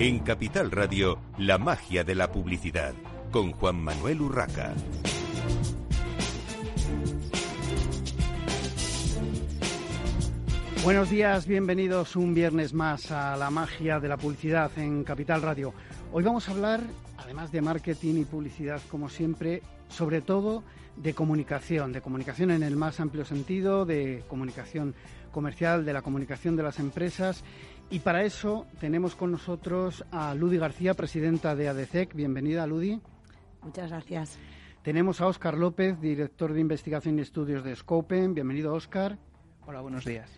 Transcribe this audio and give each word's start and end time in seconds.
En 0.00 0.20
Capital 0.20 0.70
Radio, 0.70 1.18
la 1.36 1.58
magia 1.58 2.04
de 2.04 2.14
la 2.14 2.32
publicidad, 2.32 2.94
con 3.30 3.52
Juan 3.52 3.76
Manuel 3.84 4.22
Urraca. 4.22 4.72
Buenos 10.82 11.10
días, 11.10 11.46
bienvenidos 11.46 12.16
un 12.16 12.32
viernes 12.32 12.72
más 12.72 13.10
a 13.10 13.36
la 13.36 13.50
magia 13.50 14.00
de 14.00 14.08
la 14.08 14.16
publicidad 14.16 14.70
en 14.78 15.04
Capital 15.04 15.42
Radio. 15.42 15.74
Hoy 16.12 16.24
vamos 16.24 16.48
a 16.48 16.52
hablar, 16.52 16.80
además 17.18 17.52
de 17.52 17.60
marketing 17.60 18.22
y 18.22 18.24
publicidad, 18.24 18.80
como 18.90 19.10
siempre, 19.10 19.60
sobre 19.90 20.22
todo 20.22 20.64
de 20.96 21.12
comunicación, 21.12 21.92
de 21.92 22.00
comunicación 22.00 22.52
en 22.52 22.62
el 22.62 22.74
más 22.74 23.00
amplio 23.00 23.26
sentido, 23.26 23.84
de 23.84 24.24
comunicación 24.28 24.94
comercial, 25.30 25.84
de 25.84 25.92
la 25.92 26.00
comunicación 26.00 26.56
de 26.56 26.62
las 26.62 26.78
empresas. 26.78 27.44
Y 27.92 27.98
para 27.98 28.22
eso 28.22 28.66
tenemos 28.78 29.16
con 29.16 29.32
nosotros 29.32 30.04
a 30.12 30.32
Ludi 30.36 30.58
García, 30.58 30.94
presidenta 30.94 31.56
de 31.56 31.68
ADCEC. 31.68 32.14
Bienvenida, 32.14 32.64
Ludi. 32.64 33.00
Muchas 33.62 33.90
gracias. 33.90 34.38
Tenemos 34.82 35.20
a 35.20 35.26
Óscar 35.26 35.58
López, 35.58 36.00
director 36.00 36.52
de 36.52 36.60
investigación 36.60 37.18
y 37.18 37.22
estudios 37.22 37.64
de 37.64 37.74
Scopen. 37.74 38.32
Bienvenido, 38.32 38.72
Óscar. 38.74 39.18
Hola, 39.66 39.80
buenos 39.80 40.04
días. 40.04 40.30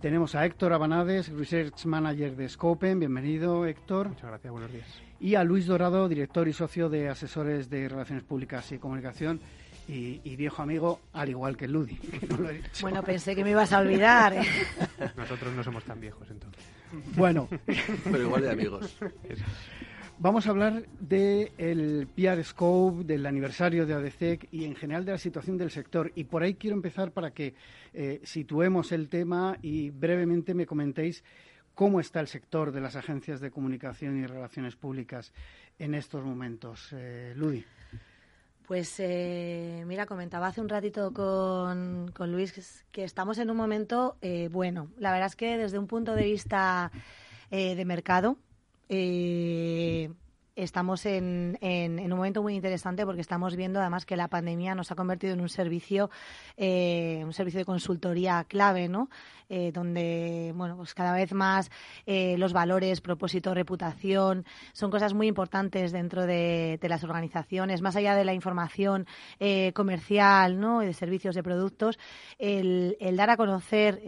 Tenemos 0.00 0.36
a 0.36 0.46
Héctor 0.46 0.72
Abanades, 0.72 1.28
Research 1.30 1.86
Manager 1.86 2.36
de 2.36 2.48
Scopen. 2.48 3.00
Bienvenido, 3.00 3.66
Héctor. 3.66 4.10
Muchas 4.10 4.28
gracias, 4.28 4.52
buenos 4.52 4.72
días. 4.72 4.86
Y 5.18 5.34
a 5.34 5.42
Luis 5.42 5.66
Dorado, 5.66 6.08
director 6.08 6.46
y 6.46 6.52
socio 6.52 6.88
de 6.88 7.08
asesores 7.08 7.68
de 7.68 7.88
Relaciones 7.88 8.22
Públicas 8.22 8.70
y 8.70 8.78
Comunicación. 8.78 9.40
Y, 9.88 10.36
viejo 10.36 10.62
amigo, 10.62 11.00
al 11.12 11.30
igual 11.30 11.56
que 11.56 11.66
Ludi. 11.66 11.98
bueno, 12.80 13.02
pensé 13.02 13.34
que 13.34 13.42
me 13.42 13.50
ibas 13.50 13.72
a 13.72 13.78
olvidar. 13.78 14.34
¿eh? 14.34 14.44
Nosotros 15.16 15.52
no 15.52 15.64
somos 15.64 15.84
tan 15.84 16.00
viejos, 16.00 16.28
entonces. 16.30 16.75
Bueno. 17.16 17.48
Pero 18.04 18.22
igual 18.22 18.42
de 18.42 18.50
amigos. 18.50 18.96
Vamos 20.18 20.46
a 20.46 20.50
hablar 20.50 20.86
del 20.98 22.08
PR 22.08 22.42
Scope, 22.42 23.04
del 23.04 23.26
aniversario 23.26 23.84
de 23.84 23.92
ADCEC 23.92 24.48
y 24.50 24.64
en 24.64 24.74
general 24.74 25.04
de 25.04 25.12
la 25.12 25.18
situación 25.18 25.58
del 25.58 25.70
sector. 25.70 26.10
Y 26.14 26.24
por 26.24 26.42
ahí 26.42 26.54
quiero 26.54 26.74
empezar 26.74 27.12
para 27.12 27.32
que 27.32 27.54
eh, 27.92 28.20
situemos 28.24 28.92
el 28.92 29.10
tema 29.10 29.58
y 29.60 29.90
brevemente 29.90 30.54
me 30.54 30.64
comentéis 30.64 31.22
cómo 31.74 32.00
está 32.00 32.20
el 32.20 32.28
sector 32.28 32.72
de 32.72 32.80
las 32.80 32.96
agencias 32.96 33.40
de 33.40 33.50
comunicación 33.50 34.18
y 34.18 34.26
relaciones 34.26 34.74
públicas 34.74 35.34
en 35.78 35.94
estos 35.94 36.24
momentos. 36.24 36.88
Eh, 36.92 37.34
Ludi. 37.36 37.62
Pues 38.66 38.96
eh, 38.98 39.84
mira, 39.86 40.06
comentaba 40.06 40.48
hace 40.48 40.60
un 40.60 40.68
ratito 40.68 41.12
con, 41.12 42.10
con 42.12 42.32
Luis 42.32 42.84
que 42.90 43.04
estamos 43.04 43.38
en 43.38 43.50
un 43.50 43.56
momento 43.56 44.16
eh, 44.22 44.48
bueno. 44.50 44.88
La 44.98 45.12
verdad 45.12 45.28
es 45.28 45.36
que 45.36 45.56
desde 45.56 45.78
un 45.78 45.86
punto 45.86 46.16
de 46.16 46.24
vista 46.24 46.90
eh, 47.52 47.76
de 47.76 47.84
mercado, 47.84 48.38
eh, 48.88 50.10
estamos 50.56 51.04
en, 51.04 51.58
en, 51.60 52.00
un 52.00 52.16
momento 52.16 52.42
muy 52.42 52.54
interesante 52.54 53.04
porque 53.04 53.20
estamos 53.20 53.54
viendo 53.54 53.78
además 53.78 54.06
que 54.06 54.16
la 54.16 54.28
pandemia 54.28 54.74
nos 54.74 54.90
ha 54.90 54.94
convertido 54.94 55.34
en 55.34 55.40
un 55.42 55.50
servicio, 55.50 56.10
eh, 56.56 57.22
un 57.24 57.34
servicio 57.34 57.58
de 57.58 57.66
consultoría 57.66 58.44
clave, 58.48 58.88
¿no? 58.88 59.08
Eh, 59.48 59.70
donde, 59.72 60.52
bueno, 60.56 60.76
pues 60.76 60.92
cada 60.92 61.12
vez 61.12 61.32
más 61.32 61.70
eh, 62.04 62.36
los 62.36 62.52
valores, 62.52 63.00
propósito, 63.00 63.54
reputación, 63.54 64.44
son 64.72 64.90
cosas 64.90 65.14
muy 65.14 65.28
importantes 65.28 65.92
dentro 65.92 66.26
de, 66.26 66.80
las 66.82 67.04
organizaciones, 67.04 67.82
más 67.82 67.94
allá 67.96 68.14
de 68.14 68.24
la 68.24 68.32
información 68.32 69.06
comercial, 69.74 70.58
¿no? 70.58 70.80
De 70.80 70.92
servicios, 70.94 71.34
de 71.34 71.42
productos, 71.42 71.98
el, 72.38 72.96
el 73.00 73.16
dar 73.16 73.30
a 73.30 73.36
conocer 73.36 74.00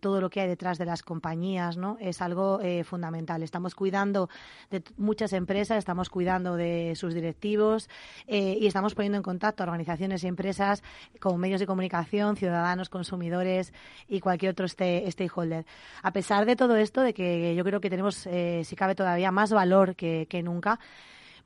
todo 0.00 0.20
lo 0.20 0.30
que 0.30 0.40
hay 0.40 0.48
detrás 0.48 0.78
de 0.78 0.84
las 0.84 1.02
compañías, 1.02 1.76
¿no? 1.76 1.96
Es 2.00 2.22
algo 2.22 2.60
fundamental. 2.84 3.42
Estamos 3.42 3.74
cuidando 3.74 4.28
de 4.70 4.82
muchas 4.96 5.32
empresas, 5.32 5.78
estamos 5.90 6.08
cuidando 6.08 6.54
de 6.54 6.94
sus 6.94 7.14
directivos 7.14 7.88
eh, 8.28 8.56
y 8.60 8.68
estamos 8.68 8.94
poniendo 8.94 9.16
en 9.16 9.24
contacto 9.24 9.64
a 9.64 9.66
organizaciones 9.66 10.22
y 10.22 10.28
empresas 10.28 10.84
con 11.18 11.40
medios 11.40 11.58
de 11.58 11.66
comunicación, 11.66 12.36
ciudadanos, 12.36 12.88
consumidores 12.88 13.72
y 14.08 14.20
cualquier 14.20 14.52
otro 14.52 14.66
este, 14.66 15.10
stakeholder. 15.10 15.66
A 16.04 16.12
pesar 16.12 16.46
de 16.46 16.54
todo 16.54 16.76
esto, 16.76 17.02
de 17.02 17.12
que 17.12 17.56
yo 17.56 17.64
creo 17.64 17.80
que 17.80 17.90
tenemos, 17.90 18.24
eh, 18.28 18.62
si 18.64 18.76
cabe 18.76 18.94
todavía, 18.94 19.32
más 19.32 19.50
valor 19.50 19.96
que, 19.96 20.42
nunca, 20.44 20.78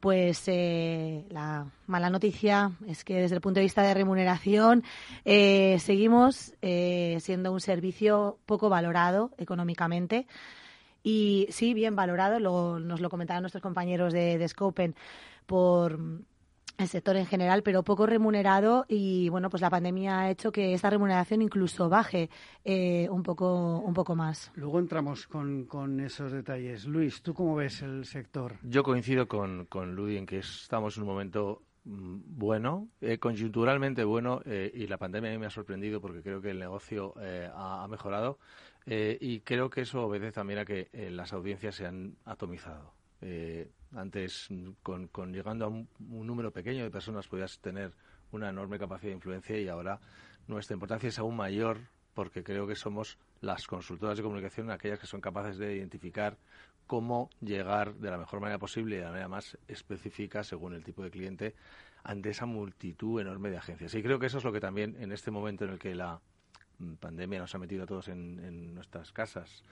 pues 0.00 0.42
eh, 0.48 1.24
la 1.30 1.64
mala 1.86 2.10
noticia 2.10 2.72
es 2.86 3.02
que 3.02 3.14
desde 3.14 3.36
el 3.36 3.40
punto 3.40 3.60
de 3.60 3.64
vista 3.64 3.80
de 3.80 3.94
remuneración 3.94 4.84
eh, 5.24 5.78
seguimos 5.80 6.52
siendo 6.60 7.50
un 7.50 7.60
servicio 7.60 8.36
poco 8.44 8.68
valorado 8.68 9.30
económicamente. 9.38 10.26
Y 11.04 11.46
sí, 11.50 11.74
bien 11.74 11.94
valorado, 11.94 12.40
lo, 12.40 12.80
nos 12.80 13.00
lo 13.00 13.10
comentaban 13.10 13.42
nuestros 13.42 13.62
compañeros 13.62 14.12
de, 14.12 14.38
de 14.38 14.48
Scopen 14.48 14.96
por 15.46 15.98
el 16.78 16.88
sector 16.88 17.16
en 17.16 17.26
general, 17.26 17.62
pero 17.62 17.82
poco 17.82 18.06
remunerado 18.06 18.84
y 18.88 19.28
bueno, 19.28 19.48
pues 19.48 19.60
la 19.60 19.70
pandemia 19.70 20.20
ha 20.20 20.30
hecho 20.30 20.50
que 20.50 20.74
esta 20.74 20.90
remuneración 20.90 21.42
incluso 21.42 21.88
baje 21.88 22.30
eh, 22.64 23.08
un 23.10 23.22
poco 23.22 23.78
un 23.78 23.94
poco 23.94 24.16
más. 24.16 24.50
Luego 24.56 24.78
entramos 24.78 25.26
con, 25.26 25.66
con, 25.66 26.00
esos 26.00 26.32
detalles. 26.32 26.86
Luis, 26.86 27.22
¿tú 27.22 27.32
cómo 27.34 27.54
ves 27.54 27.82
el 27.82 28.04
sector? 28.04 28.56
Yo 28.62 28.82
coincido 28.82 29.28
con, 29.28 29.66
con 29.66 29.94
Ludi 29.94 30.16
en 30.16 30.26
que 30.26 30.38
estamos 30.38 30.96
en 30.96 31.04
un 31.04 31.08
momento 31.08 31.62
mm, 31.84 32.16
bueno, 32.26 32.88
eh, 33.00 33.18
conjunturalmente 33.18 34.02
bueno, 34.02 34.40
eh, 34.44 34.70
y 34.74 34.86
la 34.86 34.98
pandemia 34.98 35.30
a 35.30 35.34
mí 35.34 35.38
me 35.38 35.46
ha 35.46 35.50
sorprendido 35.50 36.00
porque 36.00 36.22
creo 36.22 36.40
que 36.40 36.50
el 36.50 36.58
negocio 36.58 37.14
eh, 37.20 37.48
ha, 37.54 37.84
ha, 37.84 37.88
mejorado 37.88 38.38
eh, 38.86 39.16
y 39.20 39.40
creo 39.40 39.70
que 39.70 39.82
eso 39.82 40.06
obedece 40.06 40.32
también 40.32 40.60
a 40.60 40.64
que 40.64 40.88
eh, 40.92 41.10
las 41.10 41.32
audiencias 41.32 41.74
se 41.74 41.86
han 41.86 42.16
atomizado. 42.24 42.92
Eh, 43.20 43.70
antes, 43.94 44.48
con, 44.82 45.08
llegando 45.32 45.64
a 45.64 45.68
un, 45.68 45.88
un, 46.10 46.26
número 46.26 46.50
pequeño 46.50 46.84
de 46.84 46.90
personas, 46.90 47.26
podías 47.26 47.58
tener 47.60 47.92
una 48.32 48.50
enorme 48.50 48.78
capacidad 48.78 49.10
de 49.10 49.16
influencia 49.16 49.58
y 49.58 49.68
ahora 49.68 50.00
nuestra 50.46 50.74
importancia 50.74 51.08
es 51.08 51.18
aún 51.18 51.36
mayor 51.36 51.78
porque 52.12 52.44
creo 52.44 52.66
que 52.66 52.76
somos 52.76 53.18
las 53.40 53.66
consultoras 53.66 54.16
de 54.16 54.22
comunicación 54.22 54.70
aquellas 54.70 54.98
que 54.98 55.06
son 55.06 55.20
capaces 55.20 55.58
de 55.58 55.76
identificar 55.76 56.36
cómo 56.86 57.30
llegar 57.40 57.94
de 57.94 58.10
la 58.10 58.18
mejor 58.18 58.40
manera 58.40 58.58
posible 58.58 58.96
y 58.96 58.98
de 58.98 59.04
la 59.04 59.10
manera 59.10 59.28
más 59.28 59.58
específica 59.68 60.44
según 60.44 60.74
el 60.74 60.84
tipo 60.84 61.02
de 61.02 61.10
cliente 61.10 61.54
ante 62.02 62.30
esa 62.30 62.46
multitud 62.46 63.20
enorme 63.20 63.50
de 63.50 63.56
agencias. 63.56 63.94
Y 63.94 64.02
creo 64.02 64.18
que 64.18 64.26
eso 64.26 64.38
es 64.38 64.44
lo 64.44 64.52
que 64.52 64.60
también 64.60 64.96
en 65.00 65.12
este 65.12 65.30
momento 65.30 65.64
en 65.64 65.70
el 65.70 65.78
que 65.78 65.94
la 65.94 66.20
pandemia 67.00 67.40
nos 67.40 67.54
ha 67.54 67.58
metido 67.58 67.84
a 67.84 67.86
todos 67.86 68.08
en, 68.08 68.38
en 68.40 68.74
nuestras 68.74 69.12
casas, 69.12 69.62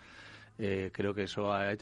eh, 0.59 0.91
creo 0.93 1.15
que 1.15 1.23
eso 1.23 1.53
ha, 1.53 1.75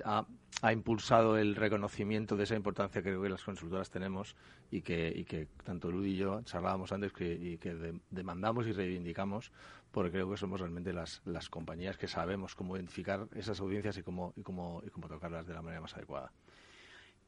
ha, 0.63 0.73
impulsado 0.73 1.37
el 1.37 1.57
reconocimiento 1.57 2.37
de 2.37 2.45
esa 2.45 2.55
importancia 2.55 3.03
que 3.03 3.09
creo 3.09 3.23
que 3.23 3.29
las 3.29 3.43
consultoras 3.43 3.91
tenemos 3.91 4.37
y 4.71 4.83
que, 4.83 5.13
y 5.15 5.25
que 5.25 5.49
tanto 5.65 5.91
Ludi 5.91 6.11
y 6.11 6.17
yo 6.17 6.43
charlábamos 6.43 6.93
antes 6.93 7.13
que, 7.13 7.33
y 7.33 7.59
que 7.59 7.75
de, 7.75 8.01
demandamos 8.11 8.69
y 8.69 8.73
reivindicamos 8.73 9.51
porque 9.91 10.13
creo 10.13 10.31
que 10.31 10.37
somos 10.37 10.61
realmente 10.61 10.93
las, 10.93 11.21
las 11.25 11.49
compañías 11.49 11.99
que 11.99 12.07
sabemos 12.07 12.55
cómo 12.55 12.77
identificar 12.77 13.27
esas 13.35 13.61
audiencias 13.61 13.99
y 13.99 14.03
cómo, 14.03 14.33
y, 14.37 14.43
cómo, 14.43 14.83
y 14.87 14.91
cómo 14.91 15.09
tocarlas 15.09 15.47
de 15.49 15.55
la 15.55 15.63
manera 15.63 15.81
más 15.81 15.95
adecuada. 15.97 16.33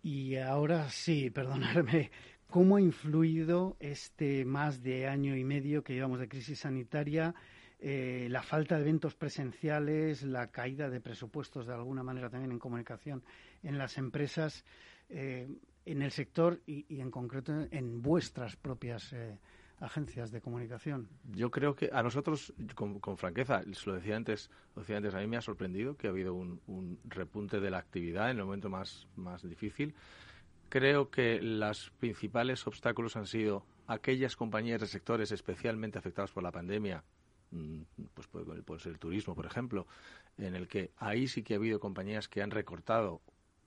Y 0.00 0.36
ahora 0.36 0.88
sí, 0.90 1.30
perdonadme, 1.30 2.12
¿cómo 2.48 2.76
ha 2.76 2.80
influido 2.80 3.76
este 3.80 4.44
más 4.44 4.82
de 4.82 5.08
año 5.08 5.36
y 5.36 5.44
medio 5.44 5.82
que 5.82 5.94
llevamos 5.94 6.20
de 6.20 6.28
crisis 6.28 6.60
sanitaria? 6.60 7.34
Eh, 7.84 8.28
la 8.30 8.44
falta 8.44 8.76
de 8.76 8.82
eventos 8.82 9.16
presenciales, 9.16 10.22
la 10.22 10.52
caída 10.52 10.88
de 10.88 11.00
presupuestos 11.00 11.66
de 11.66 11.74
alguna 11.74 12.04
manera 12.04 12.30
también 12.30 12.52
en 12.52 12.60
comunicación 12.60 13.24
en 13.64 13.76
las 13.76 13.98
empresas, 13.98 14.64
eh, 15.08 15.48
en 15.84 16.00
el 16.02 16.12
sector 16.12 16.60
y, 16.64 17.00
en 17.00 17.10
concreto 17.10 17.66
en 17.72 18.00
vuestras 18.00 18.54
propias 18.54 19.12
eh, 19.12 19.36
agencias 19.80 20.30
de 20.30 20.40
comunicación. 20.40 21.08
Yo 21.32 21.50
creo 21.50 21.74
que 21.74 21.90
a 21.92 22.04
nosotros, 22.04 22.54
con, 22.76 23.00
con, 23.00 23.16
franqueza, 23.16 23.62
lo 23.84 23.94
decía 23.94 24.14
antes, 24.14 24.48
lo 24.76 24.82
decía 24.82 24.98
antes, 24.98 25.12
a 25.16 25.18
mí 25.18 25.26
me 25.26 25.36
ha 25.36 25.42
sorprendido 25.42 25.96
que 25.96 26.06
ha 26.06 26.10
habido 26.10 26.34
un, 26.34 26.60
un 26.68 27.00
repunte 27.04 27.58
de 27.58 27.70
la 27.70 27.78
actividad 27.78 28.30
en 28.30 28.38
el 28.38 28.44
momento 28.44 28.70
más, 28.70 29.08
más 29.16 29.42
difícil. 29.42 29.96
Creo 30.68 31.10
que 31.10 31.42
los 31.42 31.90
principales 31.98 32.64
obstáculos 32.64 33.16
han 33.16 33.26
sido 33.26 33.66
aquellas 33.88 34.36
compañías 34.36 34.80
de 34.80 34.86
sectores 34.86 35.32
especialmente 35.32 35.98
afectados 35.98 36.30
por 36.30 36.44
la 36.44 36.52
pandemia, 36.52 37.02
pues 38.14 38.26
puede, 38.28 38.80
ser 38.80 38.92
el 38.92 38.98
turismo, 38.98 39.34
por 39.34 39.46
ejemplo, 39.46 39.86
en 40.38 40.54
el 40.54 40.68
que 40.68 40.92
ahí 40.96 41.28
sí 41.28 41.42
que 41.42 41.54
ha 41.54 41.56
habido 41.56 41.80
compañías 41.80 42.28
que 42.28 42.42
han 42.42 42.50
recortado 42.50 43.20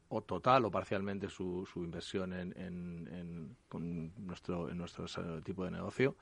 o 0.10 0.22
total 0.22 0.66
o 0.66 0.72
parcialmente 0.72 1.30
su, 1.30 1.68
su 1.72 1.84
inversión 1.84 2.34
en, 2.34 2.54
en, 2.58 3.56
con 3.68 4.14
nuestro, 4.26 4.70
en 4.70 4.78
nuestro 4.78 5.06
tipo 5.44 5.66
de 5.66 5.72
negocio. 5.72 6.16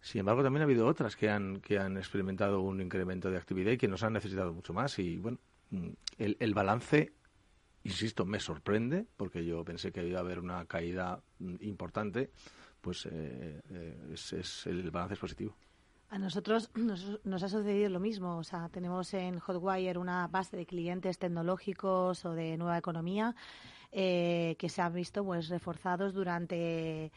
Sin 0.00 0.20
embargo, 0.20 0.42
también 0.42 0.62
ha 0.62 0.64
habido 0.64 0.86
otras 0.86 1.14
que 1.14 1.28
han, 1.28 1.60
que 1.60 1.78
han 1.78 1.96
experimentado 1.96 2.60
un 2.60 2.80
incremento 2.80 3.30
de 3.30 3.36
actividad 3.36 3.72
y 3.72 3.78
que 3.78 3.88
nos 3.88 4.02
han 4.02 4.14
necesitado 4.14 4.52
mucho 4.52 4.72
más. 4.72 4.98
Y 4.98 5.18
bueno, 5.18 5.38
el, 6.18 6.36
el 6.40 6.54
balance, 6.54 7.12
insisto, 7.84 8.24
me 8.24 8.40
sorprende 8.40 9.06
porque 9.16 9.44
yo 9.44 9.62
pensé 9.64 9.92
que 9.92 10.06
iba 10.06 10.18
a 10.18 10.22
haber 10.22 10.38
una 10.38 10.64
caída 10.64 11.22
importante, 11.60 12.30
pues 12.80 13.06
eh, 13.06 13.60
eh, 13.70 14.08
es, 14.12 14.32
es, 14.32 14.66
el 14.66 14.90
balance 14.90 15.14
es 15.14 15.20
positivo. 15.20 15.56
A 16.10 16.18
nosotros 16.18 16.70
nos, 17.24 17.42
ha 17.42 17.48
sucedido 17.48 17.88
lo 17.88 18.00
mismo. 18.00 18.36
O 18.36 18.44
sea, 18.44 18.68
tenemos 18.68 19.14
en 19.14 19.38
Hotwire 19.38 19.98
una 19.98 20.26
base 20.26 20.56
de 20.56 20.66
clientes 20.66 21.18
tecnológicos 21.18 22.24
o 22.24 22.32
de 22.32 22.56
nueva 22.56 22.78
economía 22.78 23.36
eh, 23.92 24.56
que 24.58 24.68
se 24.68 24.82
han 24.82 24.92
visto 24.92 25.24
pues 25.24 25.48
reforzados 25.48 26.12
durante 26.12 27.12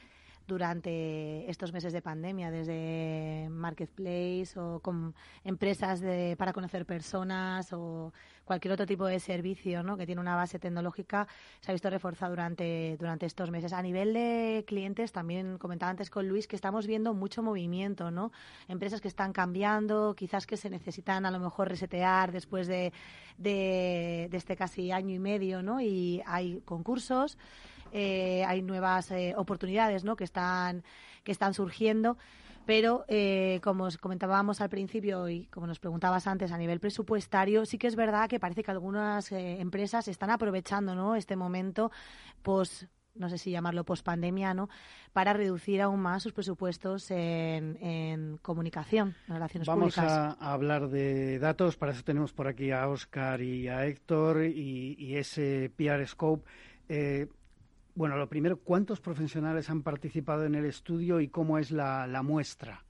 durante 0.48 1.50
estos 1.50 1.72
meses 1.72 1.94
de 1.94 2.02
pandemia, 2.02 2.52
desde 2.52 3.48
marketplace 3.50 4.60
o 4.60 4.80
con 4.80 5.14
empresas 5.44 6.02
de, 6.02 6.36
para 6.38 6.54
conocer 6.54 6.86
personas 6.86 7.72
o 7.74 8.14
cualquier 8.44 8.74
otro 8.74 8.86
tipo 8.86 9.06
de 9.06 9.20
servicio 9.20 9.84
¿no? 9.84 9.98
que 9.98 10.06
tiene 10.06 10.20
una 10.20 10.36
base 10.36 10.60
tecnológica, 10.60 11.28
se 11.62 11.72
ha 11.72 11.74
visto 11.74 11.90
reforzado 11.90 12.32
durante, 12.32 12.98
durante 13.00 13.26
estos 13.26 13.52
meses. 13.52 13.74
A 13.74 13.82
nivel 13.82 14.14
de 14.14 14.66
clientes, 14.68 15.12
también 15.12 15.58
comentaba 15.58 15.90
antes 15.90 16.10
con 16.10 16.28
Luis 16.28 16.48
que 16.48 16.56
estamos 16.56 16.88
viendo 16.88 17.14
mucho 17.14 17.42
movimiento, 17.42 18.12
¿no? 18.12 18.32
Empresas 18.68 19.02
que 19.02 19.08
están 19.08 19.34
cambiando, 19.34 20.14
quizás 20.16 20.46
que 20.46 20.58
se 20.58 20.70
necesitan 20.70 21.26
a 21.26 21.32
lo 21.32 21.40
mejor 21.40 21.70
resetear 21.70 22.32
después 22.32 22.68
de, 22.68 22.92
de, 23.38 24.28
de 24.30 24.38
este 24.38 24.56
casi 24.56 24.92
año 24.92 25.16
y 25.16 25.20
medio, 25.20 25.64
¿no? 25.64 25.80
Y 25.80 26.22
hay 26.26 26.62
concursos. 26.66 27.38
Eh, 27.94 28.44
hay 28.46 28.64
nuevas 28.64 29.12
eh, 29.12 29.36
oportunidades 29.38 30.04
¿no? 30.04 30.16
que, 30.16 30.24
están, 30.24 30.84
que 31.24 31.32
están 31.32 31.54
surgiendo. 31.54 32.18
Pero, 32.66 33.04
eh, 33.10 33.60
como 33.62 33.84
os 33.84 33.98
comentábamos 33.98 34.62
al 34.62 34.70
principio 34.70 35.28
y 35.28 35.46
como 35.48 35.68
nos 35.68 35.80
preguntabas 35.80 36.28
antes, 36.28 36.52
a 36.52 36.58
nivel 36.58 36.80
presupuestario, 36.80 37.66
sí 37.66 37.78
que 37.78 37.88
es 37.88 37.96
verdad 37.96 38.30
que 38.30 38.40
parece 38.40 38.64
que 38.64 38.72
algunas 38.72 39.32
empresas 39.34 40.08
están 40.08 40.30
aprovechando 40.30 40.96
¿no? 40.96 41.16
este 41.16 41.36
momento, 41.36 41.92
pues 42.42 42.88
no 43.16 43.30
sé 43.30 43.38
si 43.38 43.52
llamarlo 43.52 43.84
pospandemia, 43.84 44.54
¿no? 44.54 44.70
para 45.12 45.34
reducir 45.34 45.82
aún 45.82 46.00
más 46.00 46.24
sus 46.24 46.32
presupuestos 46.32 47.12
en, 47.12 48.40
comunicación, 48.42 49.14
en 49.28 49.34
relaciones 49.34 49.68
Vamos 49.68 49.94
públicas. 49.94 50.18
Vamos 50.18 50.38
a 50.40 50.54
hablar 50.54 50.88
de 50.88 51.40
datos, 51.40 51.76
para 51.76 51.92
eso 51.92 52.04
tenemos 52.04 52.32
por 52.32 52.48
aquí 52.48 52.72
a 52.72 52.88
Oscar 52.88 53.42
y 53.42 53.68
a 53.68 53.86
Héctor 53.86 54.46
y, 54.46 55.18
ese 55.18 55.70
PR 55.76 56.08
Scope. 56.08 56.50
Bueno, 57.96 58.18
lo 58.18 58.28
primero, 58.28 58.58
¿cuántos 58.58 59.00
profesionales 59.00 59.70
han 59.70 59.84
participado 59.84 60.46
en 60.46 60.56
el 60.56 60.66
estudio 60.66 61.20
y 61.20 61.28
cómo 61.28 61.60
es 61.60 61.70
la, 61.70 62.08
muestra? 62.24 62.84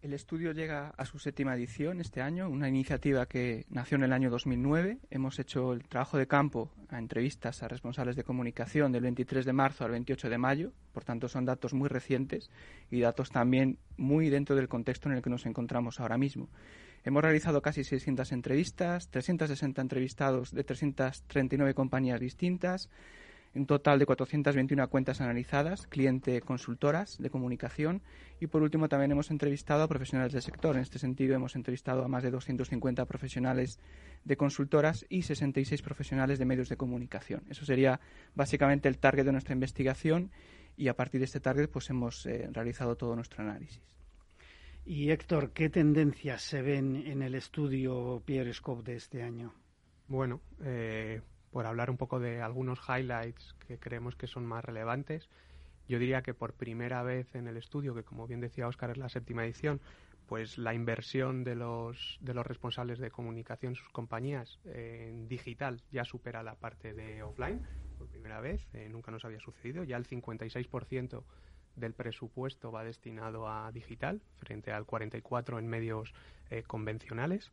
El 0.00 0.14
estudio 0.14 0.52
llega 0.52 0.94
a 0.96 1.04
su 1.04 1.18
séptima 1.18 1.54
edición 1.54 2.00
este 2.00 2.22
año, 2.22 2.48
una 2.48 2.66
iniciativa 2.66 3.26
que 3.26 3.66
nació 3.68 3.96
en 3.96 4.04
el 4.04 4.14
año 4.14 4.30
2009. 4.30 5.00
Hemos 5.10 5.38
hecho 5.38 5.74
el 5.74 5.86
trabajo 5.86 6.16
de 6.16 6.26
campo 6.26 6.70
a 6.88 6.98
entrevistas 6.98 7.62
a 7.62 7.68
responsables 7.68 8.16
de 8.16 8.24
comunicación 8.24 8.90
del 8.90 9.02
23 9.02 9.44
de 9.44 9.52
marzo 9.52 9.84
al 9.84 9.90
28 9.90 10.30
de 10.30 10.38
mayo, 10.38 10.72
por 10.94 11.04
tanto 11.04 11.28
son 11.28 11.44
datos 11.44 11.74
muy 11.74 11.90
recientes 11.90 12.50
y 12.90 13.00
datos 13.00 13.30
también 13.30 13.76
muy 13.98 14.30
dentro 14.30 14.56
del 14.56 14.68
contexto 14.68 15.10
en 15.10 15.16
el 15.16 15.22
que 15.22 15.28
nos 15.28 15.44
encontramos 15.44 16.00
ahora 16.00 16.16
mismo. 16.16 16.48
Hemos 17.04 17.22
realizado 17.22 17.60
casi 17.60 17.84
600 17.84 18.32
entrevistas, 18.32 19.10
360 19.10 19.82
entrevistados 19.82 20.52
de 20.52 20.64
339 20.64 21.74
compañías 21.74 22.18
distintas, 22.18 22.88
un 23.54 23.66
total 23.66 23.98
de 23.98 24.06
421 24.06 24.88
cuentas 24.88 25.20
analizadas, 25.20 25.86
cliente 25.86 26.40
consultoras 26.40 27.18
de 27.18 27.30
comunicación 27.30 28.02
y 28.40 28.46
por 28.46 28.62
último 28.62 28.88
también 28.88 29.10
hemos 29.12 29.30
entrevistado 29.30 29.82
a 29.82 29.88
profesionales 29.88 30.32
del 30.32 30.42
sector. 30.42 30.76
En 30.76 30.82
este 30.82 30.98
sentido 30.98 31.34
hemos 31.34 31.56
entrevistado 31.56 32.04
a 32.04 32.08
más 32.08 32.22
de 32.22 32.30
250 32.30 33.04
profesionales 33.06 33.78
de 34.24 34.36
consultoras 34.36 35.06
y 35.08 35.22
66 35.22 35.82
profesionales 35.82 36.38
de 36.38 36.44
medios 36.44 36.68
de 36.68 36.76
comunicación. 36.76 37.42
Eso 37.48 37.64
sería 37.64 38.00
básicamente 38.34 38.88
el 38.88 38.98
target 38.98 39.24
de 39.24 39.32
nuestra 39.32 39.54
investigación 39.54 40.30
y 40.76 40.88
a 40.88 40.94
partir 40.94 41.20
de 41.20 41.24
este 41.24 41.40
target 41.40 41.68
pues 41.68 41.90
hemos 41.90 42.24
eh, 42.26 42.48
realizado 42.52 42.96
todo 42.96 43.16
nuestro 43.16 43.42
análisis. 43.42 43.82
Y 44.84 45.10
Héctor, 45.10 45.52
¿qué 45.52 45.68
tendencias 45.68 46.42
se 46.42 46.62
ven 46.62 46.96
en 46.96 47.22
el 47.22 47.34
estudio 47.34 48.22
Pierre 48.24 48.54
Scope 48.54 48.90
de 48.90 48.96
este 48.96 49.22
año? 49.22 49.52
Bueno, 50.06 50.40
eh, 50.64 51.20
por 51.50 51.66
hablar 51.66 51.90
un 51.90 51.96
poco 51.96 52.20
de 52.20 52.42
algunos 52.42 52.80
highlights 52.88 53.54
que 53.66 53.78
creemos 53.78 54.16
que 54.16 54.26
son 54.26 54.46
más 54.46 54.64
relevantes. 54.64 55.28
Yo 55.88 55.98
diría 55.98 56.22
que 56.22 56.34
por 56.34 56.52
primera 56.52 57.02
vez 57.02 57.34
en 57.34 57.48
el 57.48 57.56
estudio, 57.56 57.94
que 57.94 58.02
como 58.02 58.26
bien 58.26 58.40
decía 58.40 58.68
Oscar 58.68 58.90
es 58.90 58.98
la 58.98 59.08
séptima 59.08 59.44
edición, 59.44 59.80
pues 60.26 60.58
la 60.58 60.74
inversión 60.74 61.42
de 61.42 61.54
los, 61.54 62.18
de 62.20 62.34
los 62.34 62.46
responsables 62.46 62.98
de 62.98 63.10
comunicación, 63.10 63.74
sus 63.74 63.88
compañías, 63.88 64.58
en 64.66 65.26
digital 65.26 65.80
ya 65.90 66.04
supera 66.04 66.42
la 66.42 66.54
parte 66.54 66.92
de 66.92 67.22
offline, 67.22 67.66
por 67.96 68.08
primera 68.08 68.40
vez, 68.40 68.68
eh, 68.74 68.88
nunca 68.90 69.10
nos 69.10 69.24
había 69.24 69.40
sucedido, 69.40 69.84
ya 69.84 69.96
el 69.96 70.06
56% 70.06 71.24
del 71.76 71.94
presupuesto 71.94 72.70
va 72.70 72.84
destinado 72.84 73.48
a 73.48 73.72
digital, 73.72 74.20
frente 74.36 74.70
al 74.70 74.86
44% 74.86 75.58
en 75.58 75.66
medios 75.66 76.12
eh, 76.50 76.62
convencionales. 76.62 77.50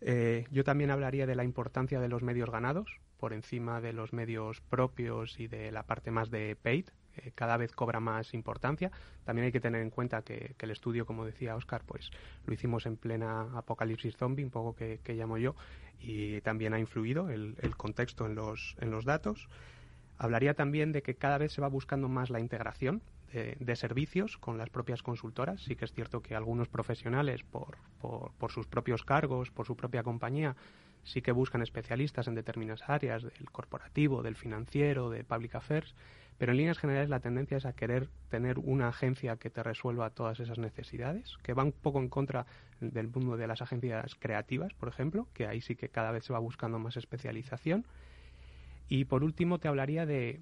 Eh, 0.00 0.44
yo 0.50 0.62
también 0.62 0.90
hablaría 0.90 1.26
de 1.26 1.34
la 1.34 1.44
importancia 1.44 2.00
de 2.00 2.08
los 2.08 2.22
medios 2.22 2.50
ganados 2.50 3.00
por 3.18 3.32
encima 3.32 3.80
de 3.80 3.92
los 3.92 4.12
medios 4.12 4.60
propios 4.60 5.38
y 5.38 5.46
de 5.46 5.72
la 5.72 5.84
parte 5.84 6.10
más 6.10 6.30
de 6.30 6.56
paid. 6.56 6.86
cada 7.34 7.56
vez 7.56 7.72
cobra 7.72 7.98
más 7.98 8.34
importancia. 8.34 8.90
También 9.24 9.46
hay 9.46 9.52
que 9.52 9.60
tener 9.60 9.80
en 9.80 9.90
cuenta 9.90 10.22
que, 10.22 10.54
el 10.58 10.70
estudio, 10.70 11.06
como 11.06 11.24
decía 11.24 11.56
Oscar, 11.56 11.82
pues 11.86 12.10
lo 12.44 12.52
hicimos 12.52 12.84
en 12.84 12.96
plena 12.96 13.56
apocalipsis 13.56 14.16
zombie, 14.16 14.44
un 14.44 14.50
poco 14.50 14.74
que, 14.74 15.00
llamo 15.14 15.38
yo, 15.38 15.54
y 15.98 16.40
también 16.42 16.74
ha 16.74 16.78
influido 16.78 17.30
el, 17.30 17.56
contexto 17.76 18.26
en 18.26 18.34
los, 18.34 18.76
en 18.80 18.90
los 18.90 19.04
datos. 19.04 19.48
Hablaría 20.18 20.54
también 20.54 20.92
de 20.92 21.02
que 21.02 21.14
cada 21.14 21.38
vez 21.38 21.52
se 21.52 21.60
va 21.60 21.68
buscando 21.68 22.08
más 22.08 22.28
la 22.30 22.40
integración 22.40 23.02
de, 23.32 23.76
servicios 23.76 24.38
con 24.38 24.58
las 24.58 24.70
propias 24.70 25.02
consultoras. 25.02 25.62
Sí 25.62 25.76
que 25.76 25.84
es 25.84 25.92
cierto 25.92 26.22
que 26.22 26.34
algunos 26.34 26.68
profesionales, 26.68 27.42
por, 27.42 27.76
por, 28.00 28.50
sus 28.50 28.66
propios 28.66 29.04
cargos, 29.04 29.50
por 29.50 29.66
su 29.66 29.76
propia 29.76 30.02
compañía, 30.02 30.56
sí 31.06 31.22
que 31.22 31.32
buscan 31.32 31.62
especialistas 31.62 32.26
en 32.26 32.34
determinadas 32.34 32.88
áreas 32.88 33.22
del 33.22 33.50
corporativo, 33.50 34.22
del 34.22 34.36
financiero, 34.36 35.08
de 35.08 35.24
public 35.24 35.54
affairs, 35.54 35.94
pero 36.36 36.52
en 36.52 36.58
líneas 36.58 36.78
generales 36.78 37.08
la 37.08 37.20
tendencia 37.20 37.56
es 37.56 37.64
a 37.64 37.72
querer 37.72 38.08
tener 38.28 38.58
una 38.58 38.88
agencia 38.88 39.36
que 39.36 39.48
te 39.48 39.62
resuelva 39.62 40.10
todas 40.10 40.38
esas 40.40 40.58
necesidades, 40.58 41.38
que 41.42 41.54
va 41.54 41.64
un 41.64 41.72
poco 41.72 41.98
en 41.98 42.08
contra 42.08 42.44
del 42.80 43.08
mundo 43.08 43.36
de 43.36 43.46
las 43.46 43.62
agencias 43.62 44.14
creativas, 44.16 44.74
por 44.74 44.88
ejemplo, 44.88 45.28
que 45.32 45.46
ahí 45.46 45.62
sí 45.62 45.76
que 45.76 45.88
cada 45.88 46.10
vez 46.10 46.24
se 46.24 46.32
va 46.32 46.38
buscando 46.38 46.78
más 46.78 46.96
especialización. 46.96 47.86
Y 48.88 49.06
por 49.06 49.24
último 49.24 49.58
te 49.58 49.68
hablaría 49.68 50.04
de, 50.04 50.40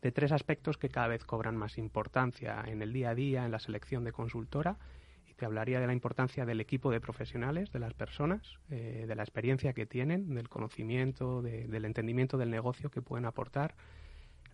de 0.00 0.12
tres 0.12 0.32
aspectos 0.32 0.78
que 0.78 0.88
cada 0.88 1.08
vez 1.08 1.24
cobran 1.24 1.56
más 1.56 1.76
importancia 1.76 2.64
en 2.66 2.80
el 2.80 2.92
día 2.92 3.10
a 3.10 3.14
día, 3.14 3.44
en 3.44 3.50
la 3.50 3.58
selección 3.58 4.04
de 4.04 4.12
consultora. 4.12 4.78
Te 5.40 5.46
hablaría 5.46 5.80
de 5.80 5.86
la 5.86 5.94
importancia 5.94 6.44
del 6.44 6.60
equipo 6.60 6.90
de 6.90 7.00
profesionales, 7.00 7.72
de 7.72 7.78
las 7.78 7.94
personas, 7.94 8.58
eh, 8.68 9.06
de 9.08 9.14
la 9.14 9.22
experiencia 9.22 9.72
que 9.72 9.86
tienen, 9.86 10.34
del 10.34 10.50
conocimiento, 10.50 11.40
del 11.40 11.86
entendimiento 11.86 12.36
del 12.36 12.50
negocio 12.50 12.90
que 12.90 13.00
pueden 13.00 13.24
aportar, 13.24 13.74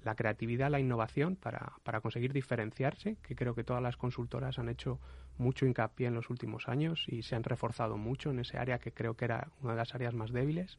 la 0.05 0.15
creatividad, 0.15 0.71
la 0.71 0.79
innovación 0.79 1.35
para, 1.35 1.73
para 1.83 2.01
conseguir 2.01 2.33
diferenciarse, 2.33 3.17
que 3.25 3.35
creo 3.35 3.57
que 3.57 3.65
todas 3.65 3.83
las 3.83 3.97
consultoras 3.97 4.61
han 4.61 4.69
hecho 4.69 5.01
mucho 5.39 5.67
hincapié 5.67 6.07
en 6.07 6.15
los 6.15 6.31
últimos 6.31 6.69
años 6.69 7.05
y 7.09 7.23
se 7.23 7.35
han 7.35 7.43
reforzado 7.43 7.97
mucho 7.97 8.31
en 8.31 8.39
ese 8.39 8.57
área 8.57 8.79
que 8.79 8.93
creo 8.93 9.17
que 9.17 9.25
era 9.25 9.49
una 9.63 9.73
de 9.73 9.79
las 9.79 9.93
áreas 9.93 10.15
más 10.15 10.31
débiles 10.31 10.79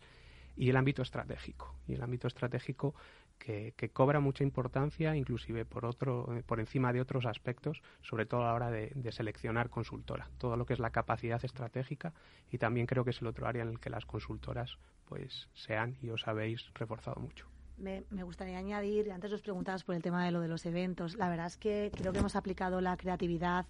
y 0.55 0.69
el 0.69 0.77
ámbito 0.77 1.01
estratégico. 1.01 1.75
Y 1.85 1.95
el 1.95 2.01
ámbito 2.01 2.29
estratégico 2.29 2.95
que, 3.37 3.73
cobra 3.93 4.19
mucha 4.19 4.43
importancia, 4.43 5.15
inclusive 5.15 5.65
por, 5.65 5.85
otro, 5.85 6.27
por 6.45 6.59
encima 6.59 6.93
de 6.93 7.01
otros 7.01 7.25
aspectos, 7.25 7.81
sobre 8.01 8.25
todo 8.25 8.41
a 8.41 8.47
la 8.47 8.53
hora 8.53 8.71
de, 8.71 9.11
seleccionar 9.11 9.69
consultora. 9.69 10.29
Todo 10.37 10.57
lo 10.57 10.65
que 10.65 10.73
es 10.73 10.79
la 10.79 10.89
capacidad 10.89 11.43
estratégica 11.43 12.13
y 12.51 12.57
también 12.57 12.85
creo 12.85 13.03
que 13.03 13.11
es 13.11 13.21
el 13.21 13.27
otro 13.27 13.47
área 13.47 13.63
en 13.63 13.69
el 13.69 13.79
que 13.79 13.89
las 13.89 14.05
consultoras 14.05 14.77
pues 15.05 15.47
se 15.53 15.77
han 15.77 15.95
y 16.01 16.09
os 16.09 16.27
habéis 16.27 16.65
reforzado 16.73 17.21
mucho. 17.21 17.47
Me, 17.77 18.03
me, 18.09 18.23
gustaría 18.23 18.57
añadir, 18.57 19.11
antes 19.11 19.31
os 19.31 19.41
preguntabas 19.41 19.83
por 19.83 19.95
el 19.95 20.01
tema 20.01 20.25
de 20.25 20.31
lo 20.31 20.41
de 20.41 20.47
los 20.47 20.65
eventos, 20.65 21.15
la 21.15 21.29
verdad 21.29 21.45
es 21.45 21.57
que 21.57 21.91
creo 21.95 22.11
que 22.11 22.19
hemos 22.19 22.35
aplicado 22.35 22.81
la 22.81 22.97
creatividad 22.97 23.67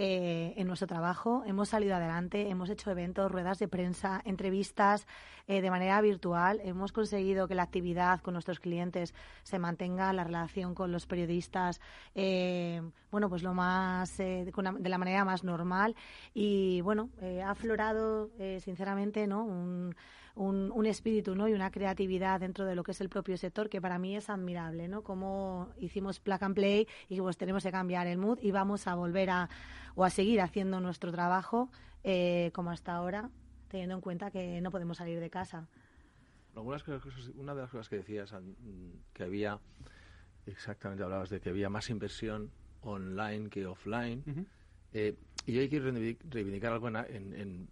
eh, 0.00 0.54
en 0.56 0.68
nuestro 0.68 0.86
trabajo. 0.86 1.42
Hemos 1.44 1.70
salido 1.70 1.96
adelante, 1.96 2.50
hemos 2.50 2.70
hecho 2.70 2.88
eventos, 2.88 3.32
ruedas 3.32 3.58
de 3.58 3.66
prensa, 3.66 4.22
entrevistas 4.24 5.08
eh, 5.48 5.60
de 5.60 5.70
manera 5.70 6.00
virtual. 6.00 6.60
Hemos 6.62 6.92
conseguido 6.92 7.48
que 7.48 7.56
la 7.56 7.64
actividad 7.64 8.20
con 8.20 8.34
nuestros 8.34 8.60
clientes 8.60 9.12
se 9.42 9.58
mantenga, 9.58 10.12
la 10.12 10.22
relación 10.22 10.76
con 10.76 10.92
los 10.92 11.06
periodistas, 11.06 11.80
eh, 12.14 12.80
bueno, 13.10 13.28
pues 13.28 13.42
lo 13.42 13.54
más, 13.54 14.16
de 14.18 14.52
la 14.84 14.98
manera 14.98 15.24
más 15.24 15.42
normal. 15.42 15.96
Y 16.32 16.80
bueno, 16.82 17.10
ha 17.44 17.50
aflorado, 17.50 18.30
sinceramente, 18.60 19.26
¿no? 19.26 19.42
Un, 19.42 19.96
un, 20.38 20.86
espíritu 20.86 21.34
¿no? 21.34 21.48
y 21.48 21.52
una 21.52 21.70
creatividad 21.70 22.40
dentro 22.40 22.64
de 22.64 22.74
lo 22.74 22.84
que 22.84 22.92
es 22.92 23.00
el 23.00 23.08
propio 23.08 23.36
sector 23.36 23.68
que 23.68 23.80
para 23.80 23.98
mí 23.98 24.16
es 24.16 24.30
admirable, 24.30 24.88
¿no? 24.88 25.02
Como 25.02 25.68
hicimos 25.78 26.20
plug 26.20 26.42
and 26.44 26.54
play 26.54 26.86
y 27.08 27.20
pues 27.20 27.36
tenemos 27.36 27.64
que 27.64 27.72
cambiar 27.72 28.06
el 28.06 28.18
mood 28.18 28.38
y 28.40 28.52
vamos 28.52 28.86
a 28.86 28.94
volver 28.94 29.30
a 29.30 29.48
o 29.98 30.04
a 30.04 30.10
seguir 30.10 30.40
haciendo 30.40 30.78
nuestro 30.80 31.10
trabajo 31.10 31.70
eh, 32.04 32.52
como 32.54 32.70
hasta 32.70 32.94
ahora, 32.94 33.30
teniendo 33.66 33.96
en 33.96 34.00
cuenta 34.00 34.30
que 34.30 34.60
no 34.60 34.70
podemos 34.70 34.98
salir 34.98 35.18
de 35.18 35.28
casa. 35.28 35.66
una 37.34 37.52
de 37.52 37.62
las 37.62 37.70
cosas 37.70 37.88
que 37.88 37.96
decías 37.96 38.32
que 39.12 39.24
había, 39.24 39.58
exactamente 40.46 41.02
hablabas 41.02 41.30
de 41.30 41.40
que 41.40 41.48
había 41.50 41.68
más 41.68 41.90
inversión 41.90 42.52
online 42.82 43.50
que 43.50 43.66
offline. 43.66 44.22
Eh, 44.92 45.16
Y 45.46 45.52
yo 45.52 45.68
quiero 45.68 45.90
reivindicar 46.30 46.72
algo 46.74 46.86
en, 46.88 47.34
en, 47.34 47.68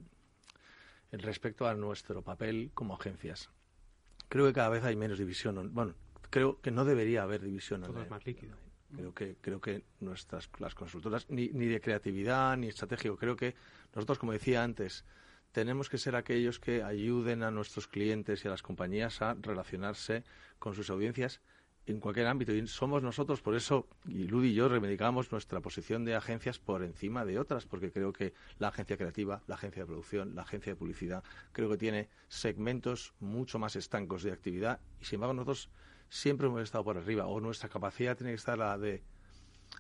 respecto 1.13 1.69
a 1.69 1.75
nuestro 1.75 2.23
papel 2.23 2.73
como 2.75 2.95
agencias. 2.95 3.51
Creo 4.29 4.47
que 4.47 4.53
cada 4.53 4.69
vez 4.69 4.83
hay 4.83 4.97
menos 4.97 5.19
división. 5.19 5.73
Bueno, 5.73 5.95
creo 6.31 6.61
que 6.61 6.73
no 6.73 6.85
debería 6.85 7.23
haber 7.23 7.41
división. 7.41 7.83
Todo 7.83 8.03
es 8.03 8.11
más 8.11 8.27
líquido. 8.27 8.57
Creo 8.95 9.15
que, 9.15 9.37
creo 9.41 9.61
que 9.61 9.85
nuestras 10.01 10.49
las 10.59 10.75
consultoras, 10.75 11.27
ni, 11.29 11.49
ni 11.49 11.67
de 11.67 11.81
creatividad 11.81 12.57
ni 12.57 12.69
estratégico, 12.69 13.17
creo 13.17 13.37
que 13.37 13.55
nosotros, 13.95 14.19
como 14.19 14.33
decía 14.33 14.63
antes, 14.63 15.05
tenemos 15.53 15.89
que 15.89 15.99
ser 15.99 16.17
aquellos 16.17 16.61
que 16.61 16.83
ayuden 16.83 17.43
a 17.43 17.51
nuestros 17.51 17.89
clientes 17.89 18.45
y 18.45 18.49
a 18.49 18.51
las 18.51 18.63
compañías 18.63 19.23
a 19.23 19.35
relacionarse 19.35 20.23
con 20.59 20.75
sus 20.75 20.91
audiencias 20.91 21.41
en 21.87 22.01
cualquier 22.01 22.27
ámbito. 22.27 22.53
Y 22.53 22.67
somos 22.67 23.03
nosotros, 23.03 23.41
por 23.41 23.55
eso, 23.55 23.89
y 24.05 24.25
Ludi 24.25 24.49
y 24.49 24.55
yo 24.55 24.69
reivindicamos 24.69 25.33
nuestra 25.33 25.61
posición 25.61 26.05
de 26.05 26.15
agencias 26.15 26.59
por 26.59 26.83
encima 26.83 27.25
de 27.25 27.39
otras, 27.39 27.65
porque 27.65 27.91
creo 27.91 28.13
que 28.13 28.35
la 28.59 28.69
agencia 28.69 28.97
creativa, 28.97 29.43
la 29.47 29.55
agencia 29.55 29.83
de 29.83 29.87
producción, 29.87 30.35
la 30.35 30.43
agencia 30.43 30.73
de 30.73 30.77
publicidad, 30.77 31.25
creo 31.53 31.71
que 31.71 31.79
tiene 31.79 32.09
segmentos 32.29 33.15
mucho 33.21 33.59
más 33.59 33.77
estancos 33.77 34.23
de 34.23 34.33
actividad 34.33 34.81
y, 35.01 35.05
sin 35.05 35.17
embargo, 35.17 35.35
nosotros 35.35 35.71
siempre 36.09 36.47
hemos 36.47 36.63
estado 36.63 36.85
por 36.85 36.97
arriba, 36.97 37.27
o 37.27 37.41
nuestra 37.41 37.69
capacidad 37.69 38.17
tiene 38.17 38.33
que 38.33 38.37
estar 38.37 38.59
la 38.59 38.79
de 38.79 39.03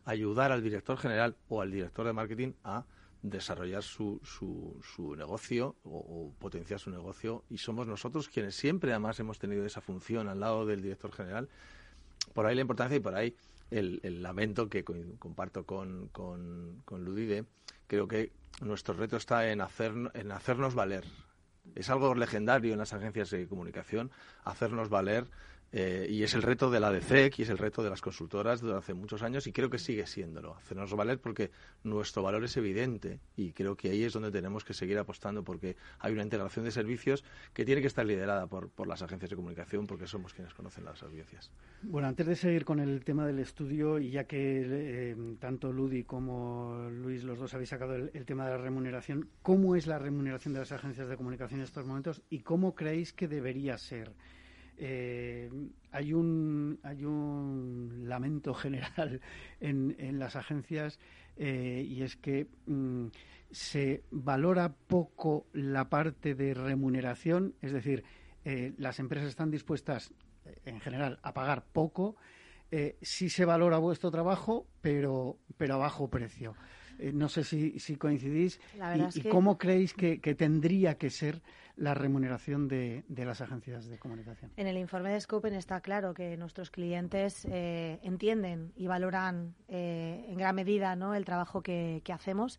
ayudar 0.04 0.52
al 0.52 0.62
director 0.62 0.99
general 0.99 1.37
o 1.49 1.61
al 1.61 1.71
director 1.71 2.06
de 2.06 2.12
marketing 2.12 2.52
a 2.64 2.85
desarrollar 3.23 3.83
su, 3.83 4.21
su, 4.23 4.80
su 4.83 5.16
negocio 5.16 5.76
o, 5.85 6.33
potenciar 6.38 6.78
su 6.78 6.90
negocio 6.90 7.45
y 7.50 7.59
somos 7.59 7.87
nosotros 7.87 8.28
quienes 8.28 8.54
siempre 8.54 8.92
además 8.92 9.18
hemos 9.18 9.38
tenido 9.38 9.64
esa 9.64 9.80
función 9.80 10.28
al 10.28 10.40
lado 10.40 10.66
del 10.66 10.83
director 10.83 11.12
general 11.12 11.49
por 12.35 12.47
ahí 12.47 12.54
la 12.54 12.61
importancia 12.61 12.97
y 12.97 13.00
por 13.00 13.14
ahí 13.14 13.35
el, 13.71 14.23
lamento 14.23 14.68
que 14.68 14.85
comparto 14.85 15.64
con, 15.64 16.09
con, 16.09 16.83
con 16.85 17.04
Ludide. 17.04 17.45
Creo 17.87 18.09
que 18.09 18.33
nuestro 18.61 18.95
reto 18.95 19.16
está 19.16 19.50
en, 19.50 19.61
hacer, 19.61 19.92
en 20.14 20.33
hacernos 20.33 20.75
valer. 20.75 21.04
Es 21.75 21.90
algo 21.90 22.14
legendario 22.14 22.73
en 22.73 22.78
las 22.78 22.92
agencias 22.92 23.30
de 23.30 23.49
comunicación, 23.49 24.11
hacernos 24.45 24.88
valer 24.88 25.26
eh, 25.78 26.06
y 26.09 26.23
es 26.23 26.33
el 26.33 26.40
reto 26.40 26.71
de 26.71 26.80
la 26.80 26.90
DCEC 26.90 27.38
y 27.38 27.42
es 27.42 27.50
el 27.50 27.59
reto 27.59 27.83
de 27.83 27.90
las 27.90 28.00
consultoras 28.00 28.62
desde 28.62 28.78
hace 28.78 28.95
muchos 28.95 29.23
años 29.23 29.47
y 29.47 29.52
creo 29.52 29.68
que 29.68 29.78
sigue 29.78 30.06
siéndolo. 30.06 30.54
Hacernos 30.54 30.90
valer 30.95 31.21
porque 31.21 31.50
nuestro 31.85 32.23
valor 32.23 32.42
es 32.45 32.56
evidente 32.56 33.21
y 33.37 33.52
creo 33.52 33.76
que 33.76 33.90
ahí 33.90 34.02
es 34.02 34.14
donde 34.14 34.30
tenemos 34.30 34.64
que 34.64 34.73
seguir 34.73 34.97
apostando 34.97 35.45
porque 35.45 35.76
hay 35.99 36.14
una 36.14 36.23
integración 36.23 36.64
de 36.64 36.71
servicios 36.71 37.25
que 37.52 37.66
tiene 37.66 37.83
que 37.83 37.88
estar 37.88 38.06
liderada 38.06 38.47
por, 38.47 38.71
por 38.71 38.87
las 38.87 39.02
agencias 39.02 39.28
de 39.28 39.37
comunicación 39.37 39.87
porque 39.87 40.06
somos 40.06 40.33
quienes 40.33 40.54
conocen 40.54 40.87
las 40.87 41.02
audiencias. 41.02 41.52
Bueno, 41.83 42.09
antes 42.09 42.26
de 42.26 42.37
seguir 42.37 42.64
con 42.64 42.80
el 42.80 43.04
tema 43.04 43.26
del 43.26 43.38
estudio 43.38 43.99
y 43.99 44.12
ya 44.12 44.25
que 44.25 44.62
eh, 44.64 45.37
tanto 45.38 45.75
Ludi 45.75 46.04
como 46.04 46.88
Luis, 46.90 47.23
los 47.23 47.38
dos 47.38 47.52
habéis 47.52 47.68
sacado 47.68 47.97
el, 47.97 48.11
el 48.14 48.25
tema 48.25 48.47
de 48.47 48.52
la 48.52 48.62
remuneración, 48.62 49.28
¿cómo 49.42 49.76
es 49.76 49.87
la 49.87 49.99
remuneración 49.99 50.54
de 50.54 50.61
las 50.61 50.73
agencias 50.73 51.06
de 51.06 51.18
comunicación 51.18 51.61
en 51.61 51.64
estos 51.64 51.85
momentos 51.85 52.23
y 52.30 52.38
cómo 52.38 52.75
creéis 52.75 53.12
que 53.12 53.28
debería 53.28 53.76
ser? 53.76 54.14
Eh, 54.78 55.50
hay, 55.90 56.12
un, 56.12 56.78
hay 56.83 57.04
un 57.04 58.04
lamento 58.04 58.54
general 58.54 59.21
en, 59.61 60.18
las 60.18 60.37
agencias 60.37 60.99
eh, 61.37 61.85
y 61.88 62.02
es 62.02 62.16
que 62.16 62.49
mm, 62.66 63.06
se 63.50 64.02
valora 64.11 64.75
poco 64.75 65.47
la 65.52 65.88
parte 65.88 66.35
de 66.35 66.54
remuneración, 66.54 67.54
es 67.62 67.73
decir, 67.73 68.04
eh, 68.45 68.75
las 68.78 68.99
empresas 68.99 69.28
están 69.28 69.50
dispuestas 69.50 70.12
en 70.64 70.80
general 70.80 71.18
a 71.23 71.35
pagar 71.35 71.64
poco. 71.64 72.16
sí 73.00 73.30
se 73.30 73.45
valora 73.45 73.78
vuestro 73.78 74.11
trabajo, 74.11 74.66
pero, 74.80 75.38
pero 75.56 75.75
a 75.75 75.78
bajo 75.78 76.09
precio. 76.09 76.54
No 77.12 77.29
sé 77.29 77.45
si, 77.45 77.79
si 77.79 77.97
coincidís 77.97 78.61
y, 79.15 79.23
cómo 79.29 79.59
creéis 79.59 79.95
que, 79.95 80.21
que, 80.21 80.35
tendría 80.35 80.97
que 80.97 81.11
ser 81.11 81.43
la 81.76 81.93
remuneración 81.95 82.69
de, 82.69 83.05
las 83.09 83.41
agencias 83.41 83.87
de 83.87 83.99
comunicación. 83.99 84.50
En 84.57 84.67
el 84.67 84.79
informe 84.79 85.11
de 85.11 85.21
Scopen 85.21 85.55
está 85.55 85.81
claro 85.81 86.15
que 86.15 86.37
nuestros 86.37 86.71
clientes 86.71 87.47
eh, 87.50 88.00
entienden 88.03 88.73
y 88.76 88.87
valoran 88.87 89.55
eh, 89.69 90.25
en 90.29 90.38
gran 90.38 90.55
medida 90.55 90.97
¿no? 90.97 91.15
el 91.15 91.25
trabajo 91.25 91.62
que, 91.62 92.03
hacemos. 92.12 92.59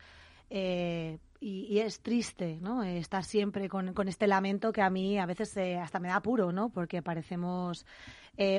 Eh, 0.49 1.17
y, 1.39 1.79
es 1.79 2.01
triste, 2.01 2.57
¿no? 2.61 2.83
Estar 2.83 3.23
siempre 3.23 3.69
con, 3.69 3.93
con, 3.93 4.07
este 4.07 4.27
lamento 4.27 4.71
que 4.71 4.81
a 4.81 4.89
mí 4.89 5.19
a 5.19 5.25
veces 5.25 5.55
hasta 5.57 5.99
me 5.99 6.07
da 6.07 6.15
apuro, 6.15 6.51
¿no? 6.51 6.69
Porque 6.69 7.01
parecemos 7.01 7.85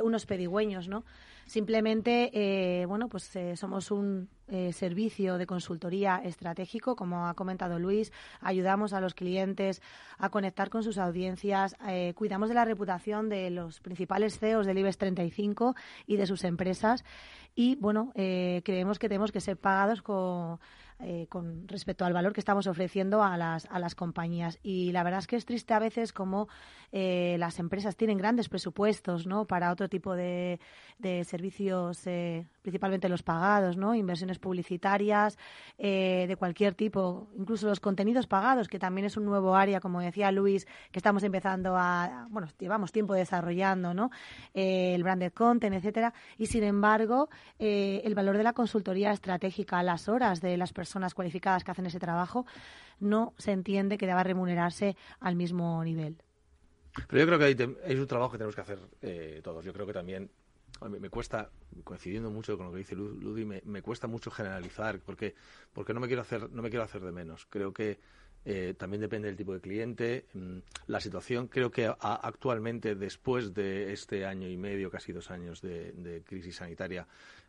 unos 0.03 0.27
pedigüeños, 0.27 0.89
¿no? 0.89 1.05
Simplemente, 1.49 2.31
eh, 2.35 2.85
bueno, 2.85 3.09
pues 3.09 3.35
eh, 3.35 3.57
somos 3.57 3.91
un 3.91 4.29
eh, 4.49 4.75
servicio 4.75 5.39
de 5.39 5.47
consultoría 5.47 6.21
estratégico, 6.23 6.95
como 6.95 7.27
ha 7.27 7.33
comentado 7.33 7.79
Luis. 7.79 8.13
Ayudamos 8.43 8.93
a 8.93 9.01
los 9.01 9.15
clientes 9.15 9.81
a 10.19 10.29
conectar 10.29 10.69
con 10.69 10.83
sus 10.83 10.99
audiencias, 10.99 11.75
cuidamos 12.17 12.51
de 12.51 12.55
la 12.55 12.67
reputación 12.67 13.31
de 13.31 13.49
los 13.49 13.81
principales 13.81 14.39
CEOs 14.39 14.67
del 14.67 14.77
IBEX 14.77 14.99
35 14.99 15.75
y 16.07 16.17
de 16.17 16.27
sus 16.27 16.45
empresas. 16.45 17.03
Y, 17.55 17.77
bueno, 17.77 18.13
creemos 18.15 18.99
que 18.99 19.09
tenemos 19.09 19.33
que 19.33 19.41
ser 19.41 19.57
pagados 19.57 20.03
con 20.03 20.59
eh, 21.01 21.29
con 21.29 21.69
respecto 21.69 22.05
al 22.05 22.13
valor 22.13 22.33
que 22.33 22.41
estamos 22.41 22.67
ofreciendo 22.67 23.23
a 23.23 23.37
las, 23.37 23.67
a 23.71 23.79
las 23.79 23.95
compañías. 23.95 24.59
Y 24.65 24.91
la 24.91 25.05
verdad 25.05 25.21
es 25.21 25.29
que 25.29 25.37
es 25.37 25.47
triste 25.47 25.73
a 25.73 25.79
veces 25.79 26.13
como 26.13 26.49
eh, 26.91 27.37
las 27.39 27.61
empresas 27.61 27.95
tienen 27.95 28.19
grandes 28.19 28.49
presupuestos 28.49 29.25
¿no? 29.25 29.45
para 29.45 29.71
otro 29.71 29.89
tipo 29.89 30.17
de, 30.17 30.59
de 30.99 31.23
servicios, 31.23 32.05
eh, 32.09 32.49
principalmente 32.63 33.09
los 33.09 33.23
pagados, 33.23 33.77
¿no? 33.77 33.95
inversiones 33.95 34.41
publicitarias 34.41 35.39
de 35.79 36.37
cualquier 36.37 36.75
tipo, 36.75 37.29
incluso 37.39 37.69
los 37.69 37.79
contenidos 37.79 38.27
pagados, 38.27 38.67
que 38.67 38.81
también 38.81 39.05
es 39.05 39.17
un 39.17 39.25
nuevo 39.25 39.55
área, 39.55 39.79
como 39.79 40.01
decía 40.01 40.33
Luis, 40.33 40.67
que 40.91 40.99
estamos 40.99 41.23
empezando 41.23 41.77
a, 41.77 42.27
bueno, 42.31 42.49
llevamos 42.59 42.91
tiempo 42.91 43.15
desarrollando, 43.15 43.95
¿no? 43.95 44.11
el 44.55 45.03
branded 45.05 45.33
content, 45.33 45.77
etcétera, 45.77 46.13
y 46.37 46.47
sin 46.47 46.65
embargo, 46.65 47.29
el 47.59 48.15
valor 48.17 48.37
de 48.37 48.43
la 48.43 48.53
consultoría 48.53 49.13
estratégica, 49.13 49.83
las 49.85 50.09
horas 50.09 50.41
de 50.41 50.57
las 50.57 50.73
personas 50.73 50.88
personas 50.89 51.13
cualificadas 51.13 51.65
que 51.65 51.71
hacen 51.71 51.85
ese 51.85 52.01
trabajo, 52.01 52.47
no 52.99 53.35
se 53.37 53.53
entiende 53.53 53.99
que 53.99 54.07
deba 54.07 54.23
remunerarse 54.23 54.97
al 55.21 55.37
mismo 55.37 55.85
nivel. 55.85 56.17
Pero 57.07 57.21
yo 57.21 57.27
creo 57.27 57.39
que 57.39 57.45
hay, 57.45 57.99
un 57.99 58.07
trabajo 58.07 58.33
que 58.33 58.39
tenemos 58.39 58.55
que 58.55 58.63
hacer 58.63 58.79
eh, 59.03 59.41
todos. 59.45 59.63
Yo 59.67 59.75
creo 59.75 59.87
que 59.87 59.93
también 59.93 60.31
me, 60.89 61.11
cuesta, 61.11 61.51
coincidiendo 61.85 62.31
mucho 62.31 62.57
con 62.57 62.67
lo 62.67 62.73
que 62.73 62.79
dice 62.79 62.97
Ludi, 62.97 63.45
me, 63.45 63.83
cuesta 63.83 64.07
mucho 64.07 64.31
generalizar 64.31 64.99
porque, 65.01 65.35
porque 65.75 65.93
no, 65.93 66.01
me 66.01 66.07
quiero 66.07 66.23
hacer, 66.23 66.51
no 66.51 66.63
me 66.63 66.71
quiero 66.71 66.85
hacer 66.85 67.03
de 67.03 67.13
menos. 67.13 67.47
Creo 67.51 67.75
que 67.75 67.99
eh, 68.47 68.75
también 68.79 69.03
depende 69.03 69.29
del 69.29 69.37
tipo 69.37 69.53
de 69.53 69.61
cliente, 69.61 70.25
mm, 70.33 70.59
la 70.87 71.01
situación. 71.01 71.49
Creo 71.49 71.71
que 71.71 71.93
actualmente, 72.01 72.95
después 72.95 73.53
de 73.53 73.93
este 73.93 74.25
año 74.25 74.49
y 74.49 74.57
medio, 74.57 74.91
casi 74.91 75.13
dos 75.13 75.31
años 75.31 75.61
de 75.61 76.23
crisis 76.27 76.57
sanitaria, 76.57 77.07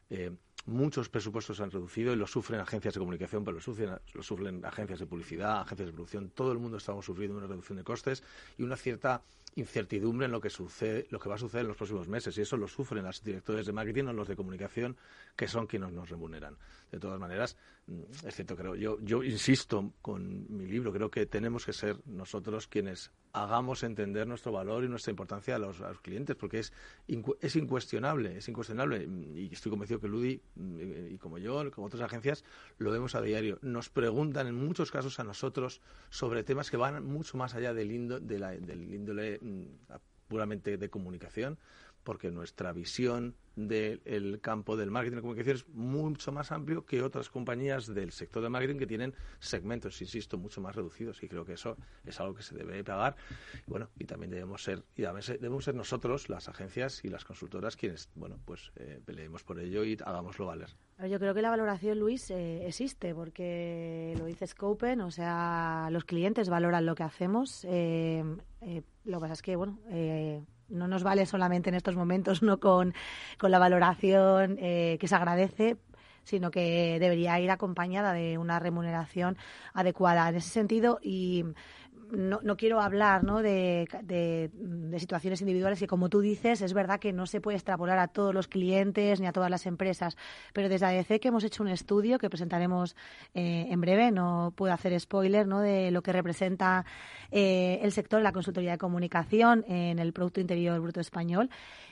eh, 0.09 0.31
muchos 0.65 1.09
presupuestos 1.09 1.57
se 1.57 1.63
han 1.63 1.71
reducido 1.71 2.13
y 2.13 2.15
lo 2.15 2.27
sufren 2.27 2.59
agencias 2.59 2.93
de 2.93 2.99
comunicación, 2.99 3.43
pero 3.43 3.55
lo 3.55 3.61
sufren, 3.61 3.91
lo 4.13 4.23
sufren 4.23 4.63
agencias 4.65 4.99
de 4.99 5.05
publicidad, 5.05 5.61
agencias 5.61 5.87
de 5.87 5.93
producción. 5.93 6.29
Todo 6.29 6.51
el 6.51 6.59
mundo 6.59 6.77
estamos 6.77 7.05
sufriendo 7.05 7.37
una 7.37 7.47
reducción 7.47 7.77
de 7.77 7.83
costes 7.83 8.23
y 8.57 8.63
una 8.63 8.75
cierta 8.75 9.21
incertidumbre 9.55 10.25
en 10.25 10.31
lo 10.31 10.39
que 10.39 10.49
sucede, 10.49 11.07
lo 11.09 11.19
que 11.19 11.29
va 11.29 11.35
a 11.35 11.37
suceder 11.37 11.61
en 11.61 11.69
los 11.69 11.77
próximos 11.77 12.07
meses. 12.07 12.37
Y 12.37 12.41
eso 12.41 12.57
lo 12.57 12.67
sufren 12.67 13.03
los 13.03 13.23
directores 13.23 13.65
de 13.65 13.73
marketing 13.73 14.05
o 14.05 14.13
los 14.13 14.27
de 14.27 14.35
comunicación, 14.35 14.95
que 15.35 15.47
son 15.47 15.67
quienes 15.67 15.91
nos 15.91 16.09
remuneran. 16.09 16.57
De 16.91 16.99
todas 16.99 17.19
maneras, 17.19 17.57
mm, 17.87 18.27
es 18.27 18.35
cierto, 18.35 18.55
creo, 18.55 18.75
yo, 18.75 18.99
yo 19.01 19.23
insisto 19.23 19.93
con 20.01 20.45
mi 20.55 20.65
libro, 20.65 20.93
creo 20.93 21.09
que 21.09 21.25
tenemos 21.25 21.65
que 21.65 21.73
ser 21.73 21.97
nosotros 22.05 22.67
quienes 22.67 23.11
hagamos 23.33 23.83
entender 23.83 24.27
nuestro 24.27 24.51
valor 24.51 24.83
y 24.83 24.87
nuestra 24.87 25.11
importancia 25.11 25.55
a 25.55 25.59
los, 25.59 25.77
clientes, 26.01 26.35
porque 26.35 26.59
es, 26.59 26.73
es 27.07 27.55
incuestionable, 27.55 28.37
es 28.37 28.47
incuestionable. 28.47 29.07
Y 29.35 29.49
estoy 29.51 29.69
convencido 29.69 29.99
que 29.99 30.07
Ludi, 30.07 30.41
mm, 30.55 31.13
y 31.13 31.17
como 31.17 31.37
yo, 31.37 31.69
como 31.71 31.87
otras 31.87 32.01
agencias, 32.01 32.43
lo 32.77 32.91
vemos 32.91 33.15
a 33.15 33.21
diario. 33.21 33.59
Nos 33.61 33.89
preguntan 33.89 34.47
en 34.47 34.55
muchos 34.55 34.91
casos 34.91 35.19
a 35.19 35.23
nosotros 35.23 35.81
sobre 36.09 36.43
temas 36.43 36.71
que 36.71 36.77
van 36.77 37.03
mucho 37.05 37.37
más 37.37 37.55
allá 37.55 37.73
del, 37.73 37.89
del 38.27 38.93
índole 38.93 39.39
mm, 39.41 39.63
puramente 40.29 40.77
de 40.77 40.89
comunicación, 40.89 41.57
porque 42.09 42.31
nuestra 42.31 42.73
visión 42.73 43.35
del 43.55 44.39
campo 44.41 44.75
del 44.75 44.89
marketing 44.89 45.17
de 45.17 45.21
comunicación 45.21 45.57
es 45.57 45.67
mucho 45.67 46.31
más 46.31 46.51
amplio 46.51 46.83
que 46.83 47.03
otras 47.03 47.29
compañías 47.29 47.85
del 47.93 48.11
sector 48.11 48.41
de 48.41 48.49
marketing 48.49 48.79
que 48.79 48.87
tienen 48.87 49.13
segmentos, 49.37 50.01
insisto, 50.01 50.35
mucho 50.39 50.59
más 50.59 50.75
reducidos 50.75 51.21
y 51.21 51.27
creo 51.27 51.45
que 51.45 51.53
eso 51.53 51.77
es 52.03 52.19
algo 52.19 52.33
que 52.33 52.41
se 52.41 52.55
debe 52.55 52.83
pagar. 52.83 53.15
Y 53.67 53.69
bueno, 53.69 53.89
y 53.99 54.05
también 54.05 54.31
debemos 54.31 54.63
ser 54.63 54.83
y 54.95 55.03
debemos 55.03 55.63
ser 55.63 55.75
nosotros, 55.75 56.29
las 56.29 56.49
agencias 56.49 57.05
y 57.05 57.09
las 57.09 57.25
consultoras 57.25 57.75
quienes, 57.75 58.09
bueno, 58.15 58.39
pues 58.43 58.71
eh, 58.77 58.99
peleemos 59.05 59.43
por 59.43 59.59
ello 59.59 59.83
y 59.83 59.95
hagámoslo 60.03 60.47
valer. 60.47 60.69
Yo 61.07 61.19
creo 61.19 61.35
que 61.35 61.43
la 61.43 61.51
valoración, 61.51 61.99
Luis, 61.99 62.31
eh, 62.31 62.65
existe 62.65 63.13
porque 63.13 64.15
lo 64.17 64.25
dice 64.25 64.47
Scopen, 64.47 65.01
o 65.01 65.11
sea, 65.11 65.89
los 65.91 66.05
clientes 66.05 66.49
valoran 66.49 66.87
lo 66.87 66.95
que 66.95 67.03
hacemos. 67.03 67.67
Eh, 67.69 68.23
lo 69.05 69.17
que 69.17 69.21
pasa 69.21 69.33
es 69.33 69.41
que, 69.43 69.55
bueno, 69.55 69.77
no 70.69 70.87
nos 70.87 71.03
vale 71.03 71.25
solamente 71.25 71.69
en 71.69 71.75
estos 71.75 71.95
momentos 71.95 72.41
no 72.43 72.59
con, 72.59 72.93
la 73.41 73.59
valoración 73.59 74.57
eh, 74.59 74.97
que 74.99 75.07
se 75.07 75.15
agradece, 75.15 75.77
sino 76.23 76.51
que 76.51 76.97
debería 76.99 77.39
ir 77.39 77.51
acompañada 77.51 78.13
de 78.13 78.37
una 78.37 78.59
remuneración 78.59 79.37
adecuada. 79.73 80.29
En 80.29 80.35
ese 80.35 80.49
sentido, 80.49 80.99
y 81.01 81.43
no, 82.11 82.39
no 82.43 82.57
quiero 82.57 82.81
hablar 82.81 83.23
¿no? 83.23 83.41
De, 83.41 83.87
de, 84.03 84.99
situaciones 84.99 85.41
individuales 85.41 85.79
que, 85.79 85.87
como 85.87 86.09
tú 86.09 86.21
dices, 86.21 86.61
es 86.61 86.73
verdad 86.73 86.99
que 86.99 87.13
no 87.13 87.25
se 87.25 87.41
puede 87.41 87.57
extrapolar 87.57 87.99
a 87.99 88.07
todos 88.07 88.33
los 88.33 88.47
clientes 88.47 89.19
ni 89.19 89.27
a 89.27 89.31
todas 89.31 89.49
las 89.49 89.65
empresas, 89.65 90.17
pero 90.53 90.69
desde 90.69 90.85
ADC 90.85 91.19
que 91.19 91.27
hemos 91.29 91.43
hecho 91.43 91.63
un 91.63 91.69
estudio 91.69 92.19
que 92.19 92.29
presentaremos 92.29 92.95
eh, 93.33 93.67
en 93.69 93.81
breve, 93.81 94.11
no 94.11 94.53
puedo 94.55 94.73
hacer 94.73 94.99
spoiler 94.99 95.47
¿no? 95.47 95.61
de 95.61 95.91
lo 95.91 96.01
que 96.01 96.11
representa 96.11 96.85
eh, 97.31 97.79
el 97.81 97.91
sector 97.91 98.19
de 98.19 98.23
la 98.23 98.33
consultoría 98.33 98.71
de 98.71 98.77
comunicación 98.77 99.63
en 99.67 99.99
el 99.99 100.13
Producto 100.13 100.41
Interior 100.41 100.79
Bruto 100.79 100.99
Español 100.99 101.49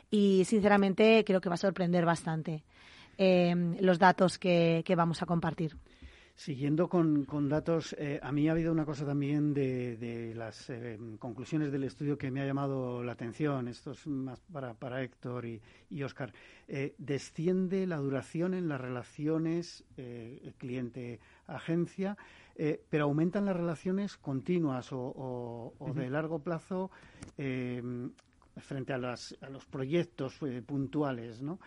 y, 0.09 0.43
sinceramente, 0.45 1.23
creo 1.25 1.41
que 1.41 1.49
va 1.49 1.55
a 1.55 1.59
sorprender 1.59 2.05
bastante 2.05 2.63
eh, 3.17 3.75
los 3.79 3.99
datos 3.99 4.37
que 4.37 4.93
vamos 4.95 5.21
a 5.21 5.25
compartir. 5.25 5.75
Siguiendo 6.37 6.87
con, 6.87 7.25
datos, 7.49 7.95
eh, 7.97 8.19
a 8.21 8.31
mí 8.31 8.47
ha 8.47 8.51
habido 8.51 8.71
una 8.71 8.85
cosa 8.85 9.03
también 9.07 9.55
de, 9.55 10.33
las 10.35 10.69
eh, 10.69 10.99
conclusiones 11.17 11.71
del 11.71 11.83
estudio 11.83 12.15
que 12.15 12.29
me 12.29 12.41
ha 12.41 12.45
llamado 12.45 13.03
la 13.03 13.13
atención. 13.13 13.67
Esto 13.67 13.93
es 13.93 14.05
más 14.05 14.39
para, 14.41 14.75
para 14.75 15.01
Héctor 15.01 15.47
y, 15.47 15.59
y 15.89 16.03
Oscar. 16.03 16.31
Eh, 16.67 16.93
desciende 16.99 17.87
la 17.87 17.97
duración 17.97 18.53
en 18.53 18.69
las 18.69 18.79
relaciones 18.79 19.83
cliente-agencia, 20.59 22.15
pero 22.87 23.05
aumentan 23.05 23.45
las 23.45 23.57
relaciones 23.57 24.15
continuas 24.15 24.89
o, 24.91 25.73
de 25.95 26.07
largo 26.11 26.37
plazo 26.37 26.91
frente 27.35 28.93
a, 28.93 28.97
a, 28.97 29.49
los 29.49 29.65
proyectos 29.65 30.39
puntuales, 30.67 31.41
¿no? 31.41 31.57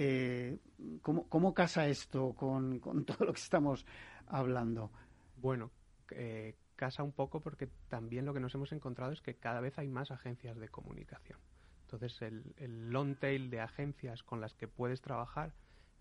Eh, 0.00 0.56
¿cómo, 1.02 1.54
casa 1.54 1.88
esto 1.88 2.32
con, 2.32 2.80
todo 3.04 3.26
lo 3.26 3.32
que 3.32 3.40
estamos 3.40 3.84
hablando? 4.28 4.92
Bueno, 5.36 5.72
eh, 6.12 6.54
casa 6.76 7.02
un 7.02 7.10
poco 7.10 7.40
porque 7.40 7.68
también 7.88 8.24
lo 8.24 8.32
que 8.32 8.38
nos 8.38 8.54
hemos 8.54 8.70
encontrado 8.70 9.10
es 9.10 9.20
que 9.20 9.34
cada 9.34 9.60
vez 9.60 9.76
hay 9.76 9.88
más 9.88 10.12
agencias 10.12 10.56
de 10.56 10.68
comunicación. 10.68 11.40
Entonces, 11.82 12.22
el, 12.22 12.90
long 12.90 13.16
tail 13.16 13.50
de 13.50 13.60
agencias 13.60 14.22
con 14.22 14.40
las 14.40 14.54
que 14.54 14.68
puedes 14.68 15.00
trabajar 15.00 15.52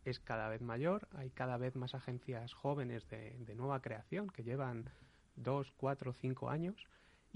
es 0.05 0.19
cada 0.19 0.47
vez 0.47 0.61
mayor. 0.61 1.07
Hay 1.15 1.31
cada 1.31 1.57
vez 1.57 1.75
más 1.75 1.95
agencias 1.95 2.53
jóvenes 2.53 3.09
de, 3.09 3.35
de 3.39 3.55
nueva 3.55 3.81
creación 3.81 4.29
que 4.29 4.43
llevan 4.43 4.91
dos, 5.35 5.73
cuatro, 5.75 6.13
cinco 6.13 6.51
años 6.51 6.87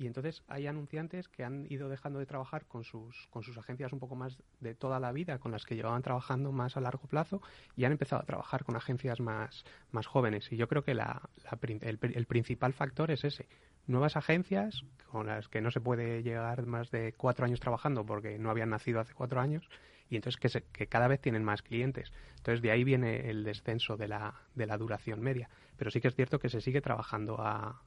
y 0.01 0.08
entonces 0.08 0.41
hay 0.48 0.65
anunciantes 0.65 1.27
que 1.27 1.43
han 1.43 1.67
ido 1.70 1.88
dejando 1.88 2.17
de 2.17 2.25
trabajar 2.25 2.65
con 2.65 2.84
sus, 2.84 3.27
con 3.29 3.43
sus 3.43 3.55
agencias 3.60 3.93
un 3.93 4.00
poco 4.00 4.15
más 4.15 4.36
de 4.60 4.74
toda 4.74 5.00
la 5.00 5.12
vida, 5.12 5.38
con 5.38 5.51
las 5.51 5.63
que 5.63 5.75
llevaban 5.75 6.01
trabajando 6.01 6.51
más 6.51 6.75
a 6.75 6.81
largo 6.81 7.08
plazo, 7.08 7.39
y 7.75 7.86
han 7.86 7.91
empezado 7.91 8.24
a 8.24 8.25
trabajar 8.25 8.63
con 8.63 8.75
agencias 8.75 9.20
más, 9.20 9.63
más 9.91 10.08
jóvenes. 10.08 10.51
Y 10.51 10.58
yo 10.58 10.67
creo 10.67 10.84
que 10.84 10.96
la, 10.96 11.29
el, 11.62 12.00
el, 12.01 12.25
principal 12.25 12.74
factor 12.74 13.12
es 13.12 13.24
ese. 13.24 13.48
Nuevas 13.88 14.16
agencias 14.16 14.86
con 15.12 15.28
las 15.28 15.48
que 15.48 15.62
no 15.62 15.72
se 15.72 15.82
puede 15.82 16.24
llegar 16.24 16.66
más 16.66 16.92
de 16.92 17.14
cuatro 17.14 17.46
años 17.46 17.60
trabajando 17.60 18.06
porque 18.06 18.40
no 18.40 18.50
habían 18.50 18.70
nacido 18.70 19.00
hace 19.00 19.14
cuatro 19.14 19.42
años 19.42 19.68
y 20.10 20.16
entonces 20.18 20.40
que, 20.40 20.64
que 20.72 20.88
cada 20.88 21.08
vez 21.08 21.20
tienen 21.22 21.44
más 21.44 21.62
clientes. 21.62 22.12
Entonces 22.38 22.62
de 22.62 22.72
ahí 22.72 22.84
viene 22.84 23.30
el 23.30 23.44
descenso 23.44 23.98
de 23.98 24.08
la, 24.08 24.34
de 24.56 24.66
la 24.66 24.78
duración 24.78 25.22
media. 25.22 25.50
Pero 25.78 25.89
sí 25.89 26.00
que 26.02 26.10
es 26.10 26.15
cierto 26.15 26.38
que 26.38 26.50
se 26.50 26.62
sigue 26.62 26.82
trabajando 26.82 27.41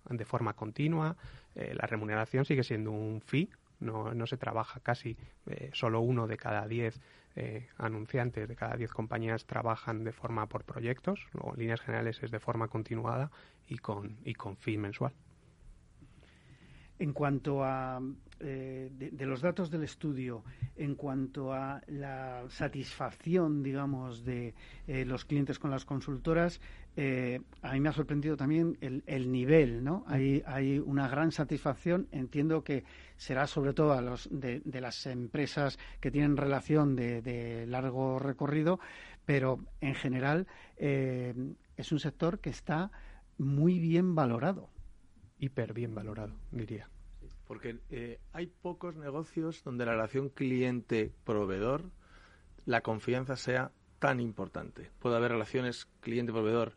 de 0.08 0.24
forma 0.24 0.54
continua, 0.54 1.16
eh, 1.54 1.74
la 1.80 1.86
remuneración 1.86 2.44
sigue 2.44 2.64
siendo 2.64 2.90
un 2.90 3.20
fee, 3.20 3.50
no, 3.80 4.14
no 4.14 4.26
se 4.26 4.36
trabaja 4.36 4.80
casi, 4.80 5.16
eh, 5.46 5.70
solo 5.74 6.00
uno 6.00 6.26
de 6.26 6.36
cada 6.36 6.66
diez 6.66 7.00
eh, 7.36 7.68
anunciantes, 7.76 8.48
de 8.48 8.56
cada 8.56 8.76
diez 8.76 8.90
compañías 8.90 9.44
trabajan 9.44 10.02
de 10.02 10.12
forma 10.12 10.46
por 10.46 10.64
proyectos, 10.64 11.26
luego 11.34 11.52
en 11.54 11.60
líneas 11.60 11.80
generales 11.82 12.22
es 12.22 12.30
de 12.30 12.40
forma 12.40 12.68
continuada 12.68 13.30
y 13.68 13.78
con, 13.78 14.16
y 14.24 14.34
con 14.34 14.56
fee 14.56 14.78
mensual. 14.78 15.12
En 16.98 17.12
cuanto 17.12 17.64
a 17.64 18.00
eh, 18.40 18.90
de, 18.92 19.26
los 19.26 19.40
datos 19.40 19.70
del 19.70 19.84
estudio, 19.84 20.44
en 20.76 20.96
cuanto 20.96 21.52
a 21.52 21.80
la 21.86 22.44
satisfacción, 22.48 23.62
digamos, 23.62 24.24
de 24.24 24.54
eh, 24.86 25.04
los 25.04 25.24
clientes 25.24 25.58
con 25.58 25.70
las 25.70 25.84
consultoras, 25.84 26.60
eh, 26.96 27.40
a 27.62 27.72
mí 27.72 27.80
me 27.80 27.88
ha 27.88 27.92
sorprendido 27.92 28.36
también 28.36 28.76
el, 28.80 29.32
nivel, 29.32 29.82
¿no? 29.82 30.04
Hay, 30.08 30.42
hay 30.46 30.78
una 30.78 31.08
gran 31.08 31.32
satisfacción. 31.32 32.06
Entiendo 32.12 32.64
que 32.64 32.84
será 33.16 33.46
sobre 33.46 33.72
todo 33.72 33.92
a 33.92 34.02
los 34.02 34.28
de, 34.30 34.62
las 34.64 35.06
empresas 35.06 35.78
que 36.00 36.10
tienen 36.10 36.36
relación 36.36 36.96
de, 36.96 37.64
largo 37.66 38.18
recorrido, 38.18 38.78
pero 39.24 39.58
en 39.80 39.94
general 39.94 40.46
es 40.76 41.92
un 41.92 41.98
sector 41.98 42.40
que 42.40 42.50
está 42.50 42.90
muy 43.38 43.78
bien 43.78 44.14
valorado 44.14 44.73
hiper 45.44 45.72
bien 45.72 45.94
valorado, 45.94 46.34
diría. 46.50 46.88
Porque 47.46 47.78
eh, 47.90 48.18
hay 48.32 48.46
pocos 48.46 48.96
negocios 48.96 49.62
donde 49.62 49.84
la 49.84 49.92
relación 49.92 50.30
cliente-proveedor, 50.30 51.90
la 52.64 52.80
confianza 52.80 53.36
sea 53.36 53.70
tan 53.98 54.20
importante. 54.20 54.90
Puede 54.98 55.16
haber 55.16 55.32
relaciones 55.32 55.86
cliente-proveedor 56.00 56.74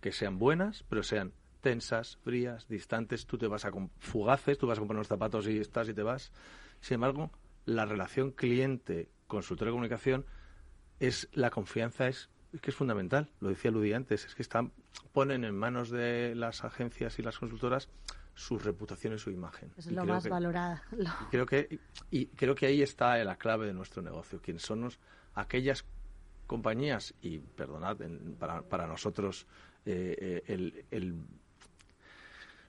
que 0.00 0.12
sean 0.12 0.38
buenas, 0.38 0.84
pero 0.88 1.02
sean 1.02 1.32
tensas, 1.60 2.18
frías, 2.24 2.66
distantes. 2.68 3.26
Tú 3.26 3.38
te 3.38 3.46
vas 3.46 3.64
a 3.64 3.70
fugaces, 3.98 4.58
tú 4.58 4.66
vas 4.66 4.78
a 4.78 4.80
comprar 4.80 4.96
unos 4.96 5.08
zapatos 5.08 5.46
y 5.46 5.58
estás 5.58 5.88
y 5.88 5.94
te 5.94 6.02
vas. 6.02 6.32
Sin 6.80 6.96
embargo, 6.96 7.30
la 7.64 7.84
relación 7.84 8.32
cliente-consultor 8.32 9.66
de 9.66 9.72
comunicación 9.72 10.26
es 10.98 11.28
la 11.32 11.50
confianza 11.50 12.08
es 12.08 12.28
que 12.60 12.70
es 12.70 12.76
fundamental, 12.76 13.30
lo 13.40 13.48
decía 13.48 13.70
Ludi 13.70 13.92
antes, 13.92 14.26
es 14.26 14.34
que 14.34 14.42
están, 14.42 14.72
ponen 15.12 15.44
en 15.44 15.54
manos 15.54 15.90
de 15.90 16.34
las 16.34 16.64
agencias 16.64 17.18
y 17.18 17.22
las 17.22 17.38
consultoras 17.38 17.88
su 18.34 18.58
reputación 18.58 19.14
y 19.14 19.18
su 19.18 19.30
imagen. 19.30 19.70
Es 19.76 19.90
lo 19.90 20.04
más 20.04 20.26
valorada. 20.26 20.82
Y 20.92 21.24
creo, 21.30 21.46
que, 21.46 21.78
y 22.10 22.26
creo 22.26 22.54
que 22.54 22.66
ahí 22.66 22.82
está 22.82 23.22
la 23.24 23.36
clave 23.36 23.66
de 23.66 23.74
nuestro 23.74 24.02
negocio, 24.02 24.40
quienes 24.40 24.62
son 24.62 24.90
aquellas 25.34 25.84
compañías, 26.46 27.14
y 27.20 27.38
perdonad, 27.38 27.98
para, 28.38 28.62
para 28.62 28.86
nosotros 28.86 29.46
eh, 29.84 30.16
eh, 30.18 30.42
el, 30.46 30.84
el 30.90 31.14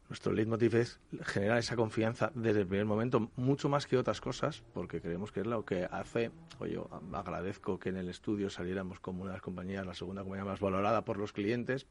nuestro 0.10 0.34
leitmotiv 0.34 0.76
es 0.76 1.00
generar 1.24 1.58
esa 1.58 1.76
confianza 1.76 2.32
desde 2.36 2.62
el 2.62 2.68
primer 2.68 2.86
momento, 2.86 3.32
mucho 3.36 3.70
más 3.70 3.88
que 3.88 3.98
otras 3.98 4.22
cosas, 4.22 4.64
porque 4.74 5.02
creemos 5.02 5.32
que 5.32 5.40
es 5.42 5.48
lo 5.48 5.66
que 5.66 5.86
hace, 5.86 6.32
o 6.60 6.66
yo 6.66 6.90
agradezco 7.14 7.80
que 7.80 7.90
en 7.90 7.98
el 7.98 8.10
estudio 8.10 8.50
saliéramos 8.50 9.00
como 9.00 9.24
una 9.24 9.32
de 9.32 9.38
las 9.38 9.42
compañías, 9.42 9.86
la 9.86 9.96
segunda 9.96 10.22
compañía 10.22 10.46
más 10.46 10.60
valorada 10.60 11.04
por 11.04 11.18
los 11.18 11.34
clientes, 11.34 11.88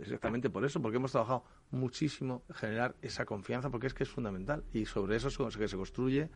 exactamente 0.00 0.50
por 0.50 0.64
eso, 0.64 0.80
porque 0.80 0.96
hemos 0.96 1.12
trabajado 1.12 1.44
muchísimo 1.70 2.42
en 2.48 2.54
generar 2.54 2.94
esa 3.02 3.24
confianza, 3.24 3.70
porque 3.70 3.86
es 3.86 3.94
que 3.94 4.04
es 4.04 4.10
fundamental, 4.10 4.64
y 4.72 4.86
sobre 4.86 5.16
eso 5.16 5.28
es 5.28 5.56
que 5.56 5.68
se 5.68 5.76
construye 5.76 6.28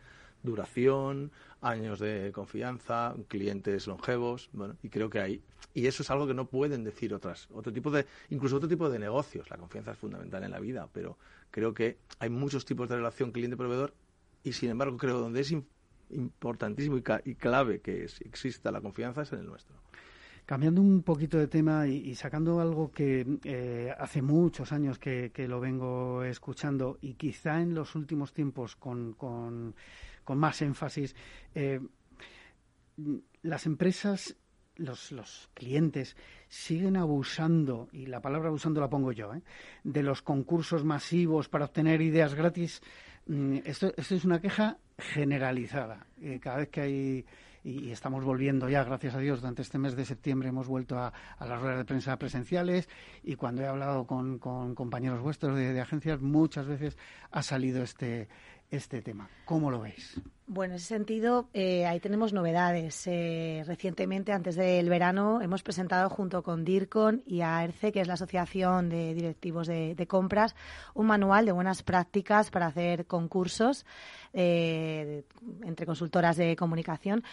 duración, 0.43 1.31
años 1.61 1.99
de 1.99 2.31
confianza, 2.31 3.15
clientes 3.27 3.87
longevos, 3.87 4.49
bueno, 4.53 4.75
y 4.83 4.89
creo 4.89 5.09
que 5.09 5.19
hay 5.19 5.43
y 5.73 5.85
eso 5.85 6.01
es 6.01 6.09
algo 6.09 6.25
que 6.25 6.33
no 6.33 6.47
pueden 6.47 6.83
decir 6.83 7.13
otras 7.13 7.47
otro 7.51 7.71
tipo 7.71 7.91
de 7.91 8.05
incluso 8.29 8.55
otro 8.55 8.67
tipo 8.67 8.89
de 8.89 8.97
negocios. 8.97 9.49
La 9.49 9.57
confianza 9.57 9.91
es 9.91 9.97
fundamental 9.97 10.43
en 10.43 10.51
la 10.51 10.59
vida, 10.59 10.89
pero 10.91 11.17
creo 11.51 11.73
que 11.73 11.99
hay 12.19 12.29
muchos 12.29 12.65
tipos 12.65 12.89
de 12.89 12.95
relación 12.95 13.31
cliente-proveedor 13.31 13.93
y 14.43 14.53
sin 14.53 14.71
embargo 14.71 14.97
creo 14.97 15.19
donde 15.19 15.41
es 15.41 15.53
importantísimo 16.09 16.97
y, 16.97 17.35
clave 17.35 17.79
que 17.81 18.05
exista 18.05 18.71
la 18.71 18.81
confianza 18.81 19.21
es 19.21 19.33
en 19.33 19.39
el 19.39 19.45
nuestro. 19.45 19.75
Cambiando 20.47 20.79
un 20.79 21.03
poquito 21.03 21.37
de 21.37 21.49
tema 21.49 21.89
y, 21.89 22.15
sacando 22.15 22.61
algo 22.61 22.89
que 22.89 23.39
eh, 23.43 23.93
hace 23.99 24.21
muchos 24.21 24.71
años 24.71 24.97
que, 24.97 25.29
lo 25.45 25.59
vengo 25.59 26.23
escuchando 26.23 26.97
y 27.01 27.15
quizá 27.15 27.59
en 27.61 27.75
los 27.75 27.95
últimos 27.95 28.31
tiempos 28.31 28.77
con, 28.77 29.11
con, 29.11 29.75
más 30.29 30.61
énfasis, 30.61 31.17
eh, 31.53 31.81
las 33.41 33.65
empresas, 33.65 34.37
los, 34.77 35.11
los, 35.11 35.49
clientes 35.53 36.15
siguen 36.47 36.95
abusando, 36.95 37.89
y 37.91 38.05
la 38.05 38.21
palabra 38.21 38.47
abusando 38.47 38.79
la 38.79 38.89
pongo 38.89 39.11
yo, 39.11 39.33
¿eh? 39.33 39.41
de 39.83 40.01
los 40.01 40.21
concursos 40.21 40.85
masivos 40.85 41.49
para 41.49 41.65
obtener 41.65 42.01
ideas 42.01 42.35
gratis. 42.35 42.81
Mm, 43.25 43.57
esto, 43.65 43.91
esto 43.97 44.15
es 44.15 44.23
una 44.23 44.39
queja 44.39 44.77
generalizada. 44.97 46.07
cada 46.39 46.59
vez 46.59 46.69
que 46.69 46.79
hay 46.79 47.25
y, 47.67 47.91
estamos 47.91 48.23
volviendo 48.23 48.69
ya, 48.69 48.83
gracias 48.83 49.15
a 49.15 49.19
Dios, 49.19 49.41
durante 49.41 49.61
este 49.61 49.77
mes 49.77 49.95
de 49.95 50.05
septiembre 50.05 50.49
hemos 50.49 50.67
vuelto 50.67 50.97
a, 50.97 51.11
las 51.39 51.59
ruedas 51.61 51.79
de 51.79 51.85
prensa 51.85 52.17
presenciales 52.17 52.87
y 53.23 53.35
cuando 53.35 53.61
he 53.61 53.67
hablado 53.67 54.07
con, 54.07 54.39
compañeros 54.39 55.21
vuestros 55.21 55.57
de, 55.57 55.79
agencias, 55.81 56.21
muchas 56.21 56.65
veces 56.65 56.97
ha 57.31 57.43
salido 57.43 57.83
este, 57.83 58.29
este 58.69 59.01
tema. 59.01 59.29
¿Cómo 59.45 59.71
lo 59.71 59.81
veis? 59.81 60.19
Bueno, 60.45 60.73
en 60.73 60.77
ese 60.77 60.87
sentido, 60.87 61.49
eh, 61.53 61.85
ahí 61.85 61.99
tenemos 61.99 62.31
novedades. 62.31 63.03
Eh, 63.05 63.63
recientemente, 63.65 64.31
antes 64.31 64.55
del 64.55 64.89
verano, 64.89 65.41
hemos 65.41 65.61
presentado 65.61 66.09
junto 66.09 66.41
con 66.43 66.63
DIRCON 66.63 67.23
y 67.25 67.41
AERCE, 67.41 67.91
que 67.91 68.01
es 68.01 68.07
la 68.07 68.13
Asociación 68.13 68.89
de 68.89 69.13
Directivos 69.13 69.67
de, 69.67 70.07
Compras, 70.07 70.55
un 70.93 71.07
manual 71.07 71.45
de 71.45 71.51
buenas 71.51 71.83
prácticas 71.83 72.49
para 72.49 72.67
hacer 72.67 73.07
concursos 73.07 73.85
eh, 74.33 75.23
entre 75.63 75.85
consultoras 75.85 76.37
de 76.37 76.55
comunicación, 76.55 77.23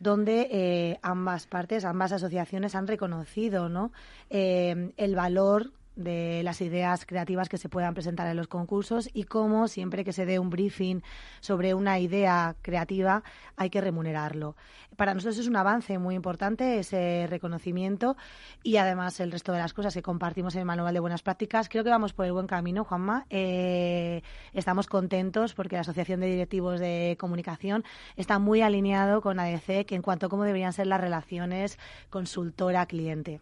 donde 0.00 0.98
ambas 1.02 1.46
partes, 1.46 1.84
ambas 1.84 2.12
asociaciones 2.12 2.74
han 2.74 2.86
reconocido 2.86 3.68
¿no? 3.68 3.92
el 4.30 5.14
valor 5.14 5.72
de 5.96 6.42
las 6.42 6.60
ideas 6.60 7.06
creativas 7.06 7.48
que 7.48 7.58
se 7.58 7.68
puedan 7.68 7.94
presentar 7.94 8.26
en 8.28 8.36
los 8.36 8.48
concursos 8.48 9.08
y 9.12 9.24
cómo 9.24 9.68
siempre 9.68 10.04
que 10.04 10.12
se 10.12 10.26
dé 10.26 10.38
un 10.38 10.50
briefing 10.50 11.02
sobre 11.40 11.74
una 11.74 11.98
idea 11.98 12.56
creativa 12.62 13.22
hay 13.56 13.70
que 13.70 13.80
remunerarlo. 13.80 14.56
Para 14.96 15.14
nosotros 15.14 15.38
es 15.38 15.48
un 15.48 15.56
avance 15.56 15.98
muy 15.98 16.14
importante 16.14 16.78
ese 16.78 17.26
reconocimiento 17.28 18.16
y 18.62 18.76
además 18.76 19.18
el 19.20 19.32
resto 19.32 19.52
de 19.52 19.58
las 19.58 19.72
cosas 19.72 19.94
que 19.94 20.02
compartimos 20.02 20.54
en 20.54 20.60
el 20.60 20.66
manual 20.66 20.94
de 20.94 21.00
buenas 21.00 21.22
prácticas. 21.22 21.68
Creo 21.68 21.84
que 21.84 21.90
vamos 21.90 22.12
por 22.12 22.26
el 22.26 22.32
buen 22.32 22.46
camino, 22.46 22.84
Juanma. 22.84 23.26
Eh, 23.30 24.22
estamos 24.52 24.86
contentos 24.86 25.54
porque 25.54 25.76
la 25.76 25.80
Asociación 25.82 26.20
de 26.20 26.26
Directivos 26.26 26.80
de 26.80 27.16
Comunicación 27.18 27.84
está 28.16 28.38
muy 28.38 28.62
alineado 28.62 29.20
con 29.20 29.40
ADC 29.40 29.92
en 29.92 30.02
cuanto 30.02 30.26
a 30.26 30.28
cómo 30.28 30.44
deberían 30.44 30.72
ser 30.72 30.86
las 30.86 31.00
relaciones 31.00 31.78
consultora-cliente. 32.10 33.40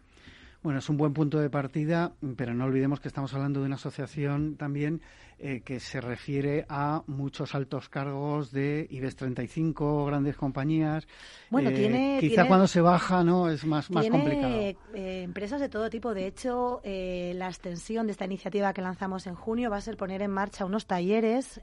Bueno, 0.63 0.79
es 0.79 0.87
un 0.87 0.95
buen 0.95 1.11
punto 1.13 1.39
de 1.39 1.49
partida, 1.49 2.13
pero 2.37 2.53
no 2.53 2.63
olvidemos 2.63 3.01
que 3.01 3.09
estamos 3.09 3.33
hablando 3.33 3.59
de 3.59 3.65
una 3.65 3.75
asociación 3.75 4.55
también 4.55 5.01
eh, 5.45 5.61
que 5.61 5.81
se 5.81 5.99
refiere 5.99 6.65
a 6.69 7.03
muchos 7.05 7.53
altos 7.53 7.89
cargos 7.89 8.53
de 8.53 8.87
IBEX 8.89 9.17
35, 9.17 10.05
grandes 10.05 10.37
compañías. 10.37 11.05
Bueno, 11.49 11.69
eh, 11.69 11.73
tiene. 11.73 12.17
Quizá 12.21 12.47
cuando 12.47 12.65
se 12.65 12.79
baja, 12.79 13.25
¿no? 13.25 13.49
Es 13.49 13.65
más, 13.65 13.91
más 13.91 14.07
complicado. 14.07 14.53
Eh, 14.53 14.77
empresas 14.93 15.59
de 15.59 15.67
todo 15.67 15.89
tipo. 15.89 16.13
De 16.13 16.27
hecho, 16.27 16.81
la 16.85 17.47
extensión 17.49 18.05
de 18.05 18.13
esta 18.13 18.23
iniciativa 18.23 18.71
que 18.71 18.81
lanzamos 18.81 19.27
en 19.27 19.35
junio 19.35 19.69
va 19.69 19.75
a 19.75 19.81
ser 19.81 19.97
poner 19.97 20.21
en 20.21 20.31
marcha 20.31 20.63
unos 20.63 20.85
talleres 20.85 21.59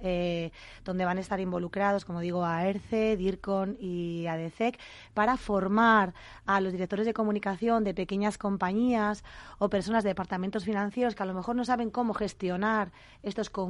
donde 0.85 1.05
van 1.07 1.17
a 1.17 1.23
estar 1.23 1.41
involucrados, 1.41 2.05
como 2.05 2.21
digo, 2.21 2.45
a 2.45 2.67
ERCE, 2.67 3.17
DIRCON 3.17 3.79
y 3.81 4.27
ADECEC, 4.27 4.79
para 5.15 5.39
formar 5.39 6.13
a 6.45 6.61
los 6.61 6.73
directores 6.73 7.07
de 7.07 7.15
comunicación 7.15 7.83
de 7.85 7.95
pequeñas 7.95 8.37
compañías 8.37 9.25
o 9.59 9.71
personas 9.71 10.05
de 10.05 10.11
departamentos 10.11 10.65
financieros 10.65 11.15
que 11.15 11.23
a 11.23 11.27
lo 11.27 11.33
mejor 11.33 11.57
no 11.57 11.65
saben 11.65 11.89
cómo 11.89 12.13
gestionar 12.13 12.93
estos 13.23 13.49
concursos, 13.49 13.70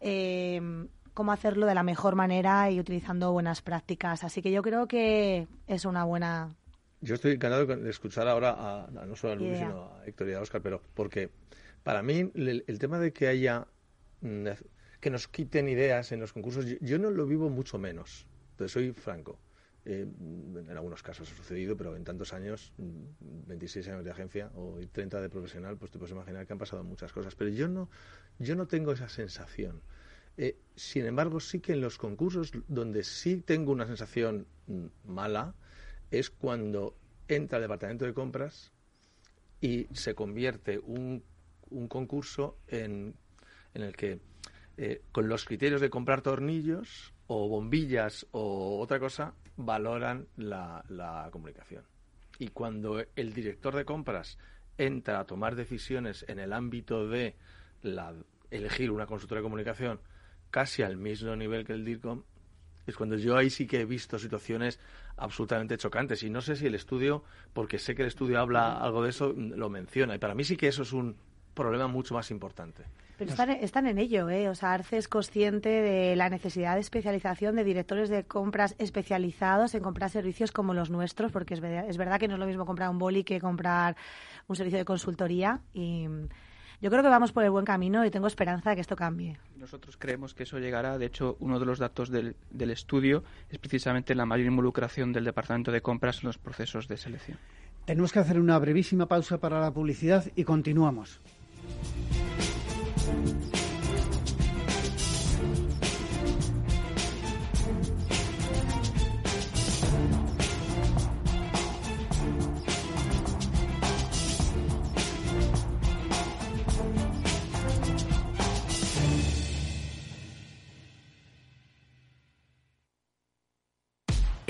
eh, 0.00 0.60
cómo 1.14 1.32
hacerlo 1.32 1.66
de 1.66 1.74
la 1.74 1.82
mejor 1.82 2.16
manera 2.16 2.70
y 2.70 2.80
utilizando 2.80 3.32
buenas 3.32 3.62
prácticas. 3.62 4.24
Así 4.24 4.42
que 4.42 4.50
yo 4.50 4.62
creo 4.62 4.86
que 4.86 5.46
es 5.66 5.84
una 5.84 6.04
buena. 6.04 6.54
Yo 7.00 7.14
estoy 7.14 7.32
encantado 7.32 7.66
de 7.66 7.90
escuchar 7.90 8.28
ahora 8.28 8.56
a, 8.58 8.90
no 9.06 9.14
solo 9.16 9.34
a 9.34 9.36
Luis, 9.36 9.58
sino 9.58 9.92
a 9.94 10.06
Héctor 10.06 10.28
y 10.28 10.32
a 10.32 10.40
Oscar, 10.40 10.60
pero 10.60 10.80
porque 10.94 11.30
para 11.82 12.02
mí 12.02 12.30
el, 12.34 12.78
tema 12.78 12.98
de 12.98 13.12
que 13.12 13.28
haya 13.28 13.66
mm, 14.22 14.46
que 15.00 15.10
nos 15.10 15.28
quiten 15.28 15.68
ideas 15.68 16.12
en 16.12 16.20
los 16.20 16.32
concursos, 16.32 16.64
yo, 16.80 16.98
no 16.98 17.10
lo 17.10 17.26
vivo 17.26 17.50
mucho 17.50 17.78
menos. 17.78 18.26
Entonces 18.52 18.72
soy 18.72 18.92
franco. 18.92 19.38
Eh, 19.84 20.06
en 20.08 20.70
algunos 20.70 21.02
casos 21.02 21.30
ha 21.30 21.36
sucedido, 21.36 21.76
pero 21.76 21.94
en 21.94 22.04
tantos 22.04 22.32
años, 22.32 22.72
26 22.78 23.86
mm, 23.86 23.90
años 23.90 24.04
de 24.04 24.10
agencia 24.10 24.50
o 24.54 24.78
30 24.90 25.20
de 25.20 25.28
profesional, 25.28 25.76
pues 25.76 25.90
te 25.90 25.98
puedes 25.98 26.12
imaginar 26.12 26.46
que 26.46 26.54
han 26.54 26.58
pasado 26.58 26.82
muchas 26.84 27.12
cosas. 27.12 27.34
Pero 27.34 27.50
yo 27.50 27.68
no, 27.68 27.90
yo 28.38 28.56
no 28.56 28.66
tengo 28.66 28.92
esa 28.92 29.08
sensación. 29.08 29.82
Eh, 30.36 30.56
sin 30.74 31.06
embargo, 31.06 31.40
sí 31.40 31.60
que 31.60 31.72
en 31.72 31.80
los 31.80 31.98
concursos 31.98 32.52
donde 32.66 33.04
sí 33.04 33.40
tengo 33.40 33.72
una 33.72 33.86
sensación 33.86 34.46
mm, 34.66 34.86
mala 35.06 35.54
es 36.10 36.30
cuando 36.30 36.96
entra 37.28 37.58
el 37.58 37.62
departamento 37.62 38.04
de 38.04 38.14
compras 38.14 38.72
y 39.60 39.86
se 39.92 40.14
convierte 40.14 40.78
un, 40.78 41.22
un 41.70 41.88
concurso 41.88 42.58
en, 42.68 43.14
en 43.74 43.82
el 43.82 43.96
que 43.96 44.20
eh, 44.76 45.02
con 45.12 45.28
los 45.28 45.44
criterios 45.44 45.80
de 45.80 45.90
comprar 45.90 46.20
tornillos 46.20 47.14
o 47.28 47.48
bombillas 47.48 48.26
o 48.32 48.80
otra 48.80 48.98
cosa 48.98 49.34
valoran 49.56 50.26
la, 50.36 50.84
la 50.88 51.28
comunicación. 51.30 51.84
Y 52.38 52.48
cuando 52.48 53.00
el 53.14 53.32
director 53.32 53.76
de 53.76 53.84
compras 53.84 54.36
entra 54.76 55.20
a 55.20 55.24
tomar 55.24 55.54
decisiones 55.54 56.24
en 56.28 56.40
el 56.40 56.52
ámbito 56.52 57.06
de 57.08 57.36
la, 57.84 58.12
elegir 58.50 58.90
una 58.90 59.06
consultora 59.06 59.40
de 59.40 59.44
comunicación 59.44 60.00
casi 60.50 60.82
al 60.82 60.96
mismo 60.96 61.34
nivel 61.36 61.64
que 61.64 61.72
el 61.72 61.84
DIRCOM, 61.84 62.22
es 62.86 62.96
cuando 62.96 63.16
yo 63.16 63.36
ahí 63.36 63.50
sí 63.50 63.66
que 63.66 63.80
he 63.80 63.84
visto 63.84 64.18
situaciones 64.18 64.78
absolutamente 65.16 65.76
chocantes. 65.78 66.22
Y 66.22 66.30
no 66.30 66.40
sé 66.40 66.54
si 66.54 66.66
el 66.66 66.74
estudio, 66.74 67.24
porque 67.52 67.78
sé 67.78 67.94
que 67.94 68.02
el 68.02 68.08
estudio 68.08 68.38
habla 68.38 68.76
algo 68.76 69.02
de 69.02 69.10
eso, 69.10 69.32
lo 69.32 69.70
menciona. 69.70 70.14
Y 70.14 70.18
para 70.18 70.34
mí 70.34 70.44
sí 70.44 70.56
que 70.56 70.68
eso 70.68 70.82
es 70.82 70.92
un 70.92 71.16
problema 71.54 71.88
mucho 71.88 72.14
más 72.14 72.30
importante. 72.30 72.84
Pero 73.16 73.30
están, 73.30 73.50
están, 73.50 73.86
en 73.86 73.98
ello, 73.98 74.28
¿eh? 74.28 74.48
O 74.48 74.54
sea, 74.54 74.72
Arce 74.72 74.98
es 74.98 75.08
consciente 75.08 75.68
de 75.68 76.16
la 76.16 76.28
necesidad 76.28 76.74
de 76.74 76.80
especialización 76.80 77.54
de 77.54 77.62
directores 77.62 78.08
de 78.08 78.24
compras 78.24 78.74
especializados 78.78 79.74
en 79.74 79.82
comprar 79.82 80.10
servicios 80.10 80.50
como 80.50 80.74
los 80.74 80.90
nuestros, 80.90 81.30
porque 81.30 81.54
es 81.54 81.60
verdad, 81.60 81.88
es 81.88 81.96
verdad 81.96 82.18
que 82.18 82.26
no 82.26 82.34
es 82.34 82.40
lo 82.40 82.46
mismo 82.46 82.66
comprar 82.66 82.90
un 82.90 82.98
boli 82.98 83.22
que 83.22 83.40
comprar 83.40 83.96
un 84.48 84.56
servicio 84.56 84.78
de 84.78 84.84
consultoría 84.84 85.60
y 85.72 86.08
yo 86.84 86.90
creo 86.90 87.02
que 87.02 87.08
vamos 87.08 87.32
por 87.32 87.42
el 87.42 87.50
buen 87.50 87.64
camino 87.64 88.04
y 88.04 88.10
tengo 88.10 88.26
esperanza 88.26 88.68
de 88.68 88.76
que 88.76 88.82
esto 88.82 88.94
cambie. 88.94 89.38
Nosotros 89.56 89.96
creemos 89.96 90.34
que 90.34 90.42
eso 90.42 90.58
llegará. 90.58 90.98
De 90.98 91.06
hecho, 91.06 91.38
uno 91.40 91.58
de 91.58 91.64
los 91.64 91.78
datos 91.78 92.10
del, 92.10 92.36
del 92.50 92.70
estudio 92.70 93.24
es 93.48 93.58
precisamente 93.58 94.14
la 94.14 94.26
mayor 94.26 94.48
involucración 94.48 95.10
del 95.10 95.24
Departamento 95.24 95.72
de 95.72 95.80
Compras 95.80 96.18
en 96.22 96.26
los 96.26 96.36
procesos 96.36 96.86
de 96.86 96.98
selección. 96.98 97.38
Tenemos 97.86 98.12
que 98.12 98.18
hacer 98.18 98.38
una 98.38 98.58
brevísima 98.58 99.06
pausa 99.06 99.38
para 99.38 99.62
la 99.62 99.70
publicidad 99.70 100.26
y 100.36 100.44
continuamos. 100.44 101.20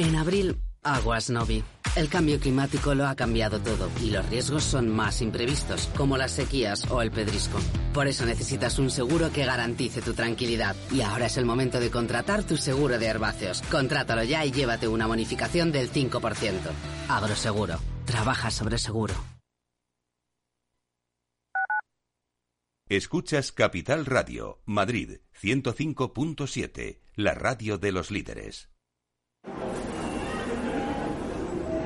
En 0.04 0.16
abril, 0.16 0.60
aguas 0.82 1.30
Novi. 1.30 1.64
El 1.96 2.10
cambio 2.10 2.38
climático 2.38 2.94
lo 2.94 3.06
ha 3.06 3.14
cambiado 3.14 3.58
todo 3.58 3.88
y 4.02 4.10
los 4.10 4.28
riesgos 4.28 4.62
son 4.62 4.90
más 4.90 5.22
imprevistos, 5.22 5.86
como 5.96 6.18
las 6.18 6.32
sequías 6.32 6.90
o 6.90 7.00
el 7.00 7.10
pedrisco. 7.10 7.58
Por 7.94 8.06
eso 8.06 8.26
necesitas 8.26 8.78
un 8.78 8.90
seguro 8.90 9.32
que 9.32 9.46
garantice 9.46 10.02
tu 10.02 10.12
tranquilidad. 10.12 10.76
Y 10.92 11.00
ahora 11.00 11.26
es 11.26 11.38
el 11.38 11.46
momento 11.46 11.80
de 11.80 11.90
contratar 11.90 12.44
tu 12.44 12.58
seguro 12.58 12.98
de 12.98 13.06
herbáceos. 13.06 13.62
Contrátalo 13.70 14.24
ya 14.24 14.44
y 14.44 14.52
llévate 14.52 14.88
una 14.88 15.06
bonificación 15.06 15.72
del 15.72 15.90
5%. 15.90 16.60
Agroseguro. 17.08 17.78
Trabaja 18.04 18.50
sobre 18.50 18.76
seguro. 18.76 19.14
Escuchas 22.90 23.52
Capital 23.52 24.04
Radio, 24.04 24.60
Madrid 24.66 25.20
105.7, 25.40 27.00
la 27.14 27.32
radio 27.32 27.78
de 27.78 27.92
los 27.92 28.10
líderes. 28.10 28.73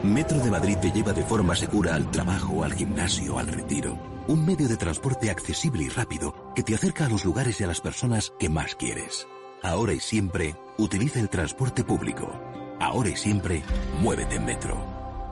Metro 0.08 0.38
de 0.38 0.50
Madrid 0.50 0.76
te 0.78 0.90
lleva 0.90 1.12
de 1.12 1.22
forma 1.22 1.54
segura 1.54 1.94
al 1.94 2.10
trabajo, 2.10 2.64
al 2.64 2.72
gimnasio, 2.72 3.38
al 3.38 3.46
retiro. 3.48 3.98
Un 4.26 4.44
medio 4.44 4.66
de 4.68 4.76
transporte 4.76 5.30
accesible 5.30 5.84
y 5.84 5.88
rápido 5.88 6.52
que 6.54 6.62
te 6.62 6.74
acerca 6.74 7.06
a 7.06 7.08
los 7.08 7.24
lugares 7.24 7.60
y 7.60 7.64
a 7.64 7.66
las 7.66 7.80
personas 7.80 8.32
que 8.38 8.48
más 8.48 8.74
quieres. 8.74 9.26
Ahora 9.62 9.92
y 9.92 10.00
siempre, 10.00 10.56
utiliza 10.78 11.20
el 11.20 11.28
transporte 11.28 11.84
público. 11.84 12.40
Ahora 12.80 13.10
y 13.10 13.16
siempre, 13.16 13.62
muévete 14.00 14.36
en 14.36 14.44
Metro. 14.44 14.82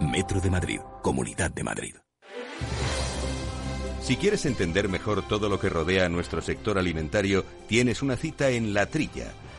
Metro 0.01 0.41
de 0.41 0.51
Madrid, 0.51 0.81
Comunidad 1.03 1.51
de 1.51 1.63
Madrid. 1.63 1.95
Si 4.03 4.17
quieres 4.17 4.47
entender 4.47 4.89
mejor 4.89 5.27
todo 5.27 5.49
lo 5.49 5.59
que 5.59 5.69
rodea 5.69 6.07
a 6.07 6.09
nuestro 6.09 6.43
sector 6.43 6.79
alimentario, 6.79 7.45
tienes 7.67 8.03
una 8.03 8.17
cita 8.17 8.51
en 8.51 8.75
La 8.75 8.87
Trilla 8.87 9.33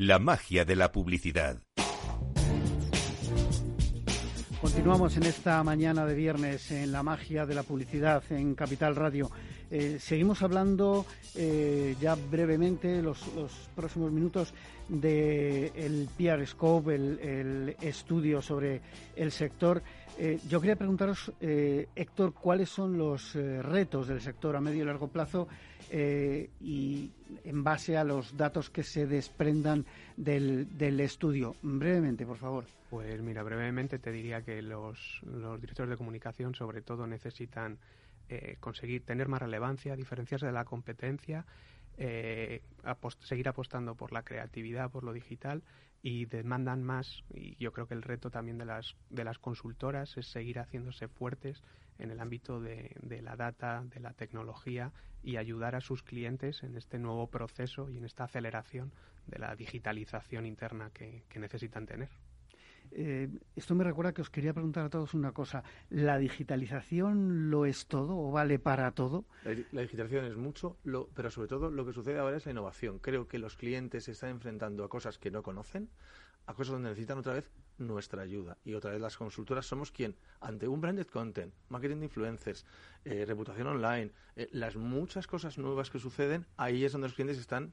La 0.00 0.18
magia 0.18 0.64
de 0.64 0.76
la 0.76 0.92
publicidad. 0.92 1.58
Continuamos 4.58 5.18
en 5.18 5.24
esta 5.24 5.62
mañana 5.62 6.06
de 6.06 6.14
viernes 6.14 6.70
en 6.70 6.90
la 6.90 7.02
magia 7.02 7.44
de 7.44 7.54
la 7.54 7.64
publicidad 7.64 8.22
en 8.30 8.54
Capital 8.54 8.96
Radio. 8.96 9.30
Eh, 9.70 9.98
seguimos 10.00 10.40
hablando 10.42 11.04
eh, 11.34 11.96
ya 12.00 12.14
brevemente 12.14 13.02
los, 13.02 13.20
próximos 13.76 14.10
minutos 14.10 14.54
del 14.88 15.70
el 15.74 16.08
PR 16.16 16.46
Scope, 16.46 16.94
el, 16.94 17.76
estudio 17.82 18.40
sobre 18.40 18.80
el 19.16 19.30
sector. 19.30 19.82
Eh, 20.18 20.38
yo 20.48 20.62
quería 20.62 20.76
preguntaros, 20.76 21.30
Héctor, 21.40 22.32
cuáles 22.32 22.70
son 22.70 22.96
los 22.96 23.34
retos 23.34 24.08
del 24.08 24.22
sector 24.22 24.56
a 24.56 24.62
medio 24.62 24.82
y 24.82 24.86
largo 24.86 25.08
plazo 25.08 25.46
y 25.92 27.10
en 27.44 27.64
base 27.64 27.96
a 27.96 28.04
los 28.04 28.36
datos 28.36 28.70
que 28.70 28.82
se 28.82 29.06
desprendan 29.06 29.84
del, 30.16 30.78
del 30.78 31.00
estudio. 31.00 31.56
Brevemente, 31.62 32.24
por 32.26 32.36
favor. 32.36 32.64
Pues 32.90 33.22
mira, 33.22 33.44
brevemente 33.44 34.00
te 34.00 34.10
diría 34.10 34.42
que 34.42 34.60
los, 34.62 35.20
directores 35.60 35.90
de 35.90 35.96
comunicación 35.96 36.56
sobre 36.56 36.82
todo 36.82 37.06
necesitan 37.06 37.78
eh, 38.28 38.56
conseguir 38.58 39.04
tener 39.04 39.28
más 39.28 39.40
relevancia, 39.40 39.94
diferenciarse 39.94 40.46
de 40.46 40.52
la 40.52 40.64
competencia, 40.64 41.46
eh, 42.02 42.62
seguir 43.20 43.46
apostando 43.46 43.94
por 43.94 44.12
la 44.12 44.22
creatividad, 44.22 44.90
por 44.90 45.04
lo 45.04 45.12
digital 45.12 45.62
y 46.02 46.24
demandan 46.24 46.82
más 46.82 47.22
y 47.34 47.56
yo 47.62 47.72
creo 47.72 47.86
que 47.86 47.92
el 47.92 48.02
reto 48.02 48.30
también 48.30 48.56
de 48.56 48.64
las 48.64 48.96
de 49.10 49.22
las 49.22 49.38
consultoras 49.38 50.16
es 50.16 50.26
seguir 50.26 50.58
haciéndose 50.58 51.08
fuertes 51.08 51.62
en 51.98 52.10
el 52.10 52.20
ámbito 52.20 52.58
de, 52.58 53.20
la 53.22 53.36
data, 53.36 53.84
de 53.84 54.00
la 54.00 54.14
tecnología 54.14 54.92
y 55.22 55.36
ayudar 55.36 55.74
a 55.74 55.82
sus 55.82 56.02
clientes 56.02 56.62
en 56.62 56.78
este 56.78 56.98
nuevo 56.98 57.26
proceso 57.26 57.90
y 57.90 57.98
en 57.98 58.06
esta 58.06 58.24
aceleración 58.24 58.92
de 59.26 59.38
la 59.38 59.54
digitalización 59.54 60.46
interna 60.46 60.90
que 60.94 61.38
necesitan 61.38 61.84
tener. 61.84 62.08
Eh, 62.92 63.28
esto 63.54 63.74
me 63.74 63.84
recuerda 63.84 64.12
que 64.12 64.22
os 64.22 64.30
quería 64.30 64.52
preguntar 64.52 64.84
a 64.84 64.90
todos 64.90 65.14
una 65.14 65.32
cosa. 65.32 65.62
¿La 65.88 66.18
digitalización 66.18 67.50
lo 67.50 67.66
es 67.66 67.86
todo 67.86 68.16
o 68.16 68.30
vale 68.30 68.58
para 68.58 68.90
todo? 68.92 69.24
La, 69.44 69.82
digitalización 69.82 70.24
es 70.24 70.36
mucho, 70.36 70.76
pero 71.14 71.30
sobre 71.30 71.48
todo 71.48 71.70
lo 71.70 71.86
que 71.86 71.92
sucede 71.92 72.18
ahora 72.18 72.36
es 72.36 72.46
la 72.46 72.52
innovación. 72.52 72.98
Creo 72.98 73.28
que 73.28 73.38
los 73.38 73.56
clientes 73.56 74.04
se 74.04 74.12
están 74.12 74.30
enfrentando 74.30 74.84
a 74.84 74.88
cosas 74.88 75.18
que 75.18 75.30
no 75.30 75.42
conocen, 75.42 75.88
a 76.46 76.54
cosas 76.54 76.72
donde 76.72 76.88
necesitan 76.90 77.18
otra 77.18 77.34
vez 77.34 77.50
nuestra 77.78 78.22
ayuda. 78.22 78.58
Y 78.64 78.74
otra 78.74 78.90
vez 78.90 79.00
las 79.00 79.16
consultoras 79.16 79.66
somos 79.66 79.90
quien, 79.90 80.16
ante 80.40 80.68
un 80.68 80.80
branded 80.80 81.06
content, 81.06 81.54
marketing 81.68 81.98
de 81.98 82.04
influencers, 82.06 82.66
eh, 83.04 83.24
reputación 83.24 83.66
online, 83.68 84.12
eh, 84.36 84.48
las 84.52 84.76
muchas 84.76 85.26
cosas 85.26 85.58
nuevas 85.58 85.90
que 85.90 85.98
suceden, 85.98 86.46
ahí 86.56 86.84
es 86.84 86.92
donde 86.92 87.08
los 87.08 87.14
clientes 87.14 87.38
están 87.38 87.72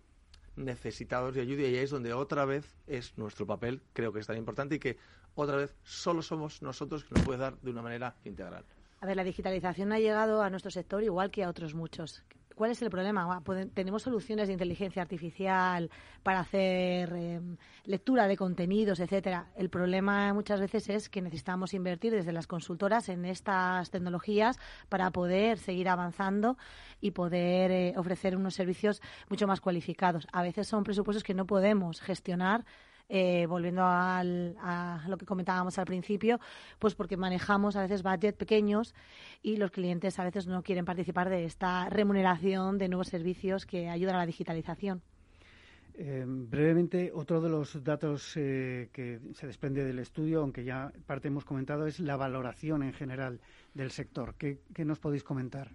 necesitados 0.57 1.33
de 1.35 1.41
ayuda 1.41 1.61
y 1.63 1.65
ahí 1.65 1.77
es 1.77 1.91
donde 1.91 2.13
otra 2.13 2.45
vez 2.45 2.75
es 2.87 3.17
nuestro 3.17 3.45
papel, 3.45 3.81
creo 3.93 4.11
que 4.11 4.19
es 4.19 4.27
tan 4.27 4.37
importante 4.37 4.75
y 4.75 4.79
que 4.79 4.97
otra 5.35 5.55
vez 5.55 5.75
solo 5.83 6.21
somos 6.21 6.61
nosotros 6.61 7.03
que 7.03 7.15
nos 7.15 7.23
puede 7.23 7.39
dar 7.39 7.57
de 7.59 7.71
una 7.71 7.81
manera 7.81 8.15
integral. 8.25 8.65
A 8.99 9.05
ver, 9.05 9.15
la 9.15 9.23
digitalización 9.23 9.91
ha 9.91 9.99
llegado 9.99 10.41
a 10.41 10.49
nuestro 10.49 10.71
sector 10.71 11.03
igual 11.03 11.29
que 11.29 11.43
a 11.43 11.49
otros 11.49 11.75
muchos. 11.75 12.23
¿Cuál 12.57 12.71
es 12.71 12.81
el 12.81 12.89
problema? 12.89 13.39
Tenemos 13.75 14.01
soluciones 14.01 14.47
de 14.47 14.53
inteligencia 14.53 15.03
artificial 15.03 15.91
para 16.23 16.39
hacer 16.39 17.13
em, 17.13 17.55
lectura 17.85 18.27
de 18.27 18.35
contenidos, 18.35 18.99
etcétera. 18.99 19.51
El 19.55 19.69
problema 19.69 20.33
muchas 20.33 20.59
veces 20.59 20.89
es 20.89 21.07
que 21.07 21.21
necesitamos 21.21 21.75
invertir 21.75 22.13
desde 22.13 22.31
las 22.31 22.47
consultoras 22.47 23.09
en 23.09 23.25
estas 23.25 23.91
tecnologías 23.91 24.57
para 24.89 25.11
poder 25.11 25.59
seguir 25.59 25.87
avanzando 25.87 26.57
y 26.99 27.11
poder 27.11 27.69
eh, 27.69 27.93
ofrecer 27.95 28.35
unos 28.35 28.55
servicios 28.55 29.03
mucho 29.29 29.45
más 29.45 29.61
cualificados. 29.61 30.25
A 30.33 30.41
veces 30.41 30.67
son 30.67 30.83
presupuestos 30.83 31.23
que 31.23 31.35
no 31.35 31.45
podemos 31.45 32.01
gestionar 32.01 32.65
eh, 33.09 33.45
volviendo 33.47 33.83
a 33.83 34.23
lo 35.07 35.17
que 35.17 35.25
comentábamos 35.25 35.77
al 35.77 35.85
principio, 35.85 36.39
pues 36.79 36.95
porque 36.95 37.17
manejamos 37.17 37.75
a 37.75 37.81
veces 37.81 38.03
budget 38.03 38.35
pequeños 38.35 38.93
y 39.41 39.57
los 39.57 39.71
clientes 39.71 40.19
a 40.19 40.23
veces 40.23 40.47
no 40.47 40.63
quieren 40.63 40.85
participar 40.85 41.29
de 41.29 41.45
esta 41.45 41.89
remuneración 41.89 42.77
de 42.77 42.89
nuevos 42.89 43.07
servicios 43.07 43.65
que 43.65 43.89
ayudan 43.89 44.15
a 44.15 44.19
la 44.19 44.25
digitalización. 44.25 45.01
Eh, 45.99 46.25
brevemente, 46.27 47.11
otro 47.11 47.41
de 47.41 47.49
los 47.49 47.83
datos 47.83 48.33
eh, 48.35 48.89
que 48.93 49.19
se 49.33 49.47
desprende 49.47 49.83
del 49.83 49.97
estudio, 49.97 50.41
aunque 50.41 50.63
ya 50.63 50.91
parte 51.07 51.27
hemos 51.29 51.43
comentado, 51.43 51.87
es 51.87 51.99
la 51.99 52.15
valoración 52.15 52.83
en 52.83 52.93
general 52.93 53.39
del 53.73 53.89
sector. 53.89 54.35
qué 54.35 54.85
nos 54.85 54.99
podéis 54.99 55.23
comentar? 55.23 55.71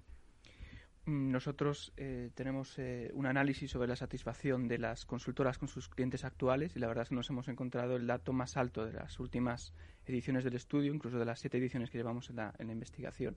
Mm, 1.04 1.32
nosotros 1.32 1.92
eh, 1.96 2.30
tenemos 2.34 2.78
eh, 2.78 3.10
un 3.14 3.26
análisis 3.26 3.70
sobre 3.70 3.88
la 3.88 3.96
satisfacción 3.96 4.68
de 4.68 4.78
las 4.78 5.04
consultoras 5.04 5.58
con 5.58 5.66
sus 5.66 5.88
clientes 5.88 6.24
actuales 6.24 6.76
y 6.76 6.78
la 6.78 6.86
verdad 6.86 7.02
es 7.02 7.08
que 7.08 7.16
nos 7.16 7.28
hemos 7.28 7.48
encontrado 7.48 7.96
el 7.96 8.06
dato 8.06 8.32
más 8.32 8.56
alto 8.56 8.86
de 8.86 8.92
las 8.92 9.18
últimas 9.18 9.72
ediciones 10.06 10.44
del 10.44 10.54
estudio, 10.54 10.94
incluso 10.94 11.18
de 11.18 11.24
las 11.24 11.40
siete 11.40 11.58
ediciones 11.58 11.90
que 11.90 11.98
llevamos 11.98 12.30
en 12.30 12.36
la, 12.36 12.54
investigación. 12.60 13.36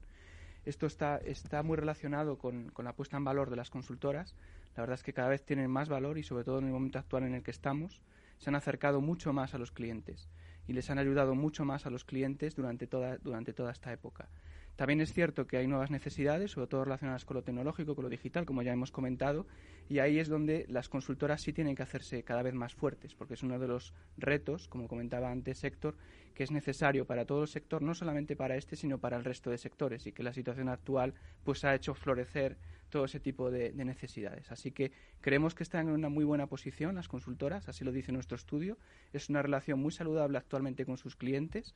Esto 0.64 0.86
está, 0.86 1.16
está 1.18 1.64
muy 1.64 1.76
relacionado 1.76 2.38
con, 2.38 2.70
con, 2.70 2.84
la 2.84 2.92
puesta 2.92 3.16
en 3.16 3.24
valor 3.24 3.50
de 3.50 3.56
las 3.56 3.70
consultoras. 3.70 4.36
La 4.76 4.82
verdad 4.82 4.94
es 4.94 5.02
que 5.02 5.12
cada 5.12 5.28
vez 5.28 5.44
tienen 5.44 5.70
más 5.70 5.88
valor 5.88 6.18
y 6.18 6.22
sobre 6.22 6.44
todo 6.44 6.60
en 6.60 6.66
el 6.66 6.72
momento 6.72 7.00
actual 7.00 7.24
en 7.24 7.34
el 7.34 7.42
que 7.42 7.50
estamos, 7.50 8.00
se 8.38 8.50
han 8.50 8.56
acercado 8.56 9.00
mucho 9.00 9.32
más 9.32 9.54
a 9.54 9.58
los 9.58 9.72
clientes 9.72 10.28
y 10.68 10.72
les 10.72 10.88
han 10.90 10.98
ayudado 10.98 11.34
mucho 11.34 11.64
más 11.64 11.86
a 11.86 11.90
los 11.90 12.04
clientes 12.04 12.54
durante 12.54 12.86
toda, 12.86 13.18
durante 13.18 13.52
toda 13.52 13.72
esta 13.72 13.92
época. 13.92 14.28
También 14.76 15.00
es 15.00 15.12
cierto 15.12 15.46
que 15.46 15.56
hay 15.56 15.66
nuevas 15.66 15.90
necesidades, 15.90 16.50
sobre 16.50 16.66
todo 16.66 16.84
relacionadas 16.84 17.24
con 17.24 17.36
lo 17.36 17.42
tecnológico, 17.42 17.94
con 17.94 18.04
lo 18.04 18.10
digital, 18.10 18.44
como 18.44 18.62
ya 18.62 18.72
hemos 18.72 18.92
comentado, 18.92 19.46
y 19.88 20.00
ahí 20.00 20.18
es 20.18 20.28
donde 20.28 20.66
las 20.68 20.90
consultoras 20.90 21.40
sí 21.40 21.54
tienen 21.54 21.74
que 21.74 21.82
hacerse 21.82 22.22
cada 22.22 22.42
vez 22.42 22.52
más 22.52 22.74
fuertes, 22.74 23.14
porque 23.14 23.34
es 23.34 23.42
uno 23.42 23.58
de 23.58 23.68
los 23.68 23.94
retos, 24.18 24.68
como 24.68 24.86
comentaba 24.86 25.30
antes 25.30 25.64
Héctor, 25.64 25.96
que 26.34 26.44
es 26.44 26.50
necesario 26.50 27.06
para 27.06 27.24
todo 27.24 27.42
el 27.42 27.48
sector, 27.48 27.80
no 27.80 27.94
solamente 27.94 28.36
para 28.36 28.56
este, 28.56 28.76
sino 28.76 28.98
para 28.98 29.16
el 29.16 29.24
resto 29.24 29.50
de 29.50 29.56
sectores, 29.56 30.06
y 30.06 30.12
que 30.12 30.22
la 30.22 30.34
situación 30.34 30.68
actual 30.68 31.14
pues 31.42 31.64
ha 31.64 31.74
hecho 31.74 31.94
florecer 31.94 32.58
todo 32.90 33.06
ese 33.06 33.18
tipo 33.18 33.50
de, 33.50 33.72
de 33.72 33.84
necesidades. 33.84 34.52
Así 34.52 34.72
que 34.72 34.92
creemos 35.22 35.54
que 35.54 35.62
están 35.62 35.88
en 35.88 35.94
una 35.94 36.10
muy 36.10 36.24
buena 36.24 36.46
posición 36.48 36.94
las 36.94 37.08
consultoras, 37.08 37.68
así 37.68 37.82
lo 37.82 37.92
dice 37.92 38.12
nuestro 38.12 38.36
estudio. 38.36 38.76
Es 39.14 39.30
una 39.30 39.40
relación 39.40 39.80
muy 39.80 39.90
saludable 39.90 40.36
actualmente 40.36 40.84
con 40.84 40.98
sus 40.98 41.16
clientes 41.16 41.74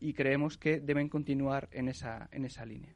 y 0.00 0.12
creemos 0.14 0.56
que 0.58 0.80
deben 0.80 1.08
continuar 1.08 1.68
en 1.72 1.88
esa, 1.88 2.28
en 2.32 2.44
esa 2.44 2.64
línea. 2.64 2.94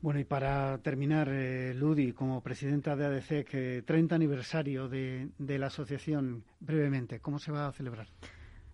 Bueno, 0.00 0.20
y 0.20 0.24
para 0.24 0.78
terminar, 0.78 1.28
eh, 1.28 1.74
Ludi, 1.74 2.12
como 2.12 2.40
presidenta 2.40 2.94
de 2.94 3.06
ADC, 3.06 3.84
30 3.84 4.14
aniversario 4.14 4.88
de, 4.88 5.28
de 5.38 5.58
la 5.58 5.66
asociación, 5.66 6.44
brevemente, 6.60 7.18
¿cómo 7.18 7.40
se 7.40 7.50
va 7.50 7.66
a 7.66 7.72
celebrar? 7.72 8.06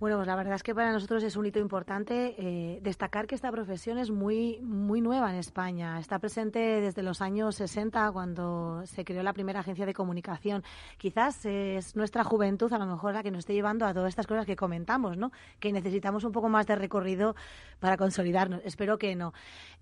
Bueno, 0.05 0.19
pues 0.19 0.27
la 0.27 0.37
verdad 0.37 0.57
es 0.57 0.63
que 0.63 0.75
para 0.75 0.93
nosotros 0.93 1.23
es 1.23 1.35
un 1.35 1.47
hito 1.47 1.59
importante 1.61 2.35
eh, 2.37 2.79
destacar 2.83 3.27
que 3.27 3.35
esta 3.35 3.51
profesión 3.51 3.97
es 3.97 4.11
muy, 4.11 4.61
muy 4.61 5.01
nueva 5.01 5.31
en 5.31 5.37
España. 5.37 5.99
Está 5.99 6.19
presente 6.19 6.59
desde 6.59 7.03
los 7.03 7.23
años 7.23 7.55
60, 7.55 8.13
cuando 8.13 8.83
se 8.85 9.03
creó 9.03 9.23
la 9.23 9.33
primera 9.33 9.61
agencia 9.61 9.87
de 9.87 9.95
comunicación. 9.95 10.63
Quizás 10.99 11.47
es 11.47 11.97
nuestra 11.97 12.23
juventud, 12.23 12.71
a 12.75 12.79
lo 12.79 12.85
mejor, 12.85 13.15
la 13.15 13.23
que 13.23 13.31
nos 13.31 13.39
esté 13.39 13.55
llevando 13.55 13.87
a 13.87 13.95
todas 13.95 14.11
estas 14.11 14.27
cosas 14.27 14.45
que 14.45 14.57
comentamos, 14.57 15.17
¿no? 15.17 15.33
Que 15.59 15.73
necesitamos 15.73 16.23
un 16.25 16.33
poco 16.33 16.51
más 16.51 16.67
de 16.67 16.77
recorrido 16.77 17.35
para 17.81 17.97
consolidarnos. 17.97 18.61
Espero 18.67 18.99
que 18.99 19.17
no. 19.17 19.33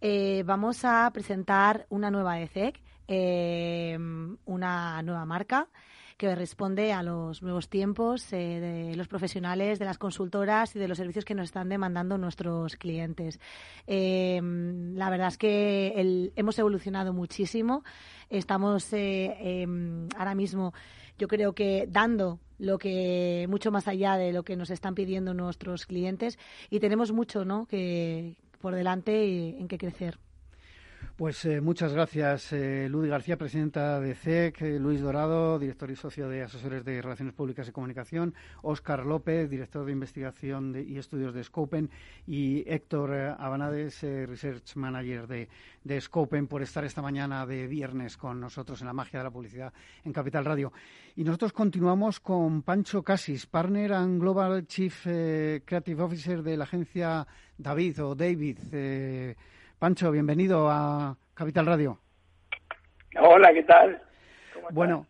Eh, 0.00 0.44
vamos 0.46 0.84
a 0.84 1.10
presentar 1.12 1.86
una 1.88 2.12
nueva 2.12 2.38
ECEC, 2.38 2.80
eh, 3.08 3.98
una 4.44 5.02
nueva 5.02 5.26
marca 5.26 5.66
que 6.22 6.36
responde 6.36 6.92
a 6.92 7.02
los 7.02 7.42
nuevos 7.42 7.68
tiempos 7.68 8.32
eh, 8.32 8.36
de 8.60 8.94
los 8.94 9.08
profesionales, 9.08 9.80
de 9.80 9.84
las 9.84 9.98
consultoras 9.98 10.76
y 10.76 10.78
de 10.78 10.86
los 10.86 10.96
servicios 10.96 11.24
que 11.24 11.34
nos 11.34 11.46
están 11.46 11.68
demandando 11.68 12.16
nuestros 12.16 12.76
clientes. 12.76 13.40
Em, 13.88 14.94
la 14.94 15.10
verdad 15.10 15.26
es 15.26 15.36
que 15.36 16.30
hemos 16.36 16.56
evolucionado 16.60 17.12
muchísimo. 17.12 17.82
Estamos 18.30 18.92
eh, 18.92 19.34
em, 19.40 20.06
ahora 20.16 20.36
mismo, 20.36 20.72
yo 21.18 21.26
creo 21.26 21.54
que 21.54 21.88
dando 21.90 22.38
lo 22.60 22.78
que 22.78 23.46
mucho 23.50 23.72
más 23.72 23.88
allá 23.88 24.16
de 24.16 24.32
lo 24.32 24.44
que 24.44 24.54
nos 24.54 24.70
están 24.70 24.94
pidiendo 24.94 25.34
nuestros 25.34 25.86
clientes 25.86 26.38
y 26.70 26.78
tenemos 26.78 27.10
mucho, 27.10 27.44
¿no? 27.44 27.66
Que 27.66 28.36
por 28.60 28.76
delante 28.76 29.26
y 29.26 29.56
en 29.58 29.66
que 29.66 29.76
crecer. 29.76 30.20
Pues 31.22 31.44
eh, 31.44 31.60
muchas 31.60 31.92
gracias, 31.92 32.52
eh, 32.52 32.90
García, 32.92 33.36
presidenta 33.36 34.00
de 34.00 34.16
CEC, 34.16 34.62
e 34.62 34.74
eh, 34.74 34.80
Luis 34.80 35.00
Dorado, 35.00 35.56
director 35.56 35.88
y 35.88 35.94
socio 35.94 36.28
de 36.28 36.42
Asesores 36.42 36.84
de 36.84 37.00
Relaciones 37.00 37.32
Públicas 37.32 37.68
y 37.68 37.70
Comunicación, 37.70 38.34
Óscar 38.62 39.06
López, 39.06 39.48
director 39.48 39.86
de 39.86 39.92
Investigación 39.92 40.74
y 40.84 40.98
Estudios 40.98 41.32
de 41.32 41.44
Scopen, 41.44 41.90
y 42.26 42.68
Héctor 42.68 43.14
eh, 43.14 43.34
Abanades, 43.38 44.02
Research 44.02 44.74
Manager 44.74 45.28
de, 45.28 45.48
de, 45.84 46.00
Scopen, 46.00 46.48
por 46.48 46.60
estar 46.60 46.84
esta 46.84 47.02
mañana 47.02 47.46
de 47.46 47.68
viernes 47.68 48.16
con 48.16 48.40
nosotros 48.40 48.80
en 48.80 48.88
la 48.88 48.92
magia 48.92 49.20
de 49.20 49.24
la 49.26 49.30
publicidad 49.30 49.72
en 50.04 50.12
Capital 50.12 50.44
Radio. 50.44 50.72
Y 51.14 51.22
nosotros 51.22 51.52
continuamos 51.52 52.18
con 52.18 52.62
Pancho 52.62 53.04
Casis, 53.04 53.46
Partner 53.46 53.92
and 53.92 54.20
Global 54.20 54.66
Chief 54.66 55.04
Creative 55.04 56.02
Officer 56.02 56.42
de 56.42 56.56
la 56.56 56.64
agencia 56.64 57.24
David 57.56 58.02
o 58.02 58.16
David. 58.16 58.58
Pancho, 59.82 60.12
bienvenido 60.12 60.70
a 60.70 61.16
Capital 61.34 61.66
Radio. 61.66 61.98
Hola, 63.20 63.52
¿qué 63.52 63.64
tal? 63.64 64.00
bueno, 64.70 65.08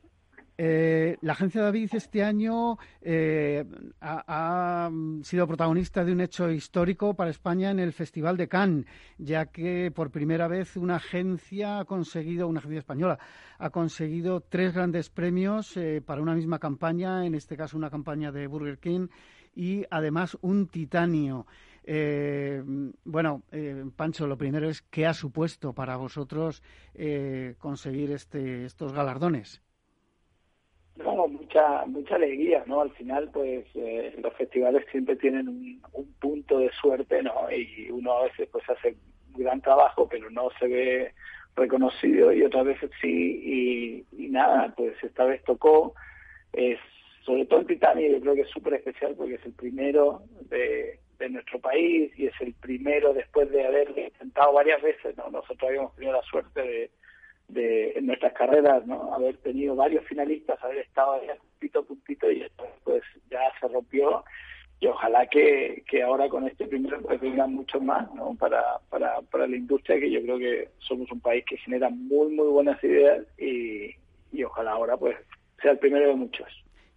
Eh, 0.57 1.19
la 1.21 1.33
agencia 1.33 1.61
David 1.61 1.91
este 1.93 2.25
año 2.25 2.79
eh, 3.03 3.67
ha, 4.01 4.91
sido 5.25 5.47
protagonista 5.47 6.07
de 6.07 6.13
un 6.13 6.23
hecho 6.23 6.51
histórico 6.51 7.13
para 7.13 7.31
España 7.31 7.71
en 7.71 7.81
el 7.81 7.93
Festival 7.93 8.39
de 8.39 8.49
Cannes, 8.49 8.87
ya 9.19 9.45
que 9.45 9.91
por 9.95 10.11
primera 10.11 10.49
vez 10.49 10.75
una 10.79 10.97
agencia 10.97 11.81
ha 11.81 11.85
conseguido, 11.85 12.49
una 12.49 12.61
agencia 12.61 12.79
española, 12.79 13.19
ha 13.59 13.69
conseguido 13.69 14.41
tres 14.41 14.73
grandes 14.73 15.11
premios 15.11 15.77
eh, 15.77 16.01
para 16.01 16.23
una 16.23 16.35
misma 16.35 16.59
campaña, 16.59 17.27
en 17.27 17.35
este 17.35 17.59
caso 17.59 17.77
una 17.77 17.91
campaña 17.91 18.33
de 18.33 18.47
Burger 18.47 18.79
King 18.79 19.09
y 19.55 19.85
además 19.91 20.39
un 20.41 20.67
titanio. 20.67 21.47
Bueno, 21.85 23.43
Pancho, 23.97 24.27
lo 24.27 24.39
primero 24.39 24.69
es 24.69 24.83
qué 24.83 25.07
ha 25.07 25.15
supuesto 25.15 25.73
para 25.73 25.97
vosotros 25.97 26.63
conseguir 27.59 28.13
este, 28.13 28.65
estos 28.65 28.93
galardones. 28.93 29.63
No, 30.97 31.27
mucha 31.27 31.87
mucha 31.87 32.17
alegría, 32.17 32.65
¿no? 32.67 32.83
Al 32.83 32.91
final, 32.93 33.31
pues 33.33 33.65
eh, 33.75 34.15
los 34.23 34.35
festivales 34.35 34.85
siempre 34.91 35.17
tienen 35.17 35.49
un, 35.49 35.83
punto 36.21 36.59
de 36.59 36.71
suerte, 36.73 37.23
¿no? 37.23 37.51
Y 37.51 37.91
uno 37.91 38.13
a 38.13 38.25
veces 38.25 38.49
pues 38.53 38.69
hace 38.69 38.97
gran 39.35 39.61
trabajo, 39.61 40.09
pero 40.09 40.31
no 40.31 40.51
se 40.59 40.69
ve 40.69 41.15
reconocido 41.57 42.33
y 42.33 42.43
otras 42.43 42.67
veces 42.67 42.91
sí 43.01 44.05
y, 44.13 44.29
nada, 44.29 44.73
pues 44.77 44.95
esta 45.03 45.25
vez 45.25 45.43
tocó, 45.45 45.95
es 46.53 46.79
sobre 47.25 47.45
todo 47.47 47.61
en 47.61 47.67
Titania 47.67 48.11
yo 48.11 48.21
creo 48.21 48.35
que 48.35 48.41
es 48.43 48.51
súper 48.51 48.75
especial 48.75 49.15
porque 49.17 49.35
es 49.35 49.45
el 49.45 49.53
primero 49.53 50.23
de, 50.49 51.01
de 51.23 51.31
nuestro 51.31 51.61
país 51.61 52.13
y 52.17 52.27
es 52.27 52.35
el 52.41 52.55
primero 52.55 53.13
después 53.15 53.51
de 53.51 53.67
haber 53.67 53.91
intentado 53.97 54.53
varias 54.53 54.83
veces, 54.83 55.17
¿no? 55.17 55.31
Nosotros 55.31 55.69
habíamos 55.69 55.95
tenido 55.95 56.13
la 56.13 56.23
suerte 56.23 56.63
de 56.63 56.91
de 57.49 57.93
en 57.93 58.07
nuestras 58.07 58.33
carreras, 58.33 58.87
¿no? 58.87 59.15
Haber 59.15 59.37
tenido 59.39 59.75
varios 59.77 60.05
finalistas, 60.07 60.63
haber 60.63 60.79
estado 60.79 61.15
ahí 61.15 61.29
puntito 61.59 61.85
puntito 61.85 62.31
y 62.31 62.45
pues 62.85 63.03
ya 63.31 63.41
se 63.61 63.69
rompió 63.69 64.25
y 64.81 64.87
ojalá 64.87 65.27
que, 65.27 65.85
que 65.89 66.03
ahora 66.03 66.29
con 66.29 66.47
este 66.49 66.67
primero 66.67 67.01
pues 67.03 67.21
vengan 67.21 67.55
muchos 67.55 67.83
más, 67.83 68.13
¿no? 68.15 68.35
Para, 68.35 68.79
para, 68.89 69.21
para 69.23 69.47
la 69.47 69.57
industria 69.57 70.01
que 70.01 70.11
yo 70.11 70.23
creo 70.23 70.39
que 70.39 70.69
somos 70.79 71.11
un 71.13 71.21
país 71.21 71.45
que 71.47 71.57
genera 71.59 71.89
muy 71.91 72.35
muy 72.35 72.49
buenas 72.49 72.83
ideas 72.83 73.25
y, 73.39 73.95
y 74.33 74.45
ojalá 74.45 74.73
ahora 74.73 74.97
pues 74.97 75.17
sea 75.61 75.73
el 75.73 75.79
primero 75.79 76.09
de 76.09 76.15
muchos. 76.15 76.49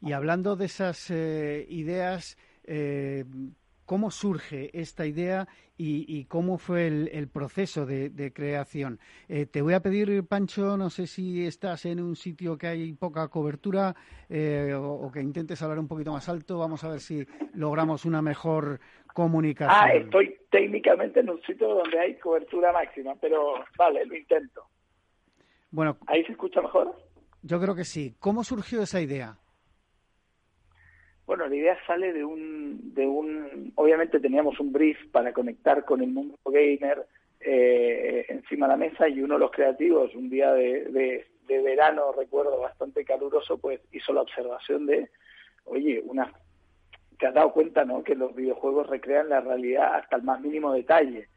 Y 0.01 0.13
hablando 0.13 0.55
de 0.55 0.65
esas 0.65 1.09
eh, 1.11 1.65
ideas, 1.69 2.37
eh, 2.63 3.23
¿Cómo 3.85 4.09
surge 4.09 4.71
esta 4.73 5.05
idea 5.05 5.47
y, 5.77 6.25
cómo 6.25 6.57
fue 6.57 6.87
el, 6.87 7.27
proceso 7.27 7.85
de, 7.85 8.31
creación? 8.33 8.99
Eh, 9.29 9.45
te 9.45 9.61
voy 9.61 9.73
a 9.73 9.79
pedir, 9.79 10.25
Pancho, 10.27 10.75
no 10.75 10.89
sé 10.89 11.05
si 11.05 11.45
estás 11.45 11.85
en 11.85 12.01
un 12.01 12.15
sitio 12.15 12.57
que 12.57 12.67
hay 12.67 12.93
poca 12.93 13.27
cobertura 13.27 13.95
eh, 14.27 14.73
o, 14.75 15.11
que 15.11 15.21
intentes 15.21 15.61
hablar 15.61 15.77
un 15.77 15.87
poquito 15.87 16.11
más 16.11 16.27
alto. 16.29 16.57
Vamos 16.57 16.83
a 16.83 16.89
ver 16.89 16.99
si 16.99 17.25
logramos 17.53 18.05
una 18.05 18.21
mejor 18.21 18.79
comunicación. 19.13 19.79
Ah, 19.79 19.93
estoy 19.93 20.35
técnicamente 20.49 21.19
en 21.19 21.29
un 21.29 21.41
sitio 21.43 21.67
donde 21.67 21.99
hay 21.99 22.15
cobertura 22.15 22.71
máxima, 22.71 23.13
pero 23.21 23.53
vale, 23.77 24.03
lo 24.05 24.15
intento. 24.15 24.63
Bueno, 25.69 25.97
¿ahí 26.07 26.23
se 26.25 26.31
escucha 26.31 26.61
mejor? 26.61 26.95
Yo 27.43 27.61
creo 27.61 27.75
que 27.75 27.83
sí. 27.83 28.15
¿Cómo 28.19 28.43
surgió 28.43 28.81
esa 28.81 28.99
idea? 28.99 29.37
Bueno, 31.25 31.47
la 31.47 31.55
idea 31.55 31.77
sale 31.87 32.13
de 32.13 32.23
un, 32.23 32.93
de 32.93 33.07
un, 33.07 33.73
obviamente 33.75 34.19
teníamos 34.19 34.59
un 34.59 34.71
brief 34.71 34.97
para 35.11 35.33
conectar 35.33 35.83
con 35.83 36.01
el 36.01 36.11
mundo 36.11 36.37
gamer 36.45 37.07
eh, 37.39 38.25
encima 38.29 38.67
de 38.67 38.73
la 38.73 38.77
mesa 38.77 39.07
y 39.07 39.21
uno 39.21 39.35
de 39.35 39.39
los 39.39 39.51
creativos, 39.51 40.13
un 40.15 40.29
día 40.29 40.53
de, 40.53 41.25
de, 41.47 41.61
verano, 41.61 42.11
recuerdo, 42.11 42.59
bastante 42.59 43.03
caluroso, 43.03 43.57
pues 43.57 43.81
hizo 43.91 44.13
la 44.13 44.21
observación 44.21 44.85
de, 44.85 45.09
oye, 45.65 46.01
una, 46.05 46.31
te 47.19 47.27
has 47.27 47.33
dado 47.33 47.51
cuenta, 47.51 47.85
¿no?, 47.85 48.03
que 48.03 48.15
los 48.15 48.35
videojuegos 48.35 48.87
recrean 48.87 49.29
la 49.29 49.41
realidad 49.41 49.95
hasta 49.95 50.17
el 50.17 50.23
más 50.23 50.41
mínimo 50.41 50.73
detalle. 50.73 51.27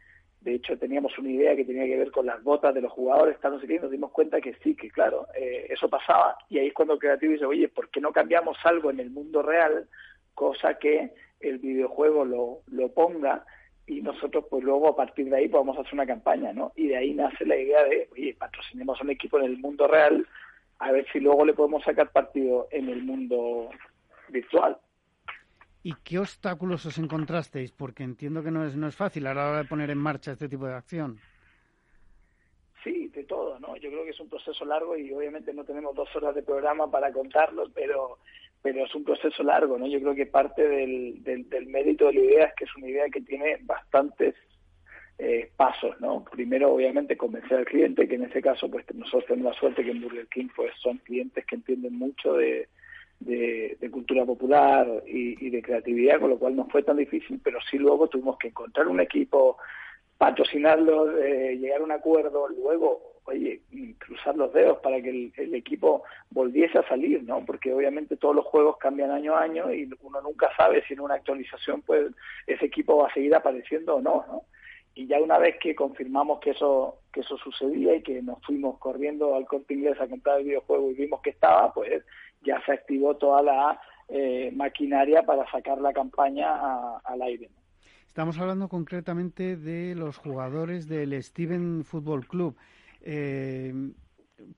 De 0.40 0.54
hecho, 0.54 0.78
teníamos 0.78 1.18
una 1.18 1.30
idea 1.30 1.56
que 1.56 1.64
tenía 1.64 1.84
que 1.84 1.96
ver 1.96 2.10
con 2.10 2.26
las 2.26 2.42
botas 2.42 2.74
de 2.74 2.80
los 2.80 2.92
jugadores, 2.92 3.38
tal, 3.40 3.52
no 3.52 3.58
nos 3.58 3.90
dimos 3.90 4.12
cuenta 4.12 4.40
que 4.40 4.54
sí, 4.62 4.74
que 4.74 4.90
claro, 4.90 5.26
eh, 5.34 5.66
eso 5.68 5.88
pasaba. 5.88 6.36
Y 6.48 6.58
ahí 6.58 6.68
es 6.68 6.74
cuando 6.74 6.94
el 6.94 7.00
creativo 7.00 7.32
dice, 7.32 7.44
oye, 7.44 7.68
¿por 7.68 7.90
qué 7.90 8.00
no 8.00 8.12
cambiamos 8.12 8.56
algo 8.64 8.90
en 8.90 9.00
el 9.00 9.10
mundo 9.10 9.42
real, 9.42 9.88
cosa 10.34 10.78
que 10.78 11.12
el 11.40 11.58
videojuego 11.58 12.24
lo, 12.24 12.60
lo 12.66 12.88
ponga 12.92 13.44
y 13.88 14.02
nosotros 14.02 14.44
pues 14.50 14.62
luego 14.62 14.88
a 14.88 14.96
partir 14.96 15.28
de 15.30 15.36
ahí 15.36 15.48
podemos 15.48 15.78
hacer 15.78 15.94
una 15.94 16.06
campaña, 16.06 16.52
¿no? 16.52 16.72
Y 16.76 16.88
de 16.88 16.96
ahí 16.96 17.14
nace 17.14 17.46
la 17.46 17.56
idea 17.56 17.84
de, 17.84 18.08
oye, 18.12 18.36
patrocinemos 18.38 19.00
a 19.00 19.04
un 19.04 19.10
equipo 19.10 19.38
en 19.38 19.46
el 19.46 19.58
mundo 19.58 19.88
real, 19.88 20.26
a 20.78 20.92
ver 20.92 21.06
si 21.10 21.20
luego 21.20 21.44
le 21.44 21.54
podemos 21.54 21.82
sacar 21.82 22.12
partido 22.12 22.68
en 22.70 22.88
el 22.88 23.02
mundo 23.02 23.70
virtual. 24.28 24.78
¿Y 25.88 25.94
qué 26.04 26.18
obstáculos 26.18 26.84
os 26.84 26.98
encontrasteis? 26.98 27.72
Porque 27.72 28.02
entiendo 28.02 28.42
que 28.42 28.50
no 28.50 28.62
es, 28.62 28.76
no 28.76 28.88
es 28.88 28.94
fácil 28.94 29.26
a 29.26 29.32
la 29.32 29.48
hora 29.48 29.58
de 29.62 29.64
poner 29.64 29.88
en 29.88 29.96
marcha 29.96 30.32
este 30.32 30.46
tipo 30.46 30.66
de 30.66 30.74
acción. 30.74 31.18
Sí, 32.84 33.08
de 33.08 33.24
todo, 33.24 33.58
¿no? 33.58 33.74
Yo 33.78 33.88
creo 33.88 34.04
que 34.04 34.10
es 34.10 34.20
un 34.20 34.28
proceso 34.28 34.66
largo 34.66 34.98
y 34.98 35.10
obviamente 35.14 35.54
no 35.54 35.64
tenemos 35.64 35.96
dos 35.96 36.14
horas 36.14 36.34
de 36.34 36.42
programa 36.42 36.90
para 36.90 37.10
contarlo, 37.10 37.70
pero 37.74 38.18
pero 38.60 38.84
es 38.84 38.94
un 38.94 39.02
proceso 39.02 39.42
largo, 39.42 39.78
¿no? 39.78 39.86
Yo 39.86 39.98
creo 40.00 40.14
que 40.14 40.26
parte 40.26 40.68
del, 40.68 41.24
del, 41.24 41.66
mérito 41.68 42.08
de 42.08 42.12
la 42.12 42.20
idea 42.20 42.44
es 42.48 42.54
que 42.54 42.64
es 42.64 42.76
una 42.76 42.88
idea 42.88 43.08
que 43.08 43.22
tiene 43.22 43.56
bastantes 43.62 44.34
eh, 45.18 45.50
pasos, 45.56 45.98
¿no? 46.02 46.22
Primero, 46.30 46.70
obviamente, 46.70 47.16
convencer 47.16 47.60
al 47.60 47.64
cliente, 47.64 48.06
que 48.06 48.16
en 48.16 48.24
este 48.24 48.42
caso, 48.42 48.70
pues 48.70 48.84
nosotros 48.92 49.24
tenemos 49.24 49.54
la 49.54 49.60
suerte 49.60 49.84
que 49.84 49.92
en 49.92 50.02
Burger 50.02 50.26
King, 50.26 50.48
pues 50.54 50.74
son 50.82 50.98
clientes 50.98 51.46
que 51.46 51.54
entienden 51.54 51.94
mucho 51.94 52.34
de, 52.34 52.68
de, 53.20 53.88
cultura 53.90 54.24
popular 54.24 55.02
y, 55.06 55.50
de 55.50 55.62
creatividad, 55.62 56.20
con 56.20 56.30
lo 56.30 56.38
cual 56.38 56.56
no 56.56 56.66
fue 56.66 56.82
tan 56.82 56.96
difícil, 56.96 57.40
pero 57.42 57.58
sí 57.70 57.78
luego 57.78 58.08
tuvimos 58.08 58.38
que 58.38 58.48
encontrar 58.48 58.88
un 58.88 59.00
equipo, 59.00 59.58
patrocinarlo, 60.16 61.18
eh, 61.18 61.56
llegar 61.56 61.80
a 61.80 61.84
un 61.84 61.92
acuerdo, 61.92 62.48
luego, 62.48 63.20
oye, 63.24 63.60
cruzar 63.98 64.36
los 64.36 64.52
dedos 64.52 64.78
para 64.78 65.00
que 65.00 65.30
el, 65.36 65.54
equipo 65.54 66.02
volviese 66.30 66.78
a 66.78 66.88
salir, 66.88 67.22
¿no? 67.24 67.44
Porque 67.44 67.72
obviamente 67.72 68.16
todos 68.16 68.34
los 68.34 68.44
juegos 68.46 68.76
cambian 68.78 69.10
año 69.10 69.34
a 69.34 69.42
año 69.42 69.72
y 69.72 69.88
uno 70.02 70.20
nunca 70.20 70.50
sabe 70.56 70.82
si 70.86 70.94
en 70.94 71.00
una 71.00 71.14
actualización 71.14 71.82
pues 71.82 72.12
ese 72.46 72.66
equipo 72.66 72.98
va 72.98 73.08
a 73.08 73.14
seguir 73.14 73.34
apareciendo 73.34 73.96
o 73.96 74.00
no, 74.00 74.24
¿no? 74.28 74.42
y 74.98 75.06
ya 75.06 75.20
una 75.20 75.38
vez 75.38 75.56
que 75.60 75.76
confirmamos 75.76 76.40
que 76.40 76.50
eso 76.50 76.98
que 77.12 77.20
eso 77.20 77.38
sucedía 77.38 77.94
y 77.94 78.02
que 78.02 78.20
nos 78.20 78.44
fuimos 78.44 78.78
corriendo 78.78 79.36
al 79.36 79.46
corte 79.46 79.74
inglés 79.74 79.96
a 80.00 80.08
comprar 80.08 80.40
el 80.40 80.46
videojuego 80.46 80.90
y 80.90 80.94
vimos 80.94 81.20
que 81.22 81.30
estaba, 81.30 81.72
pues 81.72 82.02
ya 82.42 82.60
se 82.64 82.72
activó 82.72 83.16
toda 83.16 83.42
la 83.42 83.80
eh, 84.08 84.50
maquinaria 84.54 85.22
para 85.22 85.48
sacar 85.50 85.78
la 85.80 85.92
campaña 85.92 86.98
al 87.04 87.22
aire. 87.22 87.50
Estamos 88.06 88.38
hablando 88.38 88.68
concretamente 88.68 89.56
de 89.56 89.94
los 89.94 90.16
jugadores 90.16 90.88
del 90.88 91.22
Steven 91.22 91.84
Football 91.84 92.26
Club. 92.26 92.56
Eh, 93.02 93.72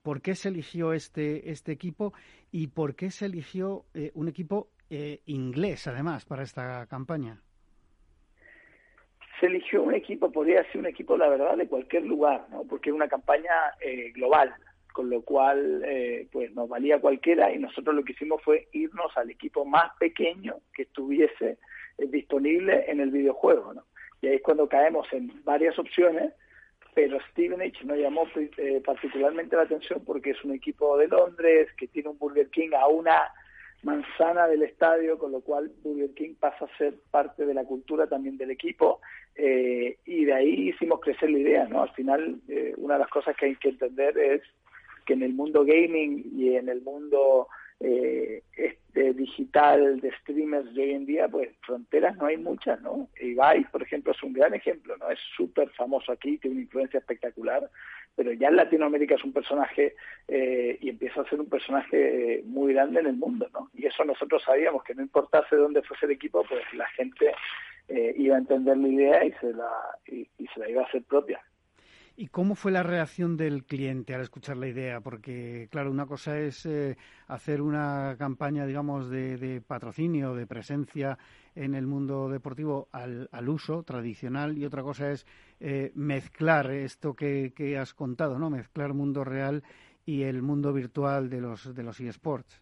¿Por 0.03 0.21
qué 0.21 0.35
se 0.35 0.49
eligió 0.49 0.93
este, 0.93 1.51
este 1.51 1.71
equipo 1.71 2.13
y 2.51 2.67
por 2.67 2.95
qué 2.95 3.11
se 3.11 3.25
eligió 3.25 3.83
eh, 3.93 4.11
un 4.13 4.27
equipo 4.27 4.69
inglés, 5.25 5.87
además, 5.87 6.25
para 6.25 6.43
esta 6.43 6.85
campaña? 6.87 7.41
se 9.39 9.47
eligió 9.47 9.81
un 9.81 9.95
equipo, 9.95 10.31
podría 10.31 10.63
ser 10.65 10.81
un 10.81 10.85
equipo, 10.85 11.17
la 11.17 11.27
verdad, 11.27 11.57
de 11.57 11.67
cualquier 11.67 12.03
lugar, 12.03 12.45
¿no? 12.51 12.63
porque 12.65 12.91
es 12.91 12.95
una 12.95 13.07
campaña 13.07 13.51
global 14.13 14.53
con 14.91 15.09
lo 15.09 15.21
cual 15.21 15.83
eh, 15.85 16.27
pues 16.31 16.51
nos 16.53 16.67
valía 16.69 16.99
cualquiera 16.99 17.53
y 17.53 17.59
nosotros 17.59 17.95
lo 17.95 18.03
que 18.03 18.13
hicimos 18.13 18.41
fue 18.43 18.67
irnos 18.73 19.15
al 19.17 19.29
equipo 19.29 19.65
más 19.65 19.91
pequeño 19.99 20.57
que 20.73 20.83
estuviese 20.83 21.57
eh, 21.97 22.07
disponible 22.07 22.85
en 22.87 22.99
el 22.99 23.11
videojuego, 23.11 23.73
¿no? 23.73 23.85
Y 24.21 24.27
ahí 24.27 24.35
es 24.35 24.41
cuando 24.43 24.69
caemos 24.69 25.07
en 25.13 25.31
varias 25.43 25.79
opciones, 25.79 26.33
pero 26.93 27.19
Stevenage 27.31 27.83
nos 27.85 27.97
llamó 27.97 28.27
eh, 28.35 28.81
particularmente 28.85 29.55
la 29.55 29.63
atención 29.63 30.03
porque 30.05 30.31
es 30.31 30.43
un 30.43 30.53
equipo 30.53 30.97
de 30.97 31.07
Londres 31.07 31.69
que 31.77 31.87
tiene 31.87 32.09
un 32.09 32.19
Burger 32.19 32.49
King 32.49 32.69
a 32.77 32.87
una 32.87 33.19
manzana 33.81 34.45
del 34.47 34.61
estadio, 34.61 35.17
con 35.17 35.31
lo 35.31 35.41
cual 35.41 35.71
Burger 35.81 36.13
King 36.13 36.35
pasa 36.39 36.65
a 36.65 36.77
ser 36.77 36.93
parte 37.09 37.45
de 37.45 37.53
la 37.55 37.63
cultura 37.63 38.05
también 38.05 38.37
del 38.37 38.51
equipo 38.51 39.01
y 39.33 40.25
de 40.25 40.33
ahí 40.33 40.69
hicimos 40.69 40.99
crecer 40.99 41.31
la 41.31 41.39
idea, 41.39 41.67
¿no? 41.67 41.81
Al 41.81 41.89
final, 41.93 42.41
una 42.77 42.95
de 42.95 42.99
las 42.99 43.09
cosas 43.09 43.35
que 43.35 43.47
hay 43.47 43.55
que 43.55 43.69
entender 43.69 44.15
es 44.19 44.43
que 45.05 45.13
en 45.13 45.23
el 45.23 45.33
mundo 45.33 45.65
gaming 45.65 46.31
y 46.35 46.55
en 46.55 46.69
el 46.69 46.81
mundo 46.81 47.47
eh, 47.83 48.43
este 48.55 49.13
digital 49.13 49.99
de 50.01 50.11
streamers 50.17 50.71
de 50.75 50.83
hoy 50.83 50.91
en 50.91 51.05
día, 51.05 51.27
pues 51.27 51.49
fronteras 51.61 52.15
no 52.17 52.27
hay 52.27 52.37
muchas, 52.37 52.79
¿no? 52.81 53.09
Ibai, 53.19 53.63
por 53.71 53.81
ejemplo, 53.81 54.11
es 54.11 54.21
un 54.21 54.33
gran 54.33 54.53
ejemplo, 54.53 54.95
¿no? 54.97 55.09
Es 55.09 55.19
súper 55.35 55.69
famoso 55.71 56.11
aquí, 56.11 56.37
tiene 56.37 56.57
una 56.57 56.63
influencia 56.63 56.99
espectacular, 56.99 57.67
pero 58.15 58.33
ya 58.33 58.49
en 58.49 58.57
Latinoamérica 58.57 59.15
es 59.15 59.23
un 59.23 59.33
personaje 59.33 59.95
eh, 60.27 60.77
y 60.79 60.89
empieza 60.89 61.21
a 61.21 61.29
ser 61.29 61.39
un 61.39 61.49
personaje 61.49 62.43
muy 62.45 62.73
grande 62.73 62.99
en 62.99 63.07
el 63.07 63.15
mundo, 63.15 63.49
¿no? 63.51 63.71
Y 63.73 63.87
eso 63.87 64.05
nosotros 64.05 64.43
sabíamos 64.43 64.83
que 64.83 64.93
no 64.93 65.01
importase 65.01 65.55
dónde 65.55 65.81
fuese 65.81 66.05
el 66.05 66.11
equipo, 66.11 66.43
pues 66.47 66.61
la 66.73 66.87
gente 66.89 67.31
eh, 67.87 68.13
iba 68.15 68.35
a 68.35 68.39
entender 68.39 68.77
la 68.77 68.87
idea 68.87 69.25
y 69.25 69.31
se 69.33 69.53
la, 69.53 69.71
y 70.05 70.47
se 70.53 70.59
la 70.59 70.69
iba 70.69 70.83
a 70.83 70.85
hacer 70.85 71.03
propia. 71.03 71.41
¿Y 72.21 72.27
cómo 72.27 72.53
fue 72.53 72.71
la 72.71 72.83
reacción 72.83 73.35
del 73.35 73.63
cliente 73.63 74.13
al 74.13 74.21
escuchar 74.21 74.55
la 74.55 74.67
idea? 74.67 75.01
Porque, 75.01 75.67
claro, 75.71 75.89
una 75.89 76.05
cosa 76.05 76.37
es 76.37 76.67
eh, 76.67 76.95
hacer 77.27 77.63
una 77.63 78.15
campaña, 78.19 78.67
digamos, 78.67 79.09
de, 79.09 79.63
patrocinio, 79.65 80.35
de 80.35 80.45
presencia 80.45 81.17
en 81.55 81.73
el 81.73 81.87
mundo 81.87 82.29
deportivo 82.29 82.89
al, 82.91 83.27
uso 83.49 83.81
tradicional 83.81 84.55
y 84.55 84.65
otra 84.65 84.83
cosa 84.83 85.09
es 85.09 85.25
eh, 85.59 85.91
mezclar 85.95 86.69
esto 86.69 87.15
que, 87.15 87.53
que, 87.55 87.79
has 87.79 87.95
contado, 87.95 88.37
¿no? 88.37 88.51
Mezclar 88.51 88.93
mundo 88.93 89.23
real 89.23 89.63
y 90.05 90.21
el 90.21 90.43
mundo 90.43 90.73
virtual 90.73 91.27
de 91.27 91.41
los, 91.41 91.73
de 91.73 91.81
los 91.81 91.99
eSports. 91.99 92.61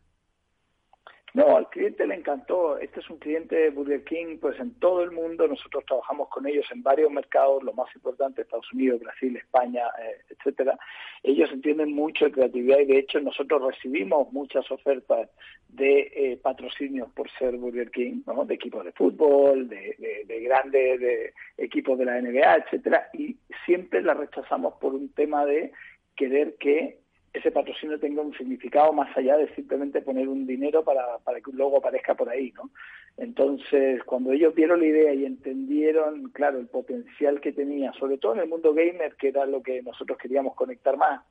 No, 1.33 1.57
al 1.57 1.69
cliente 1.69 2.07
le 2.07 2.15
encantó. 2.15 2.77
Este 2.77 2.99
es 3.01 3.09
un 3.09 3.17
cliente 3.17 3.55
de 3.55 3.69
Burger 3.69 4.03
King, 4.03 4.37
pues 4.39 4.59
en 4.59 4.73
todo 4.75 5.03
el 5.03 5.11
mundo. 5.11 5.47
Nosotros 5.47 5.85
trabajamos 5.85 6.29
con 6.29 6.47
ellos 6.47 6.65
en 6.71 6.81
varios 6.81 7.11
mercados, 7.11 7.63
lo 7.63 7.73
más 7.73 7.93
importante, 7.95 8.41
Estados 8.41 8.71
Unidos, 8.73 8.99
Brasil, 9.01 9.35
España, 9.37 9.83
eh, 10.01 10.21
etcétera. 10.29 10.77
Ellos 11.21 11.51
entienden 11.51 11.93
mucho 11.93 12.25
de 12.25 12.31
creatividad 12.31 12.79
y 12.79 12.85
de 12.85 12.99
hecho 12.99 13.19
nosotros 13.19 13.61
recibimos 13.61 14.31
muchas 14.33 14.69
ofertas 14.71 15.29
de 15.67 16.11
eh, 16.15 16.39
patrocinios 16.41 17.11
por 17.11 17.29
ser 17.31 17.57
Burger 17.57 17.91
King, 17.91 18.21
¿no? 18.25 18.45
de 18.45 18.55
equipos 18.55 18.83
de 18.83 18.91
fútbol, 18.91 19.69
de, 19.69 20.25
de 20.25 20.39
grandes 20.41 20.99
de 20.99 21.33
equipos 21.57 21.97
de 21.99 22.05
la 22.05 22.21
NBA, 22.21 22.55
etcétera, 22.55 23.09
y 23.13 23.37
siempre 23.65 24.01
las 24.01 24.17
rechazamos 24.17 24.75
por 24.79 24.93
un 24.95 25.09
tema 25.09 25.45
de 25.45 25.71
querer 26.15 26.55
que 26.59 26.99
ese 27.33 27.51
patrocinio 27.51 27.99
tenga 27.99 28.21
un 28.21 28.33
significado 28.33 28.91
más 28.93 29.15
allá 29.15 29.37
de 29.37 29.53
simplemente 29.55 30.01
poner 30.01 30.27
un 30.27 30.47
dinero 30.47 30.83
para, 30.83 31.19
para 31.19 31.39
que 31.41 31.49
un 31.49 31.57
logo 31.57 31.77
aparezca 31.77 32.15
por 32.15 32.29
ahí, 32.29 32.51
¿no? 32.55 32.71
Entonces, 33.17 34.03
cuando 34.05 34.31
ellos 34.31 34.55
vieron 34.55 34.79
la 34.79 34.87
idea 34.87 35.13
y 35.13 35.25
entendieron, 35.25 36.29
claro, 36.29 36.57
el 36.57 36.67
potencial 36.67 37.41
que 37.41 37.51
tenía, 37.51 37.91
sobre 37.93 38.17
todo 38.17 38.33
en 38.33 38.39
el 38.39 38.49
mundo 38.49 38.73
gamer, 38.73 39.15
que 39.15 39.27
era 39.27 39.45
lo 39.45 39.61
que 39.61 39.81
nosotros 39.81 40.17
queríamos 40.17 40.55
conectar 40.55 40.97
más, 40.97 41.21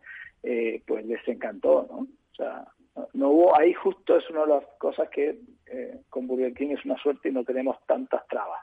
eh, 0.43 0.83
pues 0.87 1.05
les 1.07 1.27
encantó, 1.27 1.87
¿no? 1.91 1.99
O 1.99 2.35
sea, 2.37 2.67
no 3.15 3.31
hubo, 3.31 3.59
ahí 3.59 3.73
justo 3.73 4.17
es 4.17 4.29
una 4.31 4.43
de 4.43 4.49
las 4.49 4.65
cosas 4.79 5.09
que 5.09 5.39
eh, 5.67 6.01
con 6.11 6.27
Burger 6.27 6.53
King 6.55 6.71
es 6.71 6.85
una 6.85 6.97
suerte 6.99 7.29
y 7.29 7.33
no 7.33 7.45
tenemos 7.45 7.77
tantas 7.87 8.27
trabas. 8.29 8.61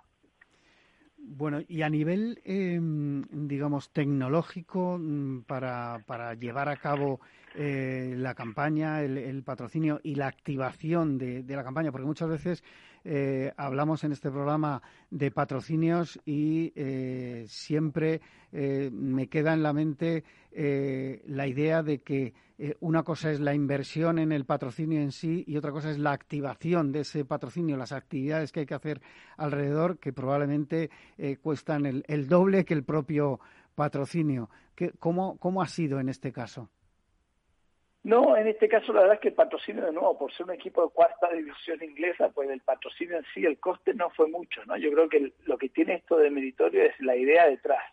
Bueno, 1.28 1.62
y 1.68 1.82
a 1.82 1.90
nivel, 1.90 2.40
em, 2.46 3.24
digamos, 3.48 3.90
tecnológico, 3.92 5.00
mm, 5.00 5.42
para, 5.42 6.04
para 6.06 6.36
llevar 6.36 6.70
a 6.70 6.78
cabo 6.78 7.20
eh, 7.56 8.14
la 8.18 8.36
campaña, 8.36 9.02
el, 9.02 9.42
patrocinio 9.44 10.00
y 10.04 10.16
la 10.16 10.28
activación 10.28 11.18
de, 11.18 11.44
la 11.48 11.64
campaña, 11.64 11.92
porque 11.92 12.06
muchas 12.06 12.30
veces 12.30 12.64
eh, 13.06 13.54
hablamos 13.56 14.04
en 14.04 14.12
este 14.12 14.32
programa 14.32 14.82
de 15.12 15.30
patrocinios 15.30 16.20
y 16.26 16.74
eh, 16.76 17.46
siempre 17.48 18.20
me 18.52 19.28
queda 19.28 19.54
en 19.54 19.64
la 19.64 19.74
mente 19.74 20.24
la 20.54 21.46
idea 21.46 21.84
de 21.84 22.00
que 22.00 22.34
una 22.80 23.04
cosa 23.04 23.32
es 23.32 23.42
la 23.42 23.54
inversión 23.54 24.18
en 24.18 24.32
el 24.32 24.46
patrocinio 24.46 25.02
en 25.02 25.12
sí 25.12 25.44
y 25.46 25.58
otra 25.58 25.74
cosa 25.74 25.92
es 25.92 26.00
la 26.00 26.14
activación 26.14 26.94
de 26.94 27.02
ese 27.02 27.26
patrocinio, 27.26 27.76
las 27.76 27.92
actividades 27.92 28.54
que 28.54 28.62
hay 28.62 28.66
que 28.66 28.76
hacer 28.76 29.02
alrededor, 29.36 29.98
que 29.98 30.14
probablemente 30.14 30.90
cuestan 31.42 31.86
el, 31.86 32.06
el, 32.08 32.30
doble 32.30 32.64
que 32.64 32.74
el 32.74 32.86
propio 32.86 33.42
patrocinio. 33.76 34.50
¿Cómo, 35.00 35.38
¿Cómo 35.38 35.62
ha 35.62 35.68
sido 35.68 36.00
en 36.00 36.08
este 36.08 36.32
caso? 36.32 36.70
No, 38.06 38.38
en 38.38 38.48
este 38.48 38.70
caso 38.70 38.94
la 38.94 39.00
verdad 39.00 39.16
es 39.16 39.22
que 39.22 39.30
el 39.30 39.34
patrocinio 39.34 39.84
de 39.84 39.92
nuevo, 39.92 40.16
por 40.16 40.32
ser 40.32 40.46
un 40.46 40.54
equipo 40.54 40.84
de 40.84 40.94
cuarta 40.94 41.28
división 41.34 41.84
inglesa, 41.84 42.30
pues 42.30 42.48
el 42.52 42.62
patrocinio 42.62 43.18
en 43.18 43.26
sí, 43.34 43.44
el 43.44 43.58
coste 43.58 43.96
no 43.96 44.12
fue 44.12 44.28
mucho, 44.28 44.64
¿no? 44.66 44.78
Yo 44.78 44.92
creo 44.92 45.10
que 45.10 45.34
lo 45.46 45.58
que 45.58 45.70
tiene 45.70 45.96
esto 45.96 46.16
de 46.18 46.30
meritorio 46.30 46.84
es 46.84 46.94
la 47.00 47.16
idea 47.16 47.50
detrás. 47.50 47.84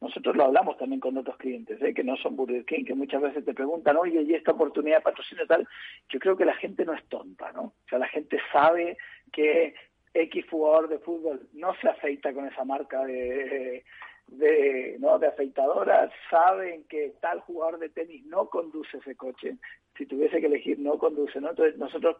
Nosotros 0.00 0.36
lo 0.36 0.44
hablamos 0.44 0.78
también 0.78 1.00
con 1.00 1.18
otros 1.18 1.36
clientes, 1.36 1.82
¿eh? 1.82 1.92
que 1.92 2.04
no 2.04 2.16
son 2.16 2.36
Burger 2.36 2.64
King, 2.64 2.84
que 2.84 2.94
muchas 2.94 3.20
veces 3.20 3.44
te 3.44 3.54
preguntan, 3.54 3.96
oye, 3.96 4.22
¿y 4.22 4.34
esta 4.34 4.52
oportunidad 4.52 4.98
de 4.98 5.02
patrocinio 5.02 5.48
tal? 5.48 5.66
Yo 6.10 6.20
creo 6.20 6.36
que 6.36 6.44
la 6.44 6.54
gente 6.54 6.84
no 6.84 6.94
es 6.94 7.04
tonta, 7.08 7.50
¿no? 7.50 7.62
O 7.62 7.88
sea, 7.88 7.98
la 7.98 8.06
gente 8.06 8.38
sabe 8.52 8.96
que 9.32 9.74
X 10.14 10.46
jugador 10.48 10.86
de 10.86 11.00
fútbol 11.00 11.48
no 11.54 11.74
se 11.80 11.88
afeita 11.88 12.32
con 12.32 12.46
esa 12.46 12.64
marca 12.64 13.04
de, 13.04 13.84
de, 14.28 14.96
¿no? 14.98 15.18
de 15.18 15.28
afeitadoras 15.28 16.12
saben 16.30 16.84
que 16.84 17.14
tal 17.20 17.40
jugador 17.40 17.78
de 17.78 17.88
tenis 17.88 18.24
no 18.26 18.48
conduce 18.48 18.98
ese 18.98 19.14
coche. 19.16 19.56
Si 19.96 20.06
tuviese 20.06 20.40
que 20.40 20.46
elegir, 20.46 20.78
no 20.78 20.98
conduce, 20.98 21.40
¿no? 21.40 21.50
Entonces 21.50 21.78
nosotros 21.78 22.16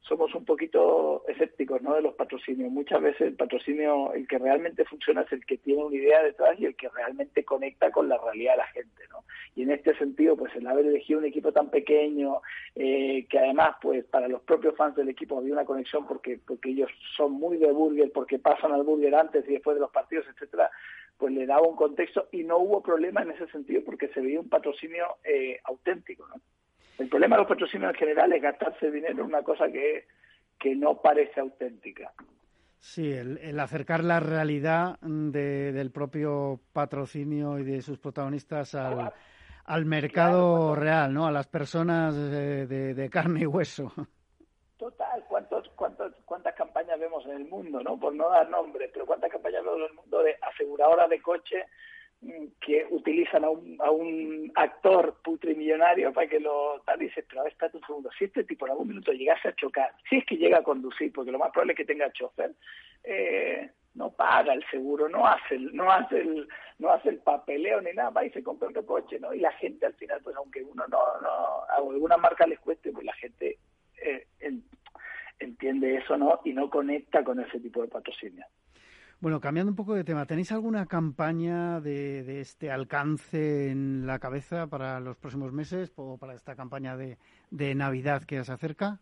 somos 0.00 0.34
un 0.34 0.44
poquito 0.44 1.24
escépticos, 1.28 1.80
¿no? 1.82 1.94
De 1.94 2.02
los 2.02 2.14
patrocinios. 2.14 2.72
Muchas 2.72 3.00
veces 3.00 3.20
el 3.20 3.36
patrocinio, 3.36 4.12
el 4.12 4.26
que 4.26 4.38
realmente 4.38 4.84
funciona 4.84 5.22
es 5.22 5.32
el 5.32 5.46
que 5.46 5.58
tiene 5.58 5.84
una 5.84 5.94
idea 5.94 6.22
detrás 6.22 6.58
y 6.58 6.66
el 6.66 6.74
que 6.74 6.88
realmente 6.88 7.44
conecta 7.44 7.90
con 7.92 8.08
la 8.08 8.18
realidad 8.18 8.54
de 8.54 8.58
la 8.58 8.66
gente, 8.68 9.02
¿no? 9.10 9.24
Y 9.54 9.62
en 9.62 9.70
este 9.70 9.96
sentido, 9.96 10.36
pues 10.36 10.54
el 10.56 10.66
haber 10.66 10.86
elegido 10.86 11.20
un 11.20 11.26
equipo 11.26 11.52
tan 11.52 11.70
pequeño, 11.70 12.40
eh, 12.74 13.26
que 13.30 13.38
además, 13.38 13.76
pues 13.80 14.04
para 14.06 14.26
los 14.26 14.42
propios 14.42 14.76
fans 14.76 14.96
del 14.96 15.08
equipo 15.08 15.38
había 15.38 15.52
una 15.52 15.64
conexión 15.64 16.06
porque 16.06 16.40
porque 16.44 16.70
ellos 16.70 16.90
son 17.16 17.32
muy 17.32 17.58
de 17.58 17.70
burger, 17.70 18.10
porque 18.12 18.40
pasan 18.40 18.72
al 18.72 18.82
burger 18.82 19.14
antes 19.14 19.48
y 19.48 19.52
después 19.52 19.76
de 19.76 19.82
los 19.82 19.90
partidos, 19.92 20.26
etcétera, 20.34 20.68
pues 21.22 21.34
le 21.34 21.46
daba 21.46 21.68
un 21.68 21.76
contexto 21.76 22.26
y 22.32 22.42
no 22.42 22.58
hubo 22.58 22.82
problema 22.82 23.22
en 23.22 23.30
ese 23.30 23.46
sentido 23.46 23.80
porque 23.84 24.08
se 24.08 24.20
veía 24.20 24.40
un 24.40 24.48
patrocinio 24.48 25.04
eh, 25.22 25.60
auténtico. 25.62 26.26
¿no? 26.26 26.34
El 26.98 27.08
problema 27.08 27.36
de 27.36 27.42
los 27.42 27.48
patrocinios 27.48 27.92
en 27.92 27.96
general 27.96 28.32
es 28.32 28.42
gastarse 28.42 28.90
dinero 28.90 29.20
en 29.20 29.28
una 29.28 29.44
cosa 29.44 29.70
que, 29.70 30.06
que 30.58 30.74
no 30.74 31.00
parece 31.00 31.38
auténtica. 31.38 32.12
Sí, 32.80 33.12
el, 33.12 33.60
acercar 33.60 34.02
la 34.02 34.18
realidad 34.18 34.98
del 34.98 35.92
propio 35.92 36.58
patrocinio 36.72 37.60
y 37.60 37.62
de 37.62 37.82
sus 37.82 38.00
protagonistas 38.00 38.74
al, 38.74 39.12
al 39.64 39.84
mercado 39.84 40.74
real, 40.74 41.14
¿no? 41.14 41.28
A 41.28 41.30
las 41.30 41.46
personas 41.46 42.16
de, 42.16 42.66
de 42.66 43.10
carne 43.10 43.42
y 43.42 43.46
hueso. 43.46 43.92
Total, 44.76 45.24
¿cuántos, 45.28 45.68
cuántos, 45.76 46.12
¿cuántas 46.21 46.21
campañas 46.21 46.21
vemos 47.02 47.24
en 47.26 47.32
el 47.32 47.44
mundo, 47.46 47.82
no? 47.82 47.98
Por 47.98 48.14
no 48.14 48.30
dar 48.30 48.48
nombres, 48.48 48.90
pero 48.92 49.06
cuántas 49.06 49.30
campañas 49.30 49.64
vemos 49.64 49.90
en 49.90 49.96
mundo 49.96 50.22
de 50.22 50.36
aseguradoras 50.40 51.10
de 51.10 51.20
coche 51.20 51.66
mm, 52.20 52.46
que 52.60 52.86
utilizan 52.90 53.44
a 53.44 53.50
un, 53.50 53.76
a 53.80 53.90
un 53.90 54.50
actor 54.54 55.20
putrimillonario 55.22 56.12
para 56.12 56.28
que 56.28 56.40
lo 56.40 56.80
tal 56.86 56.98
dices, 56.98 57.24
pero 57.28 57.40
a 57.40 57.44
ver, 57.44 57.52
espérate 57.52 57.78
un 57.78 57.86
segundo, 57.86 58.10
si 58.16 58.24
este 58.24 58.44
tipo 58.44 58.66
en 58.66 58.72
algún 58.72 58.88
minuto 58.88 59.12
llegase 59.12 59.48
a 59.48 59.54
chocar, 59.54 59.92
si 60.08 60.16
es 60.18 60.24
que 60.24 60.36
llega 60.36 60.58
a 60.58 60.62
conducir, 60.62 61.12
porque 61.12 61.32
lo 61.32 61.38
más 61.38 61.50
probable 61.50 61.72
es 61.72 61.76
que 61.76 61.84
tenga 61.84 62.12
chofer, 62.12 62.52
eh, 63.04 63.70
no 63.94 64.10
paga 64.10 64.54
el 64.54 64.64
seguro, 64.70 65.08
no 65.08 65.26
hace 65.26 65.56
el, 65.56 65.74
no 65.74 65.90
hace 65.90 66.20
el, 66.20 66.48
no 66.78 66.90
hace 66.90 67.10
el 67.10 67.18
papeleo 67.18 67.80
ni 67.80 67.92
nada, 67.92 68.10
va 68.10 68.24
y 68.24 68.30
se 68.30 68.42
compra 68.42 68.68
otro 68.68 68.86
coche, 68.86 69.18
¿no? 69.20 69.34
Y 69.34 69.40
la 69.40 69.52
gente 69.52 69.84
al 69.84 69.94
final, 69.94 70.20
pues 70.22 70.34
aunque 70.36 70.62
uno 70.62 70.86
no, 70.88 71.20
no, 71.20 71.28
a 71.28 71.76
alguna 71.76 72.16
marca 72.16 72.46
les 72.46 72.58
cueste, 72.60 72.90
pues 72.90 73.04
la 73.04 73.12
gente 73.14 73.58
eh, 74.02 74.26
entiende 75.38 75.96
eso 75.96 76.16
no 76.16 76.40
y 76.44 76.52
no 76.52 76.70
conecta 76.70 77.24
con 77.24 77.40
ese 77.40 77.60
tipo 77.60 77.82
de 77.82 77.88
patrocinio. 77.88 78.44
Bueno, 79.22 79.40
cambiando 79.40 79.70
un 79.70 79.76
poco 79.76 79.94
de 79.94 80.02
tema, 80.02 80.26
¿tenéis 80.26 80.50
alguna 80.50 80.86
campaña 80.86 81.80
de, 81.80 82.40
este 82.40 82.72
alcance 82.72 83.70
en 83.70 84.04
la 84.04 84.18
cabeza 84.18 84.66
para 84.66 84.98
los 84.98 85.16
próximos 85.16 85.52
meses 85.52 85.92
o 85.94 86.18
para 86.18 86.34
esta 86.34 86.56
campaña 86.56 86.96
de, 86.96 87.16
Navidad 87.76 88.24
que 88.24 88.42
se 88.42 88.50
acerca? 88.50 88.98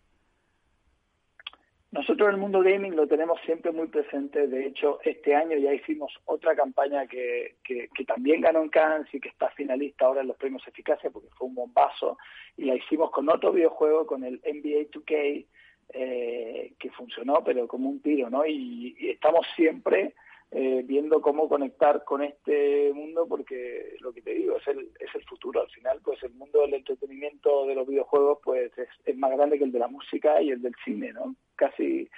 Nosotros 1.90 2.28
en 2.28 2.34
el 2.34 2.40
mundo 2.40 2.60
gaming 2.60 2.96
lo 2.96 3.06
tenemos 3.06 3.40
siempre 3.46 3.72
muy 3.72 3.88
presente. 3.88 4.46
De 4.46 4.66
hecho, 4.66 5.00
este 5.04 5.34
año 5.34 5.56
ya 5.56 5.72
hicimos 5.72 6.12
otra 6.26 6.54
campaña 6.54 7.06
que, 7.06 7.56
que, 7.64 7.88
también 8.04 8.42
ganó 8.42 8.60
en 8.60 8.68
Cannes 8.68 9.08
y 9.14 9.20
que 9.20 9.30
está 9.30 9.48
finalista 9.52 10.04
ahora 10.04 10.20
en 10.20 10.28
los 10.28 10.36
premios 10.36 10.68
Eficacia 10.68 11.08
porque 11.08 11.30
fue 11.30 11.48
un 11.48 11.54
bombazo. 11.54 12.18
Y 12.58 12.66
la 12.66 12.74
hicimos 12.74 13.10
con 13.10 13.26
otro 13.30 13.52
videojuego, 13.52 14.06
con 14.06 14.22
el 14.22 14.34
NBA 14.44 14.90
2K, 14.90 15.46
eh, 15.92 16.72
que 16.78 16.90
funcionó, 16.90 17.42
pero 17.44 17.66
como 17.66 17.88
un 17.88 18.00
tiro, 18.00 18.30
¿no? 18.30 18.46
Y, 18.46 18.96
estamos 19.00 19.46
siempre 19.56 20.14
eh, 20.52 20.82
viendo 20.84 21.20
cómo 21.20 21.48
conectar 21.48 22.04
con 22.04 22.22
este 22.22 22.92
mundo, 22.92 23.26
porque 23.28 23.96
lo 24.00 24.12
que 24.12 24.22
te 24.22 24.34
digo 24.34 24.56
es 24.56 24.66
el, 24.68 24.90
es 24.98 25.14
el 25.14 25.24
futuro. 25.24 25.60
Al 25.60 25.70
final, 25.70 26.00
pues 26.02 26.22
el 26.22 26.32
mundo 26.34 26.62
del 26.62 26.74
entretenimiento 26.74 27.66
de 27.66 27.74
los 27.74 27.86
videojuegos, 27.86 28.38
pues 28.42 28.72
es, 28.78 29.16
más 29.16 29.30
grande 29.32 29.58
que 29.58 29.64
el 29.64 29.72
de 29.72 29.78
la 29.78 29.88
música 29.88 30.40
y 30.40 30.50
el 30.50 30.62
del 30.62 30.74
cine, 30.84 31.12
¿no? 31.12 31.34
Casi. 31.56 32.08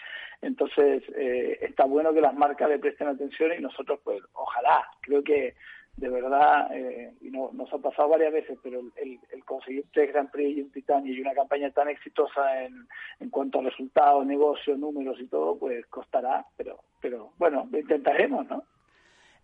Entonces, 0.41 1.03
eh, 1.17 1.59
está 1.63 1.85
bueno 1.85 2.13
que 2.13 2.21
las 2.21 2.35
marcas 2.35 2.69
le 2.69 2.79
presten 2.79 3.09
atención 3.09 3.53
y 3.57 3.61
nosotros, 3.61 4.01
pues, 4.05 4.23
ojalá. 4.33 4.87
Creo 5.01 5.23
que 5.23 5.55
de 5.97 6.09
verdad, 6.09 6.75
eh, 6.75 7.13
y 7.21 7.31
no, 7.31 7.51
nos 7.53 7.73
ha 7.73 7.79
pasado 7.79 8.09
varias 8.09 8.33
veces, 8.33 8.59
pero 8.63 8.81
el, 8.97 9.45
conseguir 9.45 9.85
tres 9.93 10.13
Grand 10.13 10.31
Prix 10.31 10.57
y 10.57 10.63
un 10.63 10.71
Titanio 10.71 11.13
y 11.13 11.21
una 11.21 11.35
campaña 11.35 11.71
tan 11.71 11.89
exitosa 11.89 12.65
en, 12.65 12.89
en 13.21 13.31
cuanto 13.31 13.61
a 13.61 13.65
resultados, 13.65 14.27
negocios, 14.27 14.79
números 14.79 15.19
y 15.21 15.27
todo, 15.27 15.59
pues 15.59 15.87
costará, 15.87 16.47
pero, 16.57 16.81
pero 17.01 17.33
bueno, 17.39 17.69
lo 17.71 17.79
intentaremos, 17.79 18.47
¿no? 18.49 18.65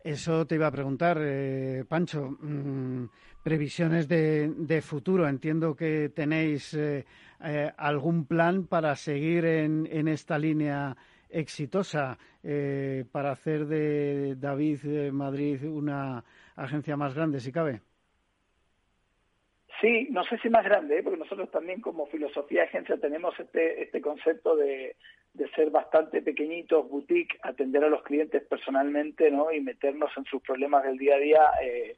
Eso 0.02 0.46
te 0.46 0.54
iba 0.54 0.68
a 0.68 0.72
preguntar, 0.72 1.18
eh, 1.20 1.84
Pancho. 1.86 2.38
Mm, 2.40 3.06
previsiones 3.42 4.08
de, 4.08 4.48
de, 4.56 4.82
futuro. 4.82 5.26
Entiendo 5.26 5.74
que 5.74 6.10
tenéis 6.10 6.74
eh, 6.74 7.04
algún 7.76 8.26
plan 8.26 8.66
para 8.66 8.94
seguir 8.94 9.44
en, 9.44 9.88
en 9.90 10.06
esta 10.06 10.38
línea 10.38 10.96
exitosa 11.30 12.18
eh, 12.42 13.04
para 13.10 13.32
hacer 13.32 13.66
de 13.66 14.36
David 14.36 15.10
Madrid 15.12 15.64
una 15.64 16.24
agencia 16.56 16.96
más 16.96 17.14
grande, 17.14 17.40
si 17.40 17.52
cabe. 17.52 17.80
Sí, 19.80 20.08
no 20.10 20.24
sé 20.24 20.38
si 20.38 20.48
más 20.50 20.64
grande, 20.64 20.98
¿eh? 20.98 21.02
porque 21.02 21.20
nosotros 21.20 21.50
también 21.50 21.80
como 21.80 22.06
filosofía 22.06 22.64
agencia 22.64 22.96
tenemos 22.96 23.38
este, 23.38 23.82
este 23.82 24.00
concepto 24.00 24.56
de, 24.56 24.96
de 25.34 25.48
ser 25.50 25.70
bastante 25.70 26.20
pequeñitos, 26.20 26.88
boutique, 26.88 27.38
atender 27.42 27.84
a 27.84 27.88
los 27.88 28.02
clientes 28.02 28.42
personalmente, 28.44 29.30
¿no? 29.30 29.52
Y 29.52 29.60
meternos 29.60 30.10
en 30.16 30.24
sus 30.24 30.42
problemas 30.42 30.82
del 30.82 30.98
día 30.98 31.14
a 31.14 31.18
día 31.18 31.50
eh, 31.62 31.96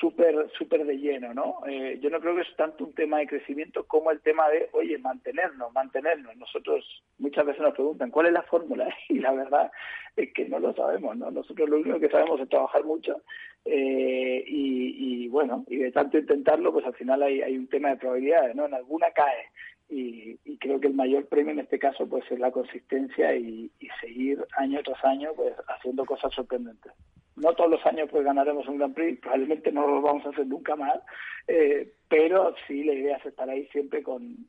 súper 0.00 0.50
súper 0.56 0.84
de 0.84 0.96
lleno, 0.96 1.34
¿no? 1.34 1.60
Eh, 1.66 1.98
yo 2.00 2.10
no 2.10 2.20
creo 2.20 2.34
que 2.34 2.42
es 2.42 2.56
tanto 2.56 2.84
un 2.84 2.94
tema 2.94 3.18
de 3.18 3.26
crecimiento 3.26 3.84
como 3.84 4.10
el 4.10 4.20
tema 4.20 4.48
de, 4.48 4.68
oye, 4.72 4.98
mantenernos, 4.98 5.72
mantenernos. 5.72 6.36
Nosotros 6.36 7.02
muchas 7.18 7.44
veces 7.44 7.62
nos 7.62 7.74
preguntan, 7.74 8.10
¿cuál 8.10 8.26
es 8.26 8.32
la 8.32 8.42
fórmula? 8.42 8.88
Y 9.08 9.18
la 9.18 9.32
verdad 9.32 9.70
es 10.16 10.32
que 10.32 10.48
no 10.48 10.58
lo 10.58 10.72
sabemos, 10.74 11.16
¿no? 11.16 11.30
Nosotros 11.30 11.68
lo 11.68 11.76
único 11.78 12.00
que 12.00 12.08
sabemos 12.08 12.40
es 12.40 12.48
trabajar 12.48 12.84
mucho 12.84 13.22
eh, 13.64 14.44
y, 14.46 15.24
y, 15.24 15.28
bueno, 15.28 15.64
y 15.68 15.76
de 15.76 15.92
tanto 15.92 16.18
intentarlo, 16.18 16.72
pues 16.72 16.86
al 16.86 16.94
final 16.94 17.22
hay, 17.22 17.42
hay 17.42 17.56
un 17.56 17.68
tema 17.68 17.90
de 17.90 17.96
probabilidades, 17.96 18.54
¿no? 18.56 18.66
En 18.66 18.74
alguna 18.74 19.10
cae 19.10 19.50
y, 19.88 20.38
y, 20.44 20.58
creo 20.58 20.80
que 20.80 20.88
el 20.88 20.94
mayor 20.94 21.26
premio 21.26 21.52
en 21.52 21.60
este 21.60 21.78
caso 21.78 22.08
pues 22.08 22.24
es 22.30 22.38
la 22.38 22.50
consistencia 22.50 23.34
y, 23.36 23.70
seguir 24.00 24.44
año 24.58 24.80
tras 24.82 25.04
año 25.04 25.30
pues 25.34 25.54
haciendo 25.68 26.04
cosas 26.04 26.32
sorprendentes. 26.34 26.92
No 27.36 27.52
todos 27.54 27.70
los 27.70 27.86
años 27.86 28.08
pues 28.10 28.24
ganaremos 28.24 28.66
un 28.66 28.78
Grand 28.78 28.94
Prix, 28.94 29.20
probablemente 29.20 29.70
no 29.70 29.86
lo 29.86 30.00
vamos 30.00 30.26
a 30.26 30.30
hacer 30.30 30.46
nunca 30.46 30.74
más, 30.74 30.98
eh, 31.46 31.92
pero 32.08 32.54
sí 32.66 32.82
la 32.84 32.94
idea 32.94 33.16
es 33.16 33.26
estar 33.26 33.48
ahí 33.48 33.66
siempre 33.68 34.02
con, 34.02 34.46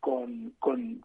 con, 0.00 0.54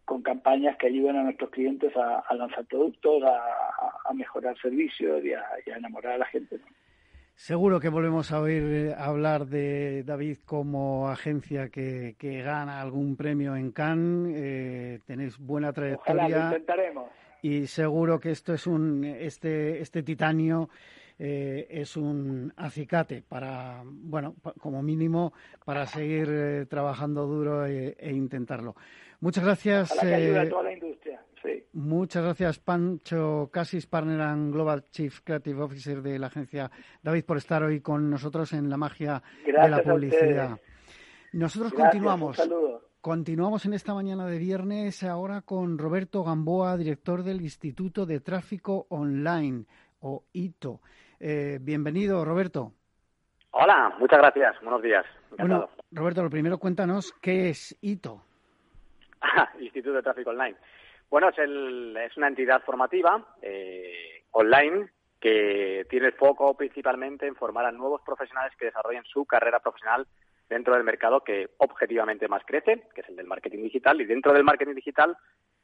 con, 0.05 0.21
campañas 0.21 0.77
que 0.77 0.87
ayuden 0.87 1.17
a 1.17 1.23
nuestros 1.23 1.49
clientes 1.49 1.91
a, 1.97 2.23
lanzar 2.35 2.65
productos, 2.65 3.23
a, 3.23 4.13
mejorar 4.13 4.55
servicios 4.59 5.23
y 5.23 5.33
a, 5.33 5.43
enamorar 5.65 6.13
a 6.13 6.17
la 6.19 6.25
gente. 6.25 6.59
Seguro 7.41 7.79
que 7.79 7.89
volvemos 7.89 8.31
a 8.31 8.39
oír 8.39 8.61
eh, 8.61 8.95
hablar 8.95 9.47
de 9.47 10.03
David 10.03 10.37
como 10.45 11.09
agencia 11.09 11.69
que, 11.69 12.15
que 12.19 12.43
gana 12.43 12.79
algún 12.79 13.15
premio 13.15 13.55
en 13.55 13.71
Cannes. 13.71 14.35
Eh, 14.37 14.99
tenéis 15.07 15.39
buena 15.39 15.73
trayectoria. 15.73 16.23
Ojalá, 16.23 16.37
lo 16.37 16.45
intentaremos. 16.45 17.09
Y 17.41 17.65
seguro 17.65 18.19
que 18.19 18.29
esto 18.29 18.53
es 18.53 18.67
un 18.67 19.03
este 19.03 19.81
este 19.81 20.03
titanio 20.03 20.69
eh, 21.17 21.65
es 21.69 21.97
un 21.97 22.53
acicate 22.57 23.23
para 23.27 23.81
bueno 23.85 24.35
como 24.59 24.83
mínimo 24.83 25.33
para 25.65 25.87
seguir 25.87 26.27
eh, 26.29 26.65
trabajando 26.67 27.25
duro 27.25 27.65
e, 27.65 27.95
e, 27.99 28.11
intentarlo. 28.11 28.75
Muchas 29.21 29.43
gracias. 29.43 29.97
Que 29.99 30.37
a 30.37 30.49
toda 30.49 30.63
la 30.63 30.73
industria. 30.73 31.21
Sí. 31.41 31.63
Muchas 31.73 32.23
gracias, 32.23 32.59
Pancho 32.59 33.49
Casis, 33.51 33.87
Partner 33.87 34.21
and 34.21 34.53
Global 34.53 34.85
Chief 34.91 35.21
Creative 35.23 35.61
Officer 35.61 36.01
de 36.01 36.19
la 36.19 36.27
agencia 36.27 36.69
David, 37.01 37.25
por 37.25 37.37
estar 37.37 37.63
hoy 37.63 37.81
con 37.81 38.09
nosotros 38.09 38.53
en 38.53 38.69
la 38.69 38.77
magia 38.77 39.23
gracias 39.45 39.63
de 39.63 39.69
la 39.69 39.81
publicidad. 39.81 40.59
Nosotros 41.33 41.71
gracias, 41.71 41.91
continuamos. 41.91 42.37
Un 42.39 42.43
saludo. 42.45 42.81
Continuamos 42.99 43.65
en 43.65 43.73
esta 43.73 43.95
mañana 43.95 44.27
de 44.27 44.37
viernes 44.37 45.03
ahora 45.03 45.41
con 45.41 45.79
Roberto 45.79 46.23
Gamboa, 46.23 46.77
director 46.77 47.23
del 47.23 47.41
Instituto 47.41 48.05
de 48.05 48.19
Tráfico 48.19 48.85
Online, 48.89 49.65
o 50.01 50.23
ITO. 50.33 50.81
Eh, 51.19 51.57
bienvenido, 51.61 52.23
Roberto. 52.25 52.73
Hola, 53.51 53.95
muchas 53.99 54.19
gracias. 54.19 54.55
Buenos 54.61 54.81
días. 54.81 55.05
Encantado. 55.31 55.67
Bueno, 55.67 55.83
Roberto, 55.91 56.23
lo 56.23 56.29
primero 56.29 56.57
cuéntanos 56.59 57.11
qué 57.21 57.49
es 57.49 57.75
ITO. 57.81 58.23
Instituto 59.59 59.95
de 59.95 60.03
Tráfico 60.03 60.31
Online. 60.31 60.55
Bueno, 61.09 61.29
es, 61.29 61.37
el, 61.39 61.97
es 61.97 62.15
una 62.17 62.27
entidad 62.27 62.61
formativa 62.63 63.35
eh, 63.41 64.23
online 64.31 64.89
que 65.19 65.85
tiene 65.89 66.11
foco 66.13 66.55
principalmente 66.55 67.27
en 67.27 67.35
formar 67.35 67.65
a 67.65 67.71
nuevos 67.71 68.01
profesionales 68.01 68.53
que 68.57 68.65
desarrollen 68.65 69.03
su 69.05 69.25
carrera 69.25 69.59
profesional 69.59 70.07
dentro 70.49 70.73
del 70.73 70.83
mercado 70.83 71.23
que 71.23 71.51
objetivamente 71.57 72.27
más 72.27 72.43
crece, 72.45 72.87
que 72.95 73.01
es 73.01 73.09
el 73.09 73.15
del 73.15 73.27
marketing 73.27 73.61
digital, 73.63 74.01
y 74.01 74.05
dentro 74.05 74.33
del 74.33 74.43
marketing 74.43 74.75
digital 74.75 75.15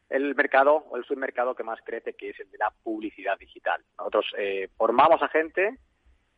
el 0.10 0.36
mercado 0.36 0.86
o 0.90 0.96
el 0.96 1.04
submercado 1.04 1.56
que 1.56 1.64
más 1.64 1.80
crece, 1.84 2.14
que 2.14 2.30
es 2.30 2.40
el 2.40 2.50
de 2.50 2.58
la 2.58 2.72
publicidad 2.84 3.38
digital. 3.38 3.84
Nosotros 3.98 4.26
eh, 4.38 4.70
formamos 4.78 5.22
a 5.22 5.28
gente 5.28 5.78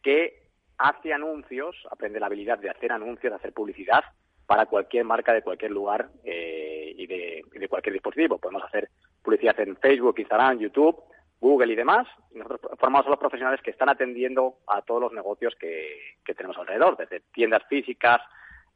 que 0.02 0.50
hace 0.78 1.14
anuncios, 1.14 1.76
aprende 1.92 2.20
la 2.20 2.28
habilidad 2.28 2.58
de 2.58 2.70
hacer 2.70 2.92
anuncios, 2.92 3.32
de 3.32 3.36
hacer 3.36 3.54
publicidad 3.54 4.04
para 4.50 4.66
cualquier 4.66 5.06
marca 5.06 5.32
de 5.32 5.44
cualquier 5.44 5.70
lugar 5.70 6.10
eh, 6.24 6.92
y, 6.98 7.06
de, 7.06 7.68
cualquier 7.70 7.94
dispositivo. 7.94 8.40
Podemos 8.40 8.64
hacer 8.64 8.90
publicidad 9.22 9.60
en 9.60 9.78
Facebook, 9.78 10.18
Instagram, 10.18 10.58
YouTube, 10.58 11.04
Google 11.40 11.72
y 11.72 11.76
demás. 11.76 12.08
Y 12.34 12.40
nosotros 12.40 12.60
formamos 12.80 13.06
a 13.06 13.12
los 13.12 13.20
profesionales 13.20 13.62
que 13.62 13.70
están 13.70 13.90
atendiendo 13.90 14.56
a 14.66 14.82
todos 14.82 15.02
los 15.02 15.14
negocios 15.14 15.54
que, 15.60 16.16
que 16.26 16.34
tenemos 16.34 16.58
alrededor, 16.58 16.98
desde 16.98 17.20
tiendas 17.32 17.62
físicas, 17.70 18.22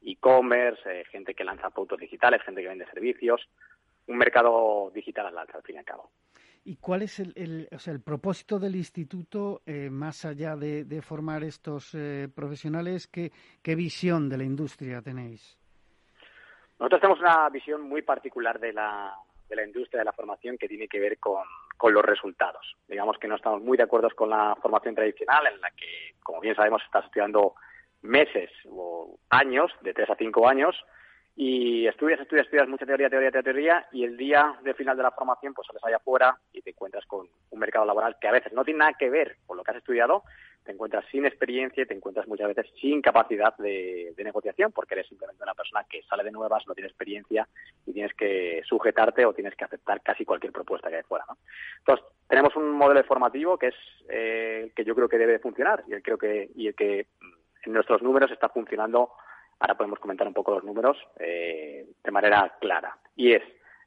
e-commerce, 0.04 0.80
eh, 0.86 1.06
gente 1.06 1.34
que 1.34 1.44
lanza 1.44 1.72
productos 1.72 2.02
digitales, 2.02 2.44
gente 2.44 2.62
que 2.62 2.68
vende 2.68 2.86
servicios, 2.86 3.42
un 4.06 4.18
mercado 4.18 4.92
digital 4.94 5.26
al 5.26 5.40
alza, 5.40 5.58
al 5.58 5.64
fin 5.64 5.78
y 5.78 5.80
al 5.80 5.86
cabo. 5.86 6.12
¿Y 6.66 6.76
cuál 6.76 7.02
es 7.02 7.20
el, 7.20 7.34
el, 7.36 7.68
o 7.72 7.80
sea, 7.80 7.94
el 7.94 8.00
propósito 8.00 8.60
del 8.60 8.76
instituto, 8.76 9.64
eh, 9.66 9.90
más 9.90 10.24
allá 10.24 10.56
de, 10.56 11.02
formar 11.02 11.44
estos 11.44 11.96
eh, 11.96 12.30
profesionales? 12.34 13.08
¿qué, 13.08 13.32
¿Qué 13.64 13.74
visión 13.74 14.30
de 14.30 14.38
la 14.38 14.44
industria 14.44 15.02
tenéis? 15.02 15.58
Nosotros 16.80 17.02
tenemos 17.02 17.20
una 17.20 17.50
visión 17.50 17.82
muy 17.82 18.02
particular 18.02 18.60
de 18.60 18.74
la, 18.74 19.16
de 19.48 19.56
la 19.56 19.66
industria 19.66 20.00
de 20.00 20.06
la 20.06 20.14
formación 20.14 20.58
que 20.58 20.68
tiene 20.68 20.88
que 20.88 21.00
ver 21.00 21.20
con, 21.20 21.44
con 21.78 21.94
los 21.94 22.04
resultados. 22.04 22.76
Digamos 22.88 23.18
que 23.18 23.28
no 23.28 23.36
estamos 23.36 23.62
muy 23.62 23.78
de 23.78 23.84
acuerdo 23.84 24.10
con 24.16 24.30
la 24.30 24.56
formación 24.62 24.96
tradicional, 24.96 25.48
en 25.48 25.62
la 25.62 25.70
que, 25.72 26.16
como 26.24 26.42
bien 26.42 26.56
sabemos, 26.56 26.82
estás 26.84 27.06
estudiando 27.06 27.56
meses 28.02 28.50
o 28.70 29.18
años, 29.30 29.72
de 29.82 29.94
tres 29.94 30.10
a 30.10 30.16
cinco 30.16 30.48
años, 30.48 30.76
y 31.36 31.88
estudias, 31.88 32.20
estudias, 32.20 32.46
estudias 32.46 32.68
mucha 32.68 32.86
teoría, 32.86 33.10
teoría, 33.10 33.32
teoría, 33.32 33.88
y 33.92 34.04
el 34.04 34.18
día 34.18 34.56
de 34.62 34.74
final 34.76 34.96
de 34.96 35.04
la 35.04 35.12
formación 35.12 35.54
pues 35.54 35.66
sales 35.66 35.84
allá 35.84 35.98
afuera 35.98 36.38
y 36.52 36.62
te 36.62 36.70
encuentras 36.72 37.06
con 37.06 37.28
un 37.50 37.60
mercado 37.60 37.86
laboral 37.86 38.18
que 38.22 38.28
a 38.28 38.32
veces 38.32 38.54
no 38.54 38.64
tiene 38.64 38.80
nada 38.80 38.94
que 38.94 39.10
ver 39.10 39.38
con 39.48 39.58
lo 39.58 39.64
que 39.64 39.72
has 39.72 39.78
estudiado, 39.78 40.24
te 40.64 40.72
encuentras 40.72 41.06
sin 41.12 41.26
experiencia 41.26 41.84
y 41.84 41.86
te 41.86 41.94
encuentras 41.94 42.28
muchas 42.28 42.48
veces 42.48 42.72
sin 42.80 43.02
capacidad 43.02 43.56
de, 43.58 44.14
de 44.16 44.24
negociación 44.24 44.72
porque 44.72 44.96
eres 44.96 45.08
simplemente 45.08 45.44
una 45.44 45.54
persona 45.54 45.86
que 45.90 46.04
sale 46.04 46.24
de 46.24 46.32
nuevas, 46.32 46.66
no 46.68 46.74
tiene 46.74 46.88
experiencia 46.88 47.48
y 47.86 47.94
tienes 47.94 48.14
que 48.14 48.62
sujetarte 48.66 49.26
o 49.26 49.34
tienes 49.34 49.56
que 49.56 49.66
aceptar 49.66 50.02
casi 50.02 50.26
cualquier 50.26 50.52
propuesta 50.54 50.90
que 50.90 50.98
hay 50.98 51.04
fuera. 51.04 51.26
¿no? 51.28 51.38
Entonces, 51.80 52.06
tenemos 52.28 52.56
un 52.56 52.72
modelo 52.72 53.04
formativo 53.04 53.58
que 53.58 53.68
es 53.68 53.76
eh, 54.10 54.72
que 54.76 54.84
yo 54.86 54.96
creo 54.96 55.10
que 55.10 55.18
debe 55.18 55.40
funcionar 55.40 55.84
y 55.88 55.94
el, 55.94 56.02
creo 56.02 56.18
que, 56.18 56.50
y 56.56 56.68
el 56.68 56.76
que 56.76 57.08
en 57.66 57.74
nuestros 57.74 58.02
números 58.02 58.32
está 58.32 58.50
funcionando 58.50 59.12
ahora 59.60 59.76
podemos 59.76 60.00
comentar 60.00 60.28
un 60.28 60.34
poco 60.34 60.52
los 60.52 60.64
números 60.64 60.98
eh, 61.20 61.88
de 62.04 62.12
manera 62.12 62.56
clara. 62.60 62.98
Y 63.16 63.34
es 63.34 63.44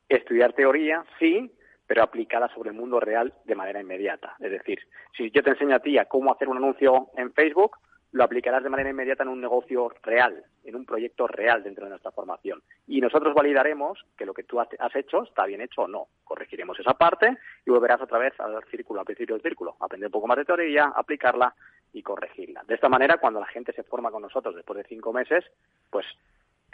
estudiar 0.09 0.53
teoría, 0.55 1.05
sí, 1.19 1.53
pero 1.87 2.03
aplicada 2.03 2.49
sobre 2.55 2.71
el 2.71 2.77
mundo 2.77 3.01
real 3.01 3.33
de 3.45 3.55
manera 3.55 3.81
inmediata. 3.81 4.37
Es 4.39 4.51
decir, 4.51 4.81
si 5.17 5.31
yo 5.31 5.43
te 5.43 5.51
enseño 5.51 5.77
a 5.77 5.81
ti 5.81 5.99
a 5.99 6.07
cómo 6.07 6.33
hacer 6.33 6.49
un 6.49 6.57
anuncio 6.57 7.11
en 7.17 7.33
Facebook, 7.33 7.77
lo 8.13 8.25
aplicarás 8.25 8.63
de 8.63 8.71
manera 8.71 8.91
inmediata 8.91 9.25
en 9.25 9.29
un 9.29 9.41
negocio 9.41 9.93
real, 10.03 10.43
en 10.65 10.75
un 10.75 10.87
proyecto 10.87 11.27
real 11.27 11.63
dentro 11.63 11.85
de 11.85 11.91
nuestra 11.91 12.13
formación. 12.13 12.63
Y 12.87 13.01
nosotros 13.01 13.35
validaremos 13.35 14.05
que 14.17 14.25
lo 14.25 14.33
que 14.33 14.45
tú 14.45 14.59
has 14.59 14.97
hecho 14.97 15.25
está 15.25 15.45
bien 15.45 15.61
hecho 15.61 15.83
o 15.83 15.89
no. 15.89 16.07
Corregiremos 16.25 16.79
esa 16.81 16.95
parte 16.95 17.37
y 17.65 17.71
volverás 17.71 18.01
otra 18.01 18.19
vez 18.19 18.33
al 18.41 18.65
círculo, 18.71 19.01
al 19.01 19.07
principio 19.07 19.35
del 19.35 19.43
círculo. 19.43 19.77
Aprender 19.81 20.09
un 20.09 20.13
poco 20.13 20.29
más 20.29 20.39
de 20.39 20.45
teoría, 20.45 20.93
aplicarla 20.97 21.55
y 21.93 22.03
corregirla. 22.03 22.63
De 22.67 22.75
esta 22.75 22.89
manera, 22.89 23.19
cuando 23.19 23.41
la 23.41 23.47
gente 23.47 23.73
se 23.73 23.83
forma 23.83 24.11
con 24.11 24.23
nosotros 24.23 24.55
después 24.55 24.79
de 24.79 24.85
cinco 24.85 25.13
meses, 25.13 25.45
pues 25.91 26.07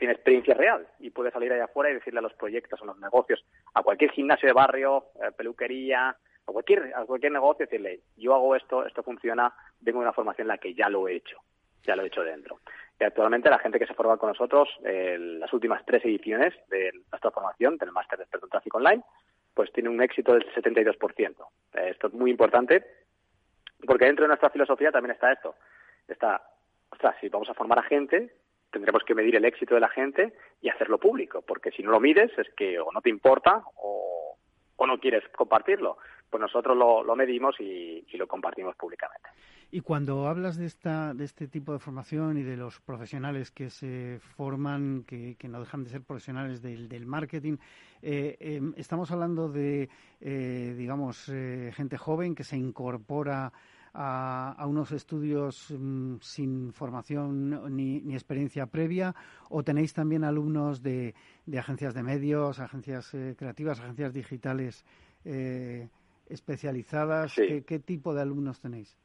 tiene 0.03 0.15
experiencia 0.15 0.55
real 0.55 0.85
y 0.99 1.11
puede 1.11 1.31
salir 1.31 1.53
allá 1.53 1.67
afuera 1.67 1.89
y 1.89 1.95
decirle 1.95 2.19
a 2.19 2.23
los 2.23 2.35
proyectos, 2.35 2.83
a 2.83 2.85
los 2.85 2.99
negocios, 2.99 3.45
a 3.73 3.85
cualquier 3.85 4.11
gimnasio 4.11 4.49
de 4.49 4.53
barrio, 4.53 5.05
eh, 5.15 5.31
peluquería, 5.31 6.09
a 6.09 6.53
cualquier, 6.53 6.93
a 6.93 7.05
cualquier 7.05 7.31
negocio, 7.31 7.67
decirle, 7.67 8.01
yo 8.17 8.35
hago 8.35 8.57
esto, 8.57 8.85
esto 8.85 9.05
funciona, 9.05 9.55
vengo 9.79 10.01
de 10.01 10.07
una 10.07 10.13
formación 10.13 10.47
en 10.47 10.49
la 10.49 10.59
que 10.59 10.75
ya 10.75 10.89
lo 10.89 11.07
he 11.07 11.15
hecho, 11.15 11.39
ya 11.85 11.95
lo 11.95 12.03
he 12.03 12.09
hecho 12.09 12.25
dentro. 12.25 12.59
Y 12.99 13.05
actualmente 13.05 13.49
la 13.49 13.61
gente 13.61 13.79
que 13.79 13.87
se 13.87 13.95
forma 13.95 14.17
con 14.17 14.31
nosotros, 14.31 14.69
eh, 14.85 15.17
las 15.21 15.53
últimas 15.53 15.87
tres 15.87 16.05
ediciones 16.05 16.53
de 16.69 16.91
nuestra 17.09 17.31
formación, 17.31 17.77
del 17.77 17.93
máster 17.93 18.19
de 18.19 18.25
experto 18.25 18.47
en 18.47 18.51
tráfico 18.51 18.79
online, 18.79 19.05
pues 19.55 19.73
tiene 19.73 19.89
un 19.89 20.03
éxito 20.03 20.33
del 20.33 20.53
72%. 20.53 21.47
Eh, 21.75 21.91
esto 21.91 22.09
es 22.09 22.13
muy 22.13 22.33
importante 22.33 22.85
porque 23.87 24.07
dentro 24.07 24.25
de 24.25 24.31
nuestra 24.31 24.51
filosofía 24.51 24.91
también 24.91 25.13
está 25.13 25.31
esto. 25.31 25.55
Está, 26.09 26.43
ostras, 26.91 27.15
si 27.21 27.29
vamos 27.29 27.49
a 27.49 27.55
formar 27.55 27.79
a 27.79 27.85
gente, 27.85 28.35
tendremos 28.73 29.05
que 29.05 29.15
medir 29.15 29.37
el 29.37 29.45
éxito 29.45 29.75
de 29.75 29.81
la 29.81 29.89
gente 29.89 30.33
y 30.61 30.69
hacerlo 30.69 30.99
público, 30.99 31.43
porque 31.43 31.71
si 31.71 31.83
no 31.83 31.91
lo 31.93 32.01
mides 32.01 32.33
es 32.39 32.49
que 32.57 32.81
o 32.81 32.91
no 32.93 33.01
te 33.01 33.11
importa 33.11 33.63
o, 33.77 34.37
o 34.83 34.87
no 34.87 34.99
quieres 34.99 35.23
compartirlo. 35.37 35.99
pues 36.29 36.41
nosotros 36.41 36.77
lo, 36.77 37.15
medimos 37.15 37.55
y, 37.61 38.05
lo 38.15 38.27
compartimos 38.27 38.75
públicamente. 38.77 39.29
Y 39.71 39.81
cuando 39.81 40.27
hablas 40.27 40.57
de, 40.57 40.67
esta, 40.67 41.15
de 41.15 41.25
este 41.25 41.47
tipo 41.47 41.73
de 41.73 41.79
formación 41.79 42.37
y 42.39 42.43
de 42.43 42.57
los 42.57 42.81
profesionales 42.81 43.51
que 43.51 43.71
se 43.71 44.19
forman, 44.37 45.05
que, 45.05 45.37
no 45.49 45.61
dejan 45.61 45.85
de 45.85 45.91
ser 45.91 46.03
profesionales 46.03 46.63
del, 46.63 47.07
marketing, 47.07 47.59
eh, 48.03 48.37
em, 48.41 48.75
estamos 48.77 49.11
hablando 49.11 49.49
de, 49.49 49.89
eh, 50.21 50.75
digamos, 50.77 51.29
eh, 51.29 51.71
gente 51.75 51.97
joven 51.97 52.35
que 52.35 52.45
se 52.45 52.57
incorpora 52.57 53.53
a, 53.95 54.65
unos 54.67 54.93
estudios 54.93 55.71
mm, 55.71 56.17
sin 56.21 56.73
formación 56.73 57.77
ni, 57.77 58.15
experiencia 58.15 58.67
previa 58.67 59.15
o 59.51 59.63
tenéis 59.63 59.95
también 59.95 60.25
alumnos 60.25 60.83
de, 60.83 61.15
agencias 61.59 61.95
de 61.95 62.03
medios, 62.03 62.61
agencias 62.61 63.11
creativas, 63.37 63.81
agencias 63.81 64.13
digitales 64.13 64.85
especializadas? 66.29 67.35
¿Qué, 67.35 67.79
tipo 67.79 68.15
de 68.15 68.23
alumnos 68.23 68.61
tenéis? 68.61 68.97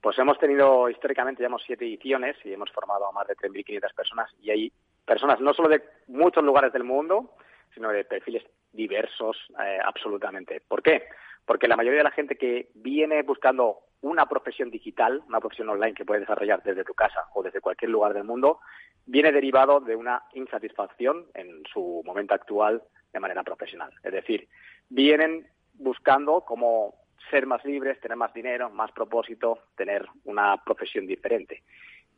Pues 0.00 0.18
hemos 0.18 0.38
tenido 0.38 0.88
históricamente, 0.88 1.42
ya 1.42 1.48
siete 1.64 1.84
ediciones 1.84 2.36
y 2.44 2.52
hemos 2.52 2.72
formado 2.72 3.06
a 3.06 3.12
más 3.12 3.26
de 3.28 3.36
3.500 3.36 3.94
personas 3.94 4.30
y 4.40 4.50
hay 4.50 4.72
personas 5.04 5.40
no 5.40 5.54
solo 5.54 5.68
de 5.68 5.82
muchos 6.08 6.42
lugares 6.42 6.72
del 6.72 6.84
mundo, 6.84 7.36
sino 7.72 7.90
de 7.90 8.04
perfiles 8.04 8.42
diversos 8.72 9.36
eh, 9.64 9.78
absolutamente. 9.84 10.60
¿Por 10.66 10.82
qué? 10.82 11.04
Porque 11.44 11.68
la 11.68 11.76
mayoría 11.76 11.98
de 11.98 12.04
la 12.04 12.10
gente 12.10 12.36
que 12.36 12.70
viene 12.74 13.22
buscando 13.22 13.80
una 14.02 14.26
profesión 14.26 14.70
digital, 14.70 15.22
una 15.28 15.40
profesión 15.40 15.68
online 15.68 15.94
que 15.94 16.04
puedes 16.04 16.22
desarrollar 16.22 16.62
desde 16.62 16.84
tu 16.84 16.94
casa 16.94 17.26
o 17.34 17.42
desde 17.42 17.60
cualquier 17.60 17.90
lugar 17.90 18.14
del 18.14 18.24
mundo, 18.24 18.60
viene 19.06 19.32
derivado 19.32 19.80
de 19.80 19.96
una 19.96 20.22
insatisfacción 20.34 21.26
en 21.34 21.62
su 21.72 22.02
momento 22.04 22.34
actual 22.34 22.82
de 23.12 23.20
manera 23.20 23.42
profesional. 23.42 23.92
Es 24.02 24.12
decir, 24.12 24.48
vienen 24.88 25.46
buscando 25.74 26.42
cómo 26.42 26.94
ser 27.30 27.46
más 27.46 27.64
libres, 27.64 28.00
tener 28.00 28.16
más 28.16 28.32
dinero, 28.34 28.70
más 28.70 28.90
propósito, 28.92 29.60
tener 29.76 30.06
una 30.24 30.56
profesión 30.64 31.06
diferente. 31.06 31.62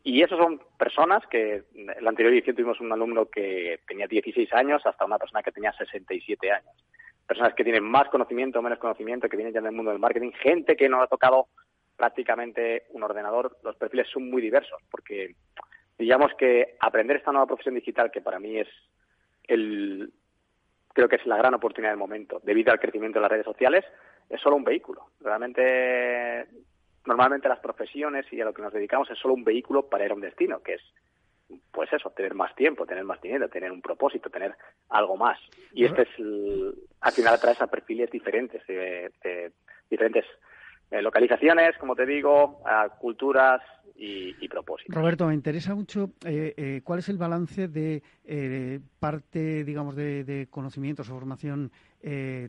Y 0.02 0.22
esos 0.22 0.38
son 0.38 0.60
personas 0.78 1.26
que 1.28 1.64
la 2.00 2.10
anterior 2.10 2.32
edición 2.32 2.56
tuvimos 2.56 2.80
un 2.80 2.92
alumno 2.92 3.26
que 3.26 3.80
tenía 3.86 4.06
16 4.06 4.52
años 4.52 4.84
hasta 4.84 5.04
una 5.04 5.18
persona 5.18 5.42
que 5.42 5.52
tenía 5.52 5.72
67 5.72 6.50
años. 6.50 6.74
Personas 7.26 7.54
que 7.54 7.64
tienen 7.64 7.84
más 7.84 8.08
conocimiento 8.08 8.58
o 8.58 8.62
menos 8.62 8.78
conocimiento, 8.78 9.28
que 9.28 9.36
vienen 9.36 9.54
ya 9.54 9.60
del 9.60 9.72
mundo 9.72 9.90
del 9.90 10.00
marketing, 10.00 10.32
gente 10.32 10.76
que 10.76 10.88
no 10.88 11.02
ha 11.02 11.06
tocado 11.06 11.48
prácticamente 11.96 12.84
un 12.90 13.02
ordenador. 13.02 13.56
Los 13.62 13.76
perfiles 13.76 14.08
son 14.12 14.30
muy 14.30 14.42
diversos 14.42 14.80
porque 14.90 15.34
digamos 15.98 16.32
que 16.38 16.76
aprender 16.80 17.16
esta 17.16 17.32
nueva 17.32 17.46
profesión 17.46 17.74
digital, 17.74 18.10
que 18.10 18.20
para 18.20 18.38
mí 18.38 18.58
es 18.58 18.68
el, 19.44 20.12
creo 20.92 21.08
que 21.08 21.16
es 21.16 21.26
la 21.26 21.36
gran 21.36 21.54
oportunidad 21.54 21.92
del 21.92 21.98
momento, 21.98 22.40
debido 22.42 22.72
al 22.72 22.80
crecimiento 22.80 23.18
de 23.18 23.22
las 23.22 23.30
redes 23.30 23.44
sociales, 23.44 23.84
es 24.28 24.40
solo 24.40 24.56
un 24.56 24.64
vehículo. 24.64 25.10
Realmente, 25.20 26.46
normalmente 27.04 27.48
las 27.48 27.60
profesiones 27.60 28.26
y 28.32 28.40
a 28.40 28.44
lo 28.44 28.54
que 28.54 28.62
nos 28.62 28.72
dedicamos 28.72 29.10
es 29.10 29.18
solo 29.18 29.34
un 29.34 29.44
vehículo 29.44 29.88
para 29.88 30.04
ir 30.04 30.12
a 30.12 30.14
un 30.14 30.20
destino, 30.20 30.62
que 30.62 30.74
es, 30.74 30.82
pues 31.70 31.92
eso, 31.92 32.10
tener 32.10 32.34
más 32.34 32.54
tiempo, 32.54 32.86
tener 32.86 33.04
más 33.04 33.20
dinero, 33.20 33.48
tener 33.48 33.70
un 33.70 33.82
propósito, 33.82 34.30
tener 34.30 34.54
algo 34.88 35.16
más. 35.16 35.38
Y 35.72 35.84
este 35.84 36.02
es, 36.02 36.08
al 37.00 37.12
final, 37.12 37.34
atrae 37.34 37.56
a 37.58 37.66
perfiles 37.66 38.10
diferentes, 38.10 38.66
de 38.66 39.52
diferentes 39.90 40.24
eh, 40.90 41.02
localizaciones, 41.02 41.76
como 41.78 41.96
te 41.96 42.06
digo, 42.06 42.60
culturas 42.98 43.60
y, 43.96 44.34
y, 44.40 44.48
propósitos. 44.48 44.94
Roberto, 44.94 45.26
me 45.26 45.34
interesa 45.34 45.74
mucho 45.74 46.10
eh, 46.24 46.54
eh, 46.56 46.80
cuál 46.84 46.98
es 46.98 47.08
el 47.08 47.18
balance 47.18 47.68
de 47.68 48.02
parte, 48.98 49.64
digamos, 49.64 49.96
de, 49.96 50.24
de, 50.24 50.46
conocimientos 50.48 51.08
o 51.08 51.14
formación 51.14 51.70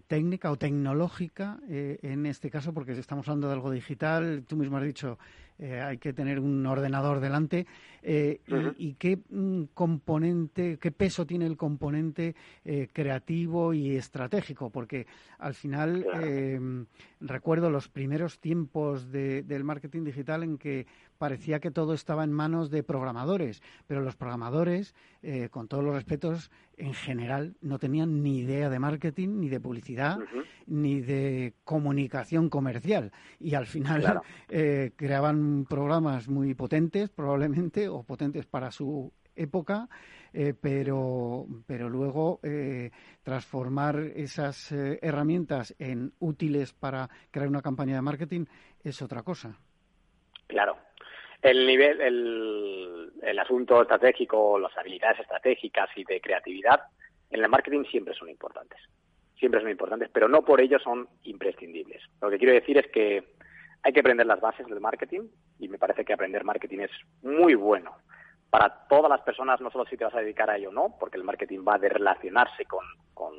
técnica 0.08 0.52
o 0.52 0.58
tecnológica 0.58 1.60
en 1.70 2.26
este 2.26 2.50
caso, 2.50 2.74
porque 2.74 2.92
estamos 2.92 3.26
hablando 3.30 3.48
de 3.48 3.54
algo 3.54 3.72
digital. 3.72 4.44
Tú 4.46 4.58
mismo 4.58 4.76
has 4.76 4.84
dicho 4.84 5.18
eh, 5.58 5.80
hay 5.80 5.98
que 5.98 6.12
tener 6.12 6.40
un 6.40 6.66
ordenador 6.66 7.20
delante. 7.20 7.66
Eh, 8.04 8.42
y, 8.78 8.94
qué 8.96 9.18
mm, 9.30 9.64
componente, 9.74 10.78
qué 10.80 10.92
peso 10.92 11.26
tiene 11.26 11.46
el 11.46 11.56
componente 11.56 12.36
eh, 12.66 12.88
creativo 12.92 13.74
y 13.74 13.96
estratégico? 13.96 14.70
Porque 14.70 15.08
al 15.40 15.54
final 15.54 16.06
recuerdo 17.20 17.70
los 17.70 17.88
primeros 17.88 18.40
tiempos 18.40 19.12
del 19.12 19.64
marketing 19.64 20.04
digital 20.04 20.44
en 20.44 20.58
que 20.58 20.86
parecía 21.18 21.60
que 21.60 21.72
todo 21.72 21.94
estaba 21.94 22.24
en 22.24 22.32
manos 22.32 22.70
de 22.70 22.84
programadores, 22.84 23.62
pero 23.88 24.02
los 24.02 24.16
programadores, 24.16 24.94
con 25.50 25.68
todos 25.68 25.84
los 25.84 25.96
respetos, 25.96 26.52
en 26.78 26.94
general 26.94 27.56
no 27.62 27.80
tenían 27.80 28.22
ni 28.22 28.40
idea 28.40 28.70
de 28.70 28.80
marketing, 28.80 29.40
ni 29.40 29.50
de 29.50 29.60
publicidad, 29.60 30.20
ni 30.68 31.02
de 31.02 31.54
comunicación 31.64 32.50
comercial. 32.50 33.12
Y 33.40 33.56
al 33.56 33.66
final 33.66 34.22
creaban 34.96 35.66
programas 35.66 36.28
muy 36.28 36.54
potentes, 36.54 37.10
probablemente, 37.10 37.90
o 37.90 38.04
potentes 38.04 38.46
para 38.46 38.72
su 38.72 39.12
época, 39.36 39.90
eh, 40.34 40.54
pero, 40.60 41.46
pero 41.66 41.90
luego 41.90 42.40
eh, 42.44 42.92
transformar 43.24 43.98
esas 44.16 44.72
eh, 44.72 45.00
herramientas 45.02 45.76
en 45.80 46.14
útiles 46.20 46.74
para 46.74 47.10
crear 47.32 47.48
una 47.48 47.62
campaña 47.62 47.96
de 47.96 48.02
marketing 48.02 48.46
es 48.84 49.02
otra 49.02 49.24
cosa. 49.24 49.58
Claro. 50.48 50.85
El 51.46 51.68
nivel, 51.68 52.02
el, 52.02 53.12
el 53.22 53.38
asunto 53.38 53.80
estratégico, 53.84 54.58
las 54.58 54.76
habilidades 54.76 55.20
estratégicas 55.20 55.88
y 55.96 56.04
de 56.04 56.20
creatividad 56.20 56.82
en 57.30 57.44
el 57.44 57.50
marketing 57.50 57.84
siempre 57.84 58.16
son 58.16 58.30
importantes. 58.30 58.80
Siempre 59.38 59.62
son 59.62 59.70
importantes, 59.70 60.10
pero 60.12 60.28
no 60.28 60.44
por 60.44 60.60
ello 60.60 60.80
son 60.80 61.08
imprescindibles. 61.22 62.02
Lo 62.20 62.32
que 62.32 62.40
quiero 62.40 62.52
decir 62.56 62.80
es 62.80 62.88
que 62.88 63.24
hay 63.84 63.94
que 63.94 64.00
aprender 64.00 64.26
las 64.26 64.42
bases 64.42 64.66
del 64.66 64.80
marketing 64.80 65.28
y 65.60 65.68
me 65.68 65.78
parece 65.78 66.04
que 66.04 66.14
aprender 66.14 66.44
marketing 66.44 66.80
es 66.80 66.92
muy 67.22 67.54
bueno 67.54 67.96
para 68.50 68.88
todas 68.88 69.12
las 69.12 69.22
personas, 69.22 69.62
no 69.62 69.70
solo 69.70 69.86
si 69.86 69.98
te 69.98 70.06
vas 70.06 70.16
a 70.16 70.22
dedicar 70.22 70.50
a 70.50 70.58
ello 70.58 70.70
o 70.70 70.74
no, 70.74 70.96
porque 71.00 71.18
el 71.18 71.24
marketing 71.24 71.60
va 71.60 71.78
de 71.78 71.90
relacionarse 71.90 72.66
con, 72.66 72.84
con, 73.14 73.36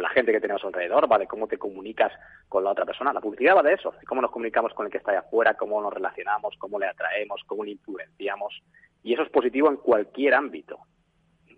la 0.00 0.08
gente 0.10 0.32
que 0.32 0.40
tenemos 0.40 0.64
alrededor, 0.64 1.10
va 1.10 1.18
de 1.18 1.26
cómo 1.26 1.46
te 1.46 1.58
comunicas 1.58 2.12
con 2.48 2.64
la 2.64 2.70
otra 2.70 2.86
persona. 2.86 3.12
La 3.12 3.20
publicidad 3.20 3.56
va 3.56 3.62
de 3.62 3.74
eso, 3.74 3.92
de 4.00 4.06
cómo 4.06 4.22
nos 4.22 4.30
comunicamos 4.30 4.72
con 4.74 4.86
el 4.86 4.92
que 4.92 4.98
está 4.98 5.10
allá 5.10 5.20
afuera, 5.20 5.54
cómo 5.54 5.80
nos 5.82 5.92
relacionamos, 5.92 6.54
cómo 6.58 6.78
le 6.78 6.86
atraemos, 6.86 7.42
cómo 7.46 7.64
le 7.64 7.72
influenciamos. 7.72 8.62
Y 9.02 9.12
eso 9.12 9.22
es 9.22 9.30
positivo 9.30 9.68
en 9.68 9.76
cualquier 9.76 10.34
ámbito, 10.34 10.78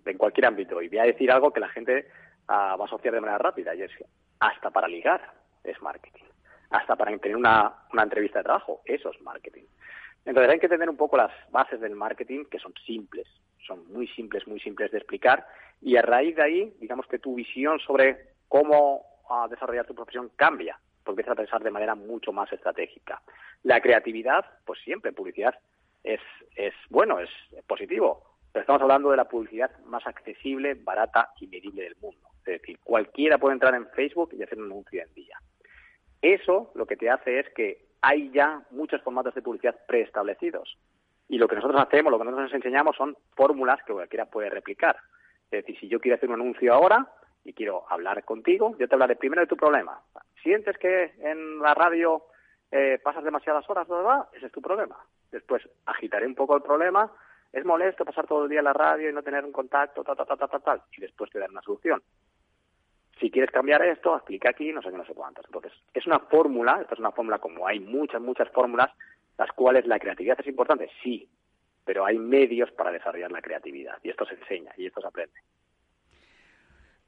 en 0.04 0.18
cualquier 0.18 0.46
ámbito. 0.46 0.80
Y 0.82 0.88
voy 0.88 0.98
a 0.98 1.04
decir 1.04 1.30
algo 1.30 1.52
que 1.52 1.60
la 1.60 1.68
gente 1.68 2.08
ah, 2.48 2.76
va 2.78 2.84
a 2.84 2.86
asociar 2.86 3.14
de 3.14 3.20
manera 3.20 3.38
rápida, 3.38 3.74
y 3.74 3.82
es 3.82 3.92
hasta 4.40 4.70
para 4.70 4.88
ligar 4.88 5.20
es 5.62 5.80
marketing 5.80 6.24
hasta 6.74 6.96
para 6.96 7.16
tener 7.18 7.36
una, 7.36 7.72
una 7.92 8.02
entrevista 8.02 8.40
de 8.40 8.44
trabajo. 8.44 8.82
Eso 8.84 9.10
es 9.10 9.20
marketing. 9.22 9.62
Entonces 10.24 10.52
hay 10.52 10.58
que 10.58 10.68
tener 10.68 10.88
un 10.88 10.96
poco 10.96 11.16
las 11.16 11.32
bases 11.50 11.80
del 11.80 11.94
marketing, 11.94 12.44
que 12.46 12.58
son 12.58 12.72
simples, 12.86 13.26
son 13.66 13.86
muy 13.92 14.06
simples, 14.08 14.46
muy 14.46 14.60
simples 14.60 14.90
de 14.90 14.98
explicar, 14.98 15.46
y 15.80 15.96
a 15.96 16.02
raíz 16.02 16.36
de 16.36 16.42
ahí, 16.42 16.76
digamos 16.80 17.06
que 17.06 17.18
tu 17.18 17.34
visión 17.34 17.78
sobre 17.80 18.34
cómo 18.48 19.02
ah, 19.28 19.46
desarrollar 19.50 19.86
tu 19.86 19.94
profesión 19.94 20.30
cambia, 20.36 20.78
porque 21.02 21.20
empiezas 21.20 21.32
a 21.32 21.42
pensar 21.42 21.62
de 21.62 21.70
manera 21.70 21.94
mucho 21.94 22.32
más 22.32 22.50
estratégica. 22.52 23.20
La 23.62 23.80
creatividad, 23.80 24.44
pues 24.64 24.80
siempre 24.80 25.12
publicidad 25.12 25.54
es, 26.02 26.20
es 26.56 26.74
bueno, 26.88 27.18
es 27.20 27.30
positivo, 27.66 28.22
pero 28.52 28.62
estamos 28.62 28.82
hablando 28.82 29.10
de 29.10 29.16
la 29.16 29.28
publicidad 29.28 29.70
más 29.86 30.06
accesible, 30.06 30.74
barata 30.74 31.30
y 31.40 31.48
medible 31.48 31.82
del 31.82 31.96
mundo. 32.00 32.28
Es 32.46 32.60
decir, 32.60 32.78
cualquiera 32.84 33.38
puede 33.38 33.54
entrar 33.54 33.74
en 33.74 33.88
Facebook 33.88 34.30
y 34.32 34.42
hacer 34.42 34.58
un 34.58 34.66
anuncio 34.66 35.02
en 35.02 35.12
día. 35.14 35.38
Eso 36.22 36.70
lo 36.74 36.86
que 36.86 36.96
te 36.96 37.10
hace 37.10 37.40
es 37.40 37.48
que 37.50 37.84
hay 38.04 38.30
ya 38.30 38.62
muchos 38.70 39.00
formatos 39.02 39.34
de 39.34 39.40
publicidad 39.40 39.74
preestablecidos. 39.86 40.76
Y 41.28 41.38
lo 41.38 41.48
que 41.48 41.56
nosotros 41.56 41.80
hacemos, 41.80 42.10
lo 42.10 42.18
que 42.18 42.24
nosotros 42.24 42.50
nos 42.50 42.54
enseñamos 42.54 42.96
son 42.96 43.16
fórmulas 43.34 43.82
que 43.84 43.94
cualquiera 43.94 44.26
puede 44.26 44.50
replicar. 44.50 44.96
Es 45.50 45.64
decir, 45.64 45.80
si 45.80 45.88
yo 45.88 46.00
quiero 46.00 46.16
hacer 46.16 46.28
un 46.28 46.34
anuncio 46.34 46.74
ahora 46.74 47.08
y 47.44 47.54
quiero 47.54 47.90
hablar 47.90 48.22
contigo, 48.24 48.76
yo 48.78 48.86
te 48.86 48.94
hablaré 48.94 49.16
primero 49.16 49.40
de 49.40 49.46
tu 49.46 49.56
problema. 49.56 49.98
¿Sientes 50.42 50.76
que 50.76 51.14
en 51.18 51.60
la 51.60 51.72
radio 51.72 52.24
eh, 52.70 53.00
pasas 53.02 53.24
demasiadas 53.24 53.68
horas, 53.70 53.88
verdad? 53.88 54.28
Ese 54.34 54.46
es 54.46 54.52
tu 54.52 54.60
problema. 54.60 54.98
Después 55.32 55.62
agitaré 55.86 56.26
un 56.26 56.34
poco 56.34 56.56
el 56.56 56.62
problema. 56.62 57.10
Es 57.52 57.64
molesto 57.64 58.04
pasar 58.04 58.26
todo 58.26 58.44
el 58.44 58.50
día 58.50 58.58
en 58.58 58.66
la 58.66 58.74
radio 58.74 59.08
y 59.08 59.12
no 59.14 59.22
tener 59.22 59.44
un 59.44 59.52
contacto, 59.52 60.04
tal, 60.04 60.16
tal, 60.16 60.26
tal, 60.26 60.38
tal, 60.38 60.62
tal. 60.62 60.82
Y 60.94 61.00
después 61.00 61.30
te 61.30 61.38
daré 61.38 61.52
una 61.52 61.62
solución 61.62 62.02
si 63.20 63.30
quieres 63.30 63.50
cambiar 63.50 63.82
esto, 63.82 64.16
explica 64.16 64.50
aquí, 64.50 64.72
no 64.72 64.82
sé 64.82 64.90
qué, 64.90 64.96
no 64.96 65.06
sé 65.06 65.14
cuántos. 65.14 65.44
Entonces, 65.46 65.72
es 65.92 66.06
una 66.06 66.20
fórmula, 66.20 66.78
esta 66.80 66.94
es 66.94 67.00
una 67.00 67.12
fórmula 67.12 67.38
como 67.38 67.66
hay 67.66 67.80
muchas, 67.80 68.20
muchas 68.20 68.48
fórmulas, 68.50 68.90
las 69.38 69.50
cuales 69.52 69.86
la 69.86 69.98
creatividad 69.98 70.38
es 70.40 70.46
importante, 70.46 70.90
sí, 71.02 71.28
pero 71.84 72.06
hay 72.06 72.18
medios 72.18 72.70
para 72.72 72.90
desarrollar 72.90 73.30
la 73.30 73.42
creatividad 73.42 73.98
y 74.02 74.10
esto 74.10 74.24
se 74.24 74.34
enseña 74.34 74.72
y 74.76 74.86
esto 74.86 75.00
se 75.00 75.08
aprende. 75.08 75.40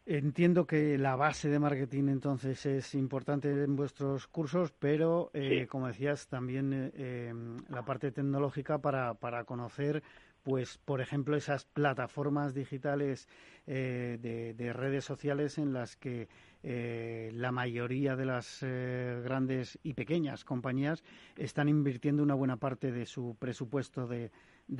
Entiendo 0.09 0.68
que 0.68 0.98
la 0.98 1.16
base 1.16 1.48
de 1.48 1.59
marketing 1.59 2.09
entonces 2.09 2.64
es 2.64 2.94
importante 2.94 3.48
en 3.50 3.74
vuestros 3.74 4.28
cursos, 4.28 4.70
pero 4.70 5.32
eh, 5.34 5.66
como 5.68 5.88
decías, 5.88 6.28
también 6.28 6.72
eh, 6.72 6.90
eh, 6.94 7.34
la 7.68 7.84
parte 7.84 8.12
tecnológica 8.12 8.78
para, 8.78 9.14
para 9.14 9.42
conocer 9.42 10.04
pues 10.47 10.78
por 10.78 11.01
ejemplo 11.01 11.36
esas 11.36 11.64
plataformas 11.64 12.55
digitales 12.55 13.26
eh, 13.66 14.55
de, 14.57 14.72
redes 14.72 15.05
sociales 15.05 15.59
en 15.59 15.72
las 15.72 15.97
que 15.97 16.28
eh, 16.62 17.32
la 17.34 17.51
mayoría 17.51 18.14
de 18.14 18.26
las 18.26 18.61
eh, 18.62 19.20
grandes 19.24 19.76
y 19.82 19.94
pequeñas 19.94 20.44
compañías 20.44 21.03
están 21.36 21.68
invirtiendo 21.68 22.22
una 22.22 22.36
buena 22.36 22.59
parte 22.59 22.92
de 22.92 23.07
su 23.07 23.34
presupuesto 23.40 24.07
de, 24.07 24.30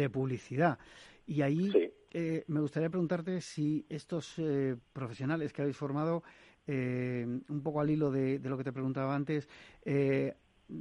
publicidad. 0.09 0.79
Y 1.27 1.43
ahí 1.43 1.73
me 2.47 2.61
gustaría 2.61 2.89
preguntarte 2.89 3.41
si 3.41 3.85
estos 3.89 4.41
profesionales 4.93 5.53
que 5.53 5.63
habéis 5.63 5.77
formado, 5.77 6.23
un 6.69 7.61
poco 7.65 7.81
al 7.81 7.91
hilo 7.91 8.13
de, 8.13 8.39
de, 8.39 8.49
lo 8.49 8.57
que 8.57 8.65
te 8.65 8.73
preguntaba 8.73 9.17
antes, 9.17 9.49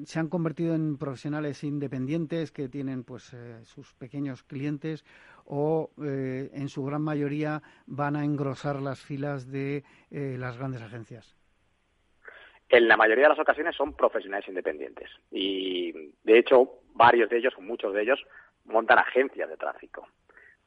se 0.06 0.20
han 0.20 0.30
convertido 0.30 0.76
en 0.76 0.98
profesionales 0.98 1.64
independientes 1.64 2.52
que 2.52 2.70
tienen 2.70 3.04
pues 3.04 3.34
eh, 3.34 3.64
sus 3.66 3.94
pequeños 3.94 4.44
clientes 4.44 5.06
o 5.46 5.92
eh, 6.04 6.50
en 6.54 6.70
su 6.70 6.84
gran 6.84 7.02
mayoría 7.02 7.62
van 7.86 8.16
a 8.16 8.24
engrosar 8.24 8.82
las 8.82 9.02
filas 9.02 9.52
de 9.52 9.84
eh, 10.12 10.38
las 10.40 10.58
grandes 10.58 10.82
agencias. 10.82 11.36
En 12.70 12.88
la 12.88 12.98
mayoría 12.98 13.26
de 13.26 13.30
las 13.30 13.40
ocasiones 13.40 13.76
son 13.76 13.94
profesionales 13.94 14.48
independientes 14.48 15.10
y 15.32 15.92
de 16.24 16.40
hecho 16.40 16.80
varios 16.94 17.30
de 17.30 17.38
ellos 17.38 17.54
o 17.58 17.62
muchos 17.62 17.94
de 17.94 18.02
ellos 18.02 18.24
montan 18.66 18.98
agencias 18.98 19.50
de 19.50 19.58
tráfico. 19.58 20.08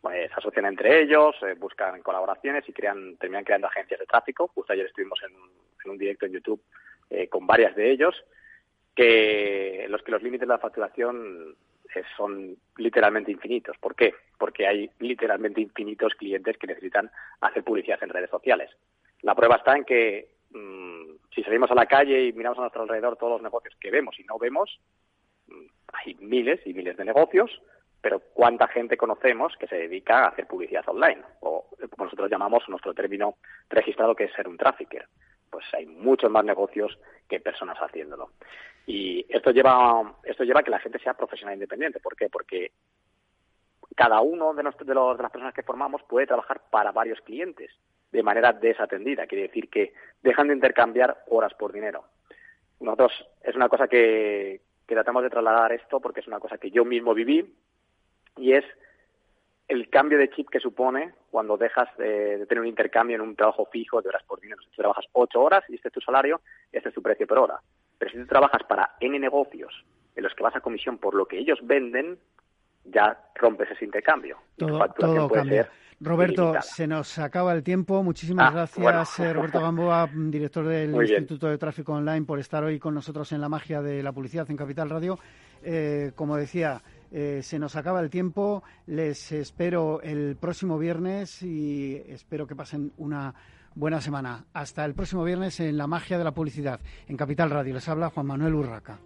Pues 0.00 0.28
se 0.28 0.34
asocian 0.34 0.66
entre 0.66 1.02
ellos, 1.02 1.34
buscan 1.58 2.02
colaboraciones 2.02 2.68
y 2.68 2.72
crean, 2.72 3.16
terminan 3.16 3.42
creando 3.42 3.66
agencias 3.66 3.98
de 3.98 4.06
tráfico. 4.06 4.46
Justo 4.54 4.72
ayer 4.72 4.86
estuvimos 4.86 5.18
en, 5.24 5.34
en 5.84 5.90
un 5.90 5.98
directo 5.98 6.26
en 6.26 6.34
YouTube 6.34 6.62
con 7.30 7.48
varias 7.48 7.74
de 7.74 7.90
ellos 7.90 8.14
que 8.98 9.86
los 9.88 10.02
que 10.02 10.10
los 10.10 10.24
límites 10.24 10.48
de 10.48 10.52
la 10.52 10.58
facturación 10.58 11.54
eh, 11.94 12.02
son 12.16 12.56
literalmente 12.78 13.30
infinitos. 13.30 13.78
¿Por 13.78 13.94
qué? 13.94 14.12
Porque 14.36 14.66
hay 14.66 14.90
literalmente 14.98 15.60
infinitos 15.60 16.16
clientes 16.16 16.58
que 16.58 16.66
necesitan 16.66 17.08
hacer 17.40 17.62
publicidad 17.62 18.02
en 18.02 18.08
redes 18.08 18.28
sociales. 18.28 18.72
La 19.22 19.36
prueba 19.36 19.54
está 19.54 19.76
en 19.76 19.84
que 19.84 20.30
mm, 20.50 21.28
si 21.32 21.44
salimos 21.44 21.70
a 21.70 21.76
la 21.76 21.86
calle 21.86 22.24
y 22.24 22.32
miramos 22.32 22.58
a 22.58 22.62
nuestro 22.62 22.82
alrededor 22.82 23.16
todos 23.16 23.34
los 23.34 23.42
negocios 23.42 23.76
que 23.80 23.92
vemos 23.92 24.18
y 24.18 24.24
no 24.24 24.36
vemos, 24.36 24.80
mm, 25.46 25.66
hay 25.92 26.16
miles 26.16 26.60
y 26.66 26.74
miles 26.74 26.96
de 26.96 27.04
negocios, 27.04 27.62
pero 28.00 28.18
¿cuánta 28.34 28.66
gente 28.66 28.96
conocemos 28.96 29.56
que 29.60 29.68
se 29.68 29.76
dedica 29.76 30.24
a 30.24 30.28
hacer 30.30 30.48
publicidad 30.48 30.88
online? 30.88 31.22
O 31.38 31.68
como 31.90 32.06
nosotros 32.06 32.28
llamamos 32.28 32.68
nuestro 32.68 32.94
término 32.94 33.36
registrado 33.70 34.16
que 34.16 34.24
es 34.24 34.32
ser 34.32 34.48
un 34.48 34.56
trafficker 34.56 35.06
pues 35.50 35.64
hay 35.74 35.86
muchos 35.86 36.30
más 36.30 36.44
negocios 36.44 36.98
que 37.28 37.40
personas 37.40 37.76
haciéndolo. 37.78 38.30
Y 38.88 39.26
esto 39.28 39.50
lleva, 39.50 40.14
esto 40.24 40.44
lleva 40.44 40.60
a 40.60 40.62
que 40.62 40.70
la 40.70 40.78
gente 40.78 40.98
sea 40.98 41.12
profesional 41.12 41.52
independiente. 41.52 42.00
¿Por 42.00 42.16
qué? 42.16 42.30
Porque 42.30 42.72
cada 43.94 44.22
uno 44.22 44.54
de, 44.54 44.62
de, 44.62 44.94
los, 44.94 45.16
de 45.18 45.22
las 45.22 45.30
personas 45.30 45.52
que 45.52 45.62
formamos 45.62 46.02
puede 46.04 46.26
trabajar 46.26 46.62
para 46.70 46.90
varios 46.90 47.20
clientes 47.20 47.70
de 48.10 48.22
manera 48.22 48.54
desatendida. 48.54 49.26
Quiere 49.26 49.48
decir 49.48 49.68
que 49.68 49.92
dejan 50.22 50.48
de 50.48 50.54
intercambiar 50.54 51.22
horas 51.28 51.52
por 51.52 51.70
dinero. 51.70 52.04
Nosotros 52.80 53.12
es 53.42 53.54
una 53.56 53.68
cosa 53.68 53.88
que, 53.88 54.62
tratamos 54.86 55.22
de 55.22 55.28
trasladar 55.28 55.70
esto 55.72 56.00
porque 56.00 56.20
es 56.20 56.26
una 56.26 56.40
cosa 56.40 56.56
que 56.56 56.70
yo 56.70 56.86
mismo 56.86 57.12
viví 57.12 57.54
y 58.38 58.54
es 58.54 58.64
el 59.68 59.90
cambio 59.90 60.16
de 60.16 60.30
chip 60.30 60.48
que 60.48 60.60
supone 60.60 61.12
cuando 61.30 61.58
dejas 61.58 61.94
de, 61.98 62.46
tener 62.46 62.62
un 62.62 62.68
intercambio 62.68 63.16
en 63.16 63.20
un 63.20 63.36
trabajo 63.36 63.66
fijo 63.66 64.00
de 64.00 64.08
horas 64.08 64.22
por 64.22 64.40
dinero. 64.40 64.62
Tú 64.62 64.76
trabajas 64.76 65.04
ocho 65.12 65.42
horas 65.42 65.62
y 65.68 65.74
este 65.74 65.88
es 65.88 65.94
tu 65.94 66.00
salario, 66.00 66.40
este 66.72 66.88
es 66.88 66.94
tu 66.94 67.02
precio 67.02 67.26
por 67.26 67.38
hora. 67.38 67.60
Pero 67.98 68.10
si 68.10 68.18
tú 68.18 68.26
trabajas 68.26 68.62
para 68.68 68.96
N 69.00 69.18
negocios 69.18 69.84
en 70.14 70.24
los 70.24 70.34
que 70.34 70.42
vas 70.42 70.56
a 70.56 70.60
comisión 70.60 70.98
por 70.98 71.14
lo 71.14 71.26
que 71.26 71.38
ellos 71.38 71.58
venden, 71.62 72.18
ya 72.84 73.18
rompes 73.34 73.70
ese 73.70 73.84
intercambio. 73.84 74.38
Todo, 74.56 75.28
cambia. 75.28 75.68
Roberto, 76.00 76.54
se 76.60 76.86
nos 76.86 77.18
acaba 77.18 77.52
el 77.52 77.62
tiempo. 77.62 78.02
Muchísimas 78.04 78.50
ah, 78.50 78.52
gracias, 78.52 79.18
eh, 79.18 79.32
Roberto 79.32 79.60
Gamboa, 79.60 80.08
director 80.12 80.64
del 80.66 80.94
Instituto 80.94 81.48
de 81.48 81.58
Tráfico 81.58 81.92
Online, 81.92 82.24
por 82.24 82.38
estar 82.38 82.62
hoy 82.62 82.78
con 82.78 82.94
nosotros 82.94 83.32
en 83.32 83.40
la 83.40 83.48
magia 83.48 83.82
de 83.82 84.02
la 84.02 84.12
publicidad 84.12 84.48
en 84.48 84.56
Capital 84.56 84.90
Radio. 84.90 85.18
Eh, 85.62 86.12
como 86.14 86.36
decía, 86.36 86.80
eh, 87.10 87.40
se 87.42 87.58
nos 87.58 87.74
acaba 87.74 88.00
el 88.00 88.10
tiempo. 88.10 88.62
Les 88.86 89.32
espero 89.32 90.00
el 90.02 90.36
próximo 90.36 90.78
viernes 90.78 91.42
y 91.42 91.96
espero 92.06 92.46
que 92.46 92.54
pasen 92.54 92.92
una 92.98 93.34
buena 93.78 94.00
semana. 94.00 94.44
Hasta 94.52 94.84
el 94.84 94.94
próximo 94.94 95.24
viernes 95.24 95.60
en 95.60 95.78
La 95.78 95.86
Magia 95.86 96.18
de 96.18 96.24
la 96.24 96.34
Publicidad, 96.34 96.80
en 97.06 97.16
Capital 97.16 97.50
Radio. 97.50 97.74
Les 97.74 97.88
habla 97.88 98.10
Juan 98.10 98.26
Manuel 98.26 98.54
Urraca. 98.54 98.98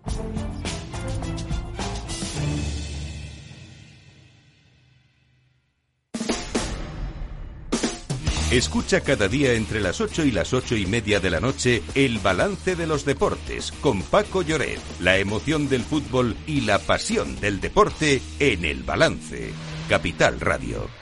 Escucha 8.50 9.00
cada 9.00 9.28
día 9.28 9.54
entre 9.54 9.80
las 9.80 10.02
8 10.02 10.26
y 10.26 10.30
las 10.30 10.52
ocho 10.52 10.76
y 10.76 10.84
media 10.84 11.20
de 11.20 11.30
la 11.30 11.40
noche 11.40 11.82
el 11.94 12.18
balance 12.18 12.76
de 12.76 12.86
los 12.86 13.06
deportes 13.06 13.72
con 13.72 14.02
Paco 14.02 14.42
Lloret, 14.42 14.78
la 15.00 15.16
emoción 15.16 15.70
del 15.70 15.80
fútbol 15.80 16.36
y 16.46 16.60
la 16.60 16.78
pasión 16.78 17.40
del 17.40 17.62
deporte 17.62 18.20
en 18.40 18.66
el 18.66 18.82
balance. 18.82 19.52
Capital 19.88 20.38
Radio. 20.38 21.01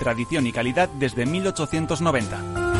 tradición 0.00 0.46
y 0.48 0.52
calidad 0.52 0.88
desde 0.88 1.26
1890. 1.26 2.70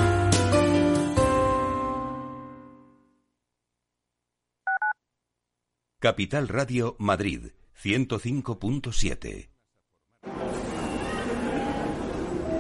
Capital 6.01 6.49
Radio 6.49 6.97
Madrid 6.99 7.53
105.7 7.85 9.51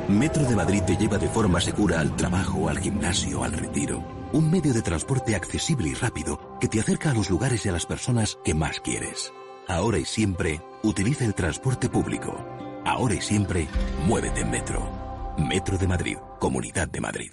Metro 0.08 0.44
de 0.44 0.56
Madrid 0.56 0.82
te 0.86 0.96
lleva 0.96 1.16
de 1.16 1.28
forma 1.28 1.60
segura 1.60 2.00
al 2.00 2.14
trabajo, 2.16 2.68
al 2.68 2.78
gimnasio, 2.78 3.42
al 3.42 3.52
retiro. 3.52 4.04
Un 4.32 4.50
medio 4.50 4.74
de 4.74 4.82
transporte 4.82 5.34
accesible 5.34 5.88
y 5.88 5.94
rápido 5.94 6.58
que 6.60 6.68
te 6.68 6.80
acerca 6.80 7.12
a 7.12 7.14
los 7.14 7.30
lugares 7.30 7.64
y 7.64 7.70
a 7.70 7.72
las 7.72 7.86
personas 7.86 8.38
que 8.44 8.52
más 8.52 8.80
quieres. 8.80 9.32
Ahora 9.68 9.98
y 9.98 10.04
siempre, 10.04 10.60
utiliza 10.82 11.24
el 11.24 11.34
transporte 11.34 11.88
público. 11.88 12.59
Ahora 12.84 13.14
y 13.14 13.20
siempre, 13.20 13.68
muévete 14.06 14.40
en 14.40 14.50
Metro. 14.50 14.88
Metro 15.36 15.78
de 15.78 15.86
Madrid, 15.86 16.16
Comunidad 16.38 16.88
de 16.88 17.00
Madrid. 17.00 17.32